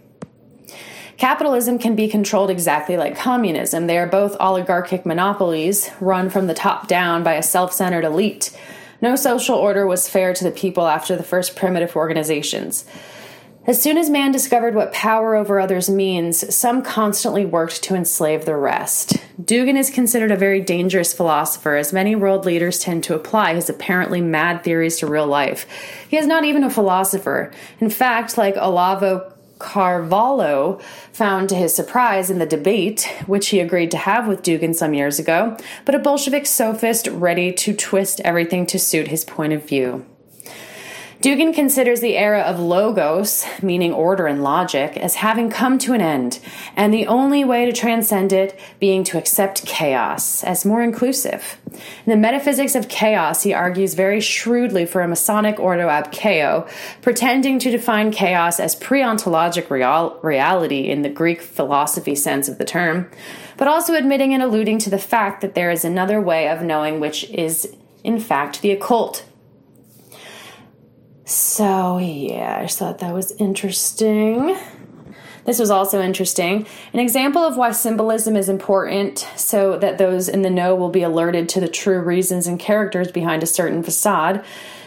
[1.19, 3.89] Capitalism can be controlled exactly like communism.
[3.89, 8.57] They are both oligarchic monopolies run from the top down by a self centered elite.
[9.01, 12.85] No social order was fair to the people after the first primitive organizations.
[13.69, 18.47] As soon as man discovered what power over others means, some constantly worked to enslave
[18.47, 19.19] the rest.
[19.41, 23.69] Dugin is considered a very dangerous philosopher, as many world leaders tend to apply his
[23.69, 25.67] apparently mad theories to real life.
[26.09, 27.53] He is not even a philosopher.
[27.79, 30.79] In fact, like Olavo Carvalho
[31.13, 34.95] found to his surprise in the debate, which he agreed to have with Dugin some
[34.95, 39.67] years ago, but a Bolshevik sophist ready to twist everything to suit his point of
[39.67, 40.07] view.
[41.21, 46.01] Dugin considers the era of logos, meaning order and logic, as having come to an
[46.01, 46.39] end,
[46.77, 51.59] and the only way to transcend it being to accept chaos as more inclusive.
[52.07, 56.69] In the metaphysics of chaos, he argues very shrewdly for a Masonic ordo ab chao,
[57.03, 62.65] pretending to define chaos as pre-ontologic real- reality in the Greek philosophy sense of the
[62.65, 63.11] term,
[63.57, 67.01] but also admitting and alluding to the fact that there is another way of knowing
[67.01, 67.75] which is,
[68.05, 69.25] in fact, the occult.
[71.29, 74.57] So, yeah, I just thought that was interesting.
[75.45, 76.67] This was also interesting.
[76.95, 81.03] An example of why symbolism is important so that those in the know will be
[81.03, 84.43] alerted to the true reasons and characters behind a certain facade.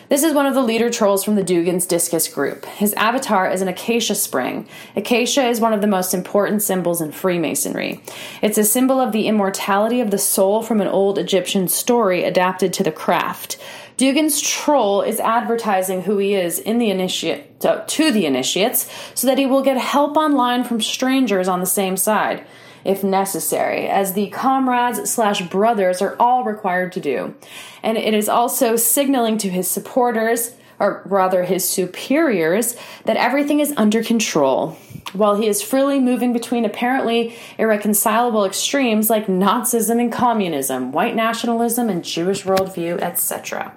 [0.10, 2.66] This is one of the leader trolls from the Dugin's Disqus group.
[2.66, 4.68] His avatar is an acacia spring.
[4.96, 8.04] Acacia is one of the most important symbols in Freemasonry.
[8.42, 12.74] It's a symbol of the immortality of the soul from an old Egyptian story adapted
[12.74, 13.58] to the craft.
[14.02, 19.28] Dugin's troll is advertising who he is in the initiate uh, to the initiates so
[19.28, 22.44] that he will get help online from strangers on the same side
[22.84, 27.36] if necessary, as the comrades slash brothers are all required to do.
[27.84, 32.76] And it is also signaling to his supporters, or rather his superiors,
[33.06, 34.80] that everything is under control.
[35.14, 41.88] While he is freely moving between apparently irreconcilable extremes like Nazism and communism, white nationalism
[41.88, 43.76] and Jewish worldview, etc.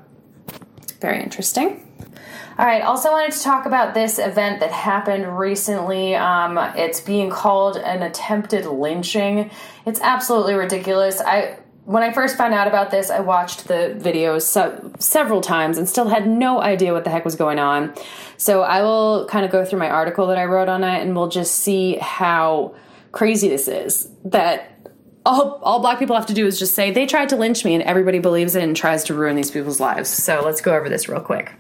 [1.05, 1.87] Very interesting.
[2.59, 6.15] All right, also wanted to talk about this event that happened recently.
[6.15, 9.51] Um, it's being called an attempted lynching.
[9.85, 11.21] It's absolutely ridiculous.
[11.21, 15.77] I when I first found out about this, I watched the videos so, several times
[15.77, 17.93] and still had no idea what the heck was going on.
[18.39, 21.15] So I will kind of go through my article that I wrote on it and
[21.15, 22.75] we'll just see how
[23.13, 24.09] crazy this is.
[24.25, 24.74] That
[25.27, 27.75] all, all black people have to do is just say they tried to lynch me
[27.75, 30.11] and everybody believes it and tries to ruin these people's lives.
[30.11, 31.53] So let's go over this real quick.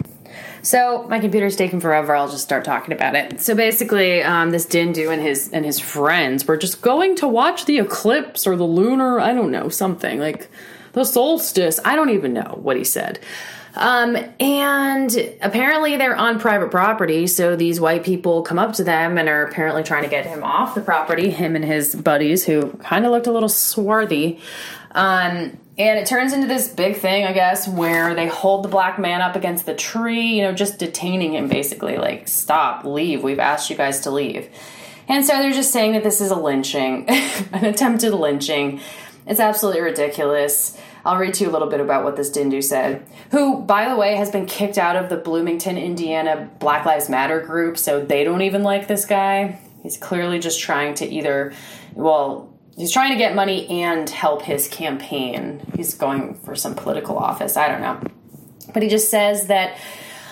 [0.63, 2.15] So my computer's taking forever.
[2.15, 3.41] I'll just start talking about it.
[3.41, 7.67] So basically, um, this Dindu and his and his friends were just going to watch
[7.67, 10.49] the eclipse or the lunar, I don't know, something like
[10.93, 11.79] the solstice.
[11.85, 13.19] I don't even know what he said.
[13.77, 19.19] Um, and apparently they're on private property, so these white people come up to them
[19.19, 22.71] and are apparently trying to get him off the property, him and his buddies, who
[22.75, 24.41] kind of looked a little swarthy.
[24.93, 28.97] Um, and it turns into this big thing, I guess, where they hold the black
[29.01, 33.41] man up against the tree, you know, just detaining him basically, like, stop, leave, we've
[33.41, 34.49] asked you guys to leave.
[35.09, 37.09] And so they're just saying that this is a lynching,
[37.53, 38.81] an attempted lynching.
[39.27, 40.79] It's absolutely ridiculous.
[41.05, 43.97] I'll read to you a little bit about what this Dindu said, who, by the
[43.97, 48.25] way, has been kicked out of the Bloomington, Indiana Black Lives Matter group, so they
[48.25, 49.61] don't even like this guy.
[49.83, 51.53] He's clearly just trying to either,
[51.93, 55.61] well, he's trying to get money and help his campaign.
[55.77, 57.57] He's going for some political office.
[57.57, 58.01] I don't know.
[58.73, 59.77] But he just says that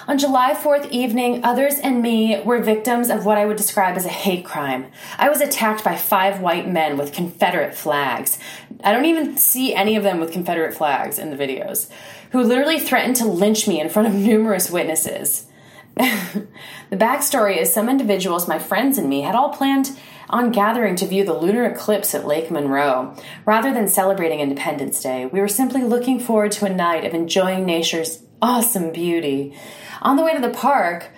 [0.08, 4.04] on July 4th evening, others and me were victims of what I would describe as
[4.04, 4.86] a hate crime.
[5.16, 8.38] I was attacked by five white men with Confederate flags.
[8.82, 11.88] I don't even see any of them with Confederate flags in the videos,
[12.32, 15.46] who literally threatened to lynch me in front of numerous witnesses.
[15.94, 16.46] the
[16.92, 19.96] backstory is some individuals, my friends and me, had all planned
[20.30, 23.14] on gathering to view the lunar eclipse at Lake Monroe.
[23.44, 27.66] Rather than celebrating Independence Day, we were simply looking forward to a night of enjoying
[27.66, 29.56] nature's awesome beauty.
[30.02, 31.10] On the way to the park,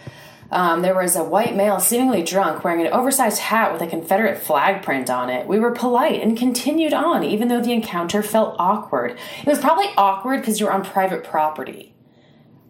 [0.50, 4.38] um, there was a white male, seemingly drunk, wearing an oversized hat with a Confederate
[4.38, 5.48] flag print on it.
[5.48, 9.18] We were polite and continued on, even though the encounter felt awkward.
[9.40, 11.94] It was probably awkward because you're on private property.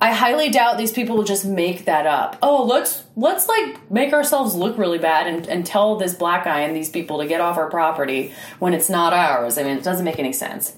[0.00, 2.36] I highly doubt these people will just make that up.
[2.42, 6.60] Oh, let's let's like make ourselves look really bad and, and tell this black guy
[6.60, 9.56] and these people to get off our property when it's not ours.
[9.56, 10.76] I mean, it doesn't make any sense.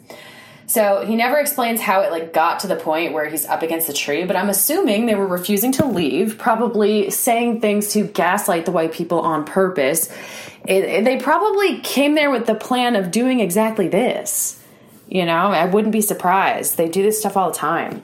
[0.66, 3.86] So he never explains how it like got to the point where he's up against
[3.86, 8.64] the tree, but I'm assuming they were refusing to leave, probably saying things to gaslight
[8.66, 10.10] the white people on purpose.
[10.66, 14.60] It, it, they probably came there with the plan of doing exactly this.
[15.08, 16.76] You know, I wouldn't be surprised.
[16.76, 18.02] They do this stuff all the time.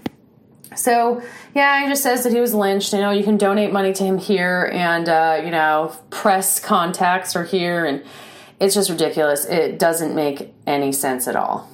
[0.77, 1.21] So,
[1.55, 2.93] yeah, he just says that he was lynched.
[2.93, 7.35] You know, you can donate money to him here, and, uh, you know, press contacts
[7.35, 8.05] are here, and
[8.61, 9.45] it's just ridiculous.
[9.47, 11.72] It doesn't make any sense at all.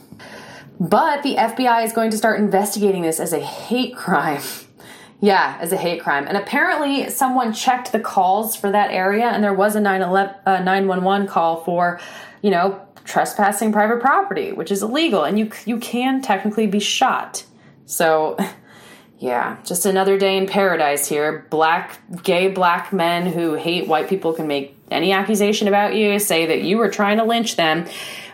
[0.81, 4.43] But the FBI is going to start investigating this as a hate crime.
[5.21, 6.27] yeah, as a hate crime.
[6.29, 11.31] And apparently, someone checked the calls for that area, and there was a 911 uh,
[11.31, 11.99] call for,
[12.43, 17.45] you know, trespassing private property, which is illegal, and you you can technically be shot.
[17.87, 18.37] So,
[19.19, 21.47] yeah, just another day in paradise here.
[21.51, 26.47] Black, gay black men who hate white people can make any accusation about you, say
[26.47, 27.87] that you were trying to lynch them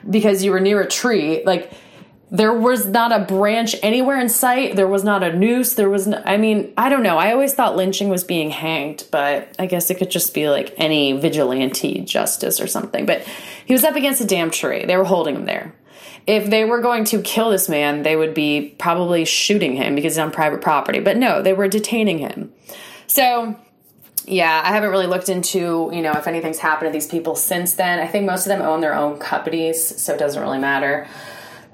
[0.08, 1.42] because you were near a tree.
[1.44, 1.72] Like,
[2.30, 4.76] there was not a branch anywhere in sight.
[4.76, 5.74] There was not a noose.
[5.74, 7.18] There was, no, I mean, I don't know.
[7.18, 10.74] I always thought lynching was being hanged, but I guess it could just be like
[10.76, 13.06] any vigilante justice or something.
[13.06, 13.26] But
[13.66, 14.84] he was up against a damn tree.
[14.84, 15.74] They were holding him there.
[16.26, 20.14] If they were going to kill this man, they would be probably shooting him because
[20.14, 21.00] he's on private property.
[21.00, 22.52] But no, they were detaining him.
[23.06, 23.54] So
[24.26, 27.74] yeah, I haven't really looked into, you know, if anything's happened to these people since
[27.74, 27.98] then.
[27.98, 31.06] I think most of them own their own companies, so it doesn't really matter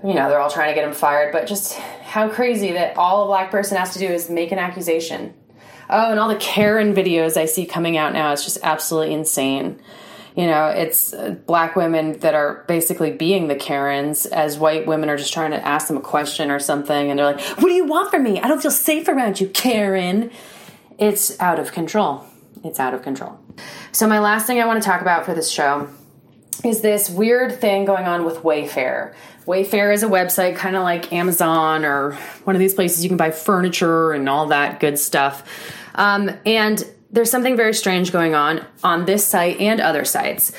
[0.02, 3.24] you know, they're all trying to get him fired, but just how crazy that all
[3.24, 5.35] a black person has to do is make an accusation.
[5.90, 9.81] Oh, and all the Karen videos I see coming out now, it's just absolutely insane.
[10.36, 15.10] You know, it's uh, black women that are basically being the Karens as white women
[15.10, 17.72] are just trying to ask them a question or something, and they're like, What do
[17.72, 18.40] you want from me?
[18.40, 20.31] I don't feel safe around you, Karen.
[20.98, 22.24] It's out of control.
[22.62, 23.39] It's out of control.
[23.90, 25.89] So, my last thing I want to talk about for this show
[26.64, 29.14] is this weird thing going on with Wayfair.
[29.47, 32.12] Wayfair is a website kind of like Amazon or
[32.45, 35.43] one of these places you can buy furniture and all that good stuff.
[35.95, 40.53] Um, and there's something very strange going on on this site and other sites.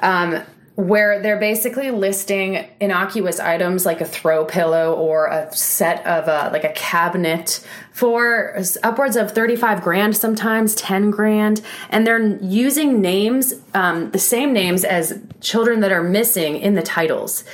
[0.00, 0.42] Um,
[0.74, 6.50] where they're basically listing innocuous items like a throw pillow or a set of a,
[6.50, 13.52] like a cabinet for upwards of 35 grand sometimes 10 grand and they're using names
[13.74, 17.44] um, the same names as children that are missing in the titles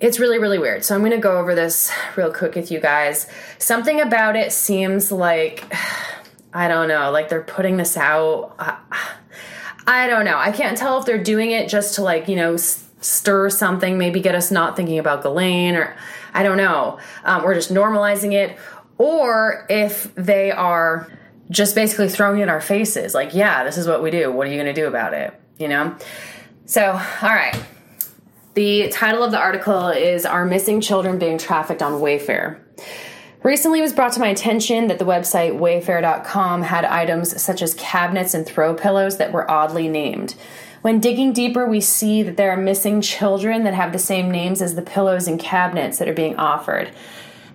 [0.00, 0.84] it's really, really weird.
[0.84, 3.28] So I'm going to go over this real quick with you guys.
[3.58, 5.64] Something about it seems like,
[6.52, 8.54] I don't know, like they're putting this out.
[9.86, 10.38] I, don't know.
[10.38, 14.20] I can't tell if they're doing it just to, like, you know, stir something, maybe
[14.20, 15.94] get us not thinking about Ghislaine, or
[16.32, 16.98] I don't know.
[17.24, 18.56] Um, or just normalizing it.
[18.98, 21.10] Or if they are
[21.50, 24.32] just basically throwing it in our faces, like, yeah, this is what we do.
[24.32, 25.38] What are you going to do about it?
[25.58, 25.94] You know?
[26.64, 27.56] So, all right.
[28.56, 32.58] The title of the article is Are Missing Children Being Trafficked on Wayfair?
[33.42, 37.74] Recently, it was brought to my attention that the website wayfair.com had items such as
[37.74, 40.36] cabinets and throw pillows that were oddly named.
[40.80, 44.62] When digging deeper, we see that there are missing children that have the same names
[44.62, 46.90] as the pillows and cabinets that are being offered.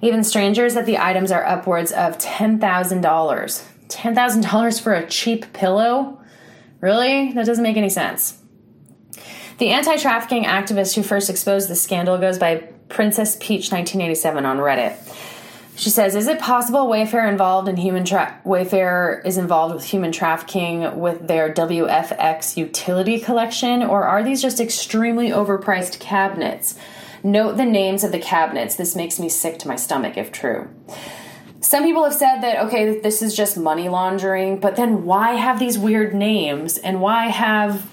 [0.03, 2.59] Even stranger is that the items are upwards of $10,000.
[2.59, 6.21] $10,000 for a cheap pillow?
[6.79, 7.31] Really?
[7.31, 8.40] That doesn't make any sense.
[9.61, 14.57] The anti trafficking activist who first exposed the scandal goes by Princess Peach 1987 on
[14.57, 14.95] Reddit.
[15.75, 20.11] She says, "Is it possible Wayfair involved in human tra- Wayfair is involved with human
[20.11, 26.73] trafficking with their WFX utility collection, or are these just extremely overpriced cabinets?
[27.21, 28.77] Note the names of the cabinets.
[28.77, 30.69] This makes me sick to my stomach if true."
[31.59, 35.59] Some people have said that okay, this is just money laundering, but then why have
[35.59, 37.83] these weird names and why have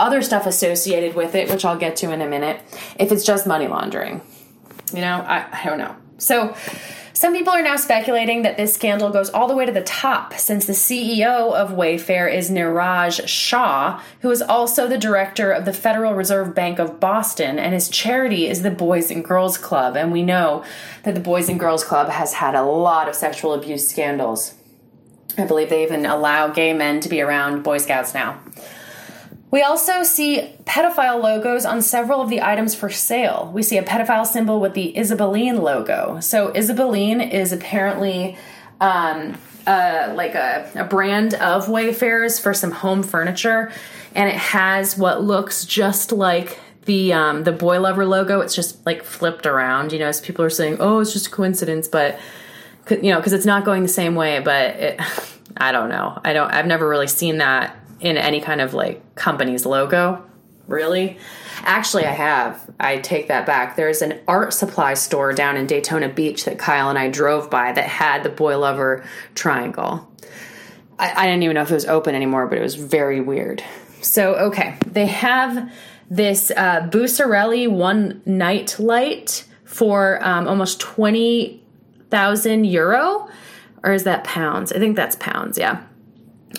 [0.00, 2.60] other stuff associated with it, which I'll get to in a minute,
[2.98, 4.20] if it's just money laundering?
[4.92, 5.94] You know, I, I don't know.
[6.18, 6.54] So,
[7.20, 10.32] some people are now speculating that this scandal goes all the way to the top
[10.32, 15.74] since the CEO of Wayfair is Niraj Shah, who is also the director of the
[15.74, 19.98] Federal Reserve Bank of Boston, and his charity is the Boys and Girls Club.
[19.98, 20.64] And we know
[21.02, 24.54] that the Boys and Girls Club has had a lot of sexual abuse scandals.
[25.36, 28.40] I believe they even allow gay men to be around Boy Scouts now.
[29.50, 33.50] We also see pedophile logos on several of the items for sale.
[33.52, 36.20] We see a pedophile symbol with the Isabelline logo.
[36.20, 38.36] So, Isabelline is apparently
[38.80, 39.36] um,
[39.66, 43.72] uh, like a, a brand of Wayfarers for some home furniture,
[44.14, 48.40] and it has what looks just like the um, the boy lover logo.
[48.40, 51.30] It's just like flipped around, you know, as people are saying, "Oh, it's just a
[51.30, 52.18] coincidence," but
[52.88, 54.40] you know, because it's not going the same way.
[54.40, 55.00] But it,
[55.56, 56.20] I don't know.
[56.24, 56.50] I don't.
[56.52, 60.24] I've never really seen that in any kind of like company's logo.
[60.66, 61.18] Really?
[61.62, 62.70] Actually, I have.
[62.78, 63.76] I take that back.
[63.76, 67.72] There's an art supply store down in Daytona Beach that Kyle and I drove by
[67.72, 69.04] that had the Boy Lover
[69.34, 70.08] triangle.
[70.98, 73.64] I, I didn't even know if it was open anymore, but it was very weird.
[74.00, 75.70] So, okay, they have
[76.08, 76.88] this uh,
[77.68, 83.28] one night light for um, almost 20,000 euro.
[83.82, 84.72] Or is that pounds?
[84.72, 85.82] I think that's pounds, yeah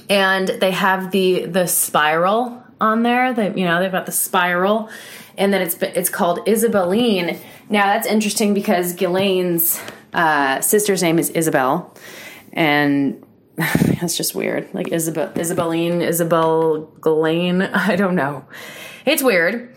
[0.09, 3.34] and they have the the spiral on there.
[3.34, 4.89] That you know they've got the spiral,
[5.38, 7.39] and then it's it's called Isabelline.
[7.69, 9.81] Now that's interesting because Ghislaine's
[10.13, 11.95] uh, sister's name is Isabel,
[12.53, 13.23] and
[13.55, 14.73] that's just weird.
[14.73, 17.61] Like Isabel, Isabelline, Isabel Ghislaine.
[17.73, 18.45] I don't know.
[19.05, 19.76] It's weird.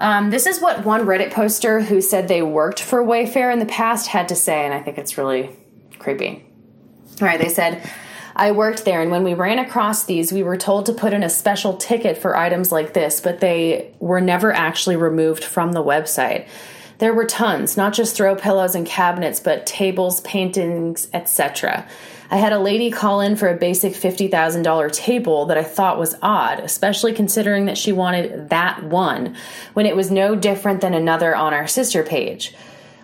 [0.00, 3.66] Um, this is what one Reddit poster who said they worked for Wayfair in the
[3.66, 5.50] past had to say, and I think it's really
[5.98, 6.44] creepy.
[7.20, 7.82] All right, they said
[8.38, 11.24] I worked there, and when we ran across these, we were told to put in
[11.24, 15.82] a special ticket for items like this, but they were never actually removed from the
[15.82, 16.46] website.
[16.98, 21.88] There were tons, not just throw pillows and cabinets, but tables, paintings, etc.
[22.30, 26.16] I had a lady call in for a basic $50,000 table that I thought was
[26.22, 29.36] odd, especially considering that she wanted that one
[29.74, 32.54] when it was no different than another on our sister page.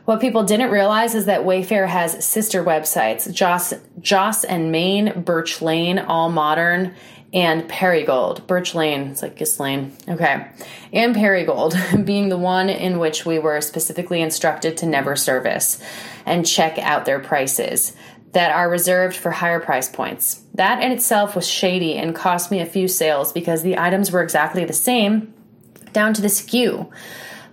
[0.05, 5.63] What people didn't realize is that Wayfair has sister websites Joss, Joss and Main, Birch
[5.63, 6.95] Lane, All Modern,
[7.33, 8.47] and Perigold.
[8.47, 9.97] Birch Lane, it's like Ghislaine.
[10.07, 10.47] Okay.
[10.93, 11.75] And Perigold
[12.05, 15.83] being the one in which we were specifically instructed to never service
[16.27, 17.97] and check out their prices
[18.33, 20.43] that are reserved for higher price points.
[20.55, 24.23] That in itself was shady and cost me a few sales because the items were
[24.23, 25.33] exactly the same
[25.93, 26.91] down to the SKU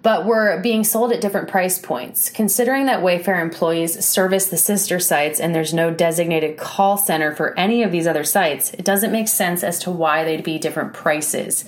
[0.03, 2.29] but were being sold at different price points.
[2.29, 7.57] Considering that Wayfair employees service the sister sites and there's no designated call center for
[7.57, 10.93] any of these other sites, it doesn't make sense as to why they'd be different
[10.93, 11.65] prices.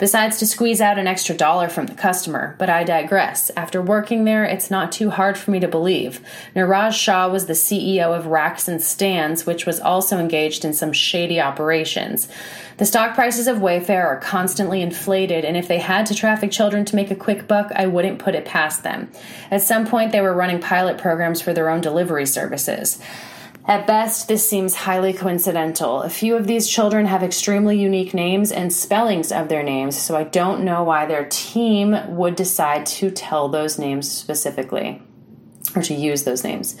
[0.00, 3.50] Besides, to squeeze out an extra dollar from the customer, but I digress.
[3.54, 6.22] After working there, it's not too hard for me to believe.
[6.56, 10.94] Niraj Shah was the CEO of Racks and Stands, which was also engaged in some
[10.94, 12.28] shady operations.
[12.78, 16.86] The stock prices of Wayfair are constantly inflated, and if they had to traffic children
[16.86, 19.10] to make a quick buck, I wouldn't put it past them.
[19.50, 22.98] At some point, they were running pilot programs for their own delivery services.
[23.66, 26.02] At best, this seems highly coincidental.
[26.02, 30.16] A few of these children have extremely unique names and spellings of their names, so
[30.16, 35.02] I don't know why their team would decide to tell those names specifically
[35.76, 36.76] or to use those names.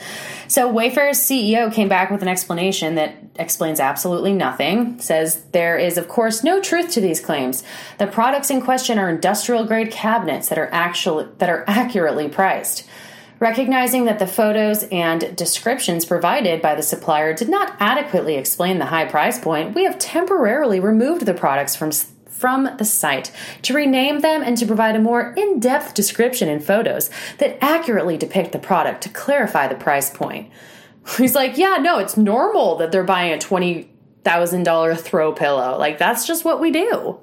[0.48, 4.98] So Wayfair's CEO came back with an explanation that explains absolutely nothing.
[5.00, 7.62] Says there is of course no truth to these claims.
[7.98, 12.88] The products in question are industrial grade cabinets that are actually that are accurately priced.
[13.40, 18.86] Recognizing that the photos and descriptions provided by the supplier did not adequately explain the
[18.86, 21.90] high price point, we have temporarily removed the products from
[22.26, 23.30] from the site
[23.60, 28.16] to rename them and to provide a more in depth description in photos that accurately
[28.16, 30.50] depict the product to clarify the price point.
[31.18, 35.78] He's like, yeah, no, it's normal that they're buying a $20,000 throw pillow.
[35.78, 37.18] Like, that's just what we do.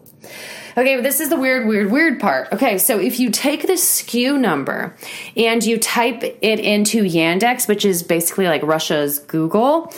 [0.77, 2.53] Okay, but this is the weird, weird, weird part.
[2.53, 4.95] Okay, so if you take the SKU number
[5.35, 9.91] and you type it into Yandex, which is basically like Russia's Google,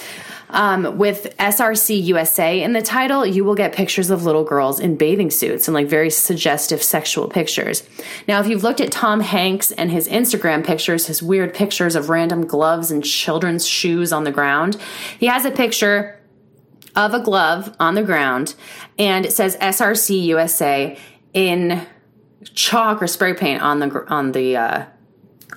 [0.52, 4.96] Um, with SRC USA in the title, you will get pictures of little girls in
[4.96, 7.84] bathing suits and like very suggestive sexual pictures.
[8.28, 12.10] Now, if you've looked at Tom Hanks and his Instagram pictures, his weird pictures of
[12.10, 14.78] random gloves and children's shoes on the ground,
[15.20, 16.19] he has a picture
[17.00, 18.56] of a glove on the ground
[18.98, 21.00] and it says SRC USA
[21.34, 21.88] in
[22.54, 24.86] chalk or spray paint on the on the uh,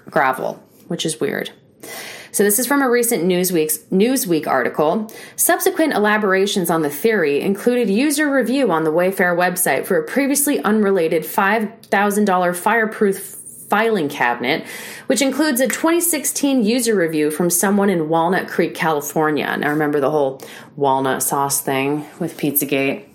[0.08, 1.50] gravel, which is weird.
[2.30, 5.12] So this is from a recent Newsweek's Newsweek article.
[5.36, 10.58] Subsequent elaborations on the theory included user review on the Wayfair website for a previously
[10.60, 13.41] unrelated $5,000 fireproof
[13.72, 14.66] filing cabinet,
[15.06, 19.46] which includes a 2016 user review from someone in Walnut Creek, California.
[19.46, 20.42] I remember the whole
[20.76, 23.06] walnut sauce thing with Pizzagate.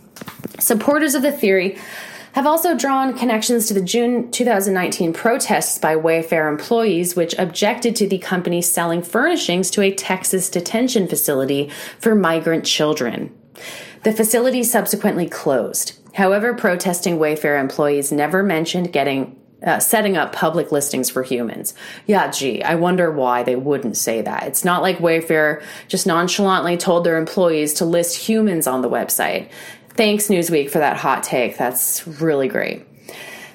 [0.59, 1.77] Supporters of the theory
[2.31, 8.07] have also drawn connections to the June 2019 protests by Wayfair employees, which objected to
[8.07, 11.69] the company selling furnishings to a Texas detention facility
[11.99, 13.31] for migrant children.
[14.01, 15.99] The facility subsequently closed.
[16.15, 21.73] However, protesting Wayfair employees never mentioned getting uh, setting up public listings for humans.
[22.05, 24.43] Yeah, gee, I wonder why they wouldn't say that.
[24.47, 29.49] It's not like Wayfair just nonchalantly told their employees to list humans on the website.
[29.89, 31.57] Thanks, Newsweek, for that hot take.
[31.57, 32.85] That's really great.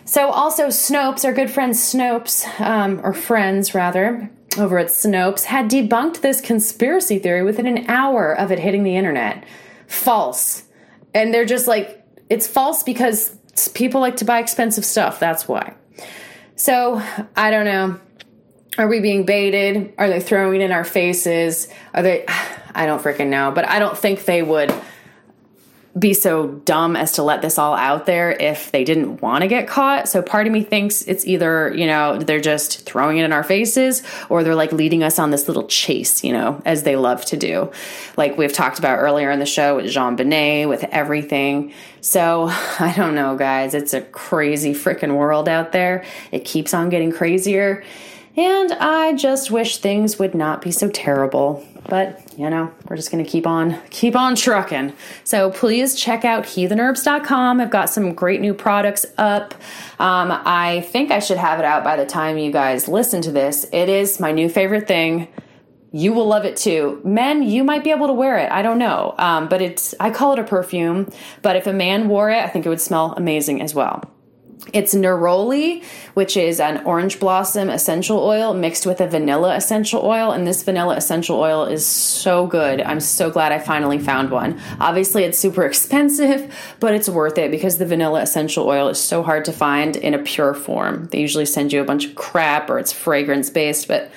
[0.04, 5.70] So, also, Snopes, our good friend Snopes, um, or friends rather, over at Snopes, had
[5.70, 9.44] debunked this conspiracy theory within an hour of it hitting the internet.
[9.86, 10.64] False.
[11.14, 13.36] And they're just like, it's false because
[13.74, 15.20] people like to buy expensive stuff.
[15.20, 15.74] That's why.
[16.56, 17.02] So,
[17.36, 18.00] I don't know.
[18.78, 19.92] Are we being baited?
[19.98, 21.68] Are they throwing in our faces?
[21.94, 22.24] Are they.
[22.74, 24.72] I don't freaking know, but I don't think they would
[25.98, 29.48] be so dumb as to let this all out there if they didn't want to
[29.48, 30.09] get caught.
[30.09, 33.44] So part of me thinks it's either, you know, they're just throwing it in our
[33.44, 37.24] faces or they're like leading us on this little chase, you know, as they love
[37.27, 37.70] to do.
[38.16, 41.74] Like we've talked about earlier in the show with JonBenét, with everything.
[42.01, 42.47] So
[42.81, 43.74] I don't know, guys.
[43.74, 46.05] It's a crazy freaking world out there.
[46.31, 47.85] It keeps on getting crazier.
[48.35, 51.66] And I just wish things would not be so terrible.
[51.88, 54.92] But, you know, we're just going to keep on keep on trucking.
[55.24, 57.60] So please check out heathenherbs.com.
[57.60, 59.54] I've got some great new products up.
[59.98, 63.32] Um, I think I should have it out by the time you guys listen to
[63.32, 63.66] this.
[63.72, 65.28] It is my new favorite thing.
[65.94, 67.00] You will love it too.
[67.04, 68.50] Men, you might be able to wear it.
[68.50, 69.14] I don't know.
[69.18, 71.10] Um, but it's, I call it a perfume.
[71.42, 74.02] But if a man wore it, I think it would smell amazing as well.
[74.72, 75.82] It's neroli,
[76.14, 80.30] which is an orange blossom essential oil mixed with a vanilla essential oil.
[80.30, 82.80] And this vanilla essential oil is so good.
[82.80, 84.60] I'm so glad I finally found one.
[84.78, 89.22] Obviously, it's super expensive, but it's worth it because the vanilla essential oil is so
[89.22, 91.06] hard to find in a pure form.
[91.06, 94.12] They usually send you a bunch of crap or it's fragrance based, but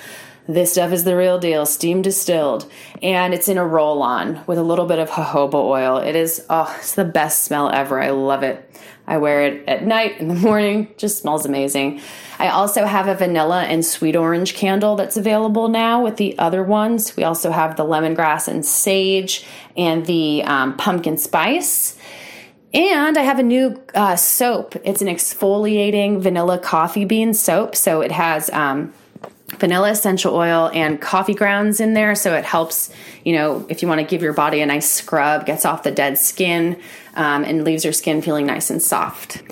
[0.48, 4.60] this stuff is the real deal, steam distilled, and it's in a roll on with
[4.60, 5.98] a little bit of jojoba oil.
[5.98, 8.00] It is, oh, it's the best smell ever.
[8.00, 8.65] I love it.
[9.08, 12.02] I wear it at night, in the morning, just smells amazing.
[12.40, 16.64] I also have a vanilla and sweet orange candle that's available now with the other
[16.64, 17.16] ones.
[17.16, 19.46] We also have the lemongrass and sage
[19.78, 21.98] and the um, pumpkin spice.
[22.74, 24.76] And I have a new uh, soap.
[24.84, 27.74] It's an exfoliating vanilla coffee bean soap.
[27.74, 28.94] So it has um,
[29.48, 32.16] vanilla essential oil and coffee grounds in there.
[32.16, 32.92] So it helps,
[33.24, 35.92] you know, if you want to give your body a nice scrub, gets off the
[35.92, 36.82] dead skin,
[37.16, 39.44] um, and leaves your skin feeling nice and soft.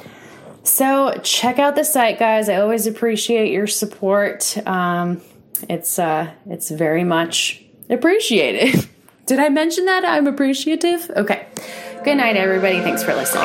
[0.63, 2.49] So check out the site, guys.
[2.49, 4.57] I always appreciate your support.
[4.65, 5.21] Um,
[5.69, 8.87] it's uh, it's very much appreciated.
[9.25, 11.09] Did I mention that I'm appreciative?
[11.15, 11.47] Okay.
[12.03, 12.81] Good night, everybody.
[12.81, 13.43] Thanks for listening.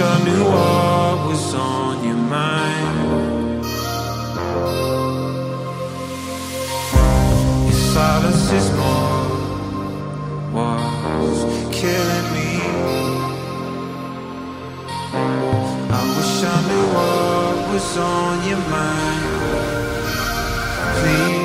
[0.00, 3.64] Wish I knew what was on your mind.
[7.64, 9.28] Your silence is more
[10.54, 11.42] what's
[11.76, 12.50] killing me.
[15.92, 19.22] I wish I knew what was on your mind.
[20.96, 21.39] Please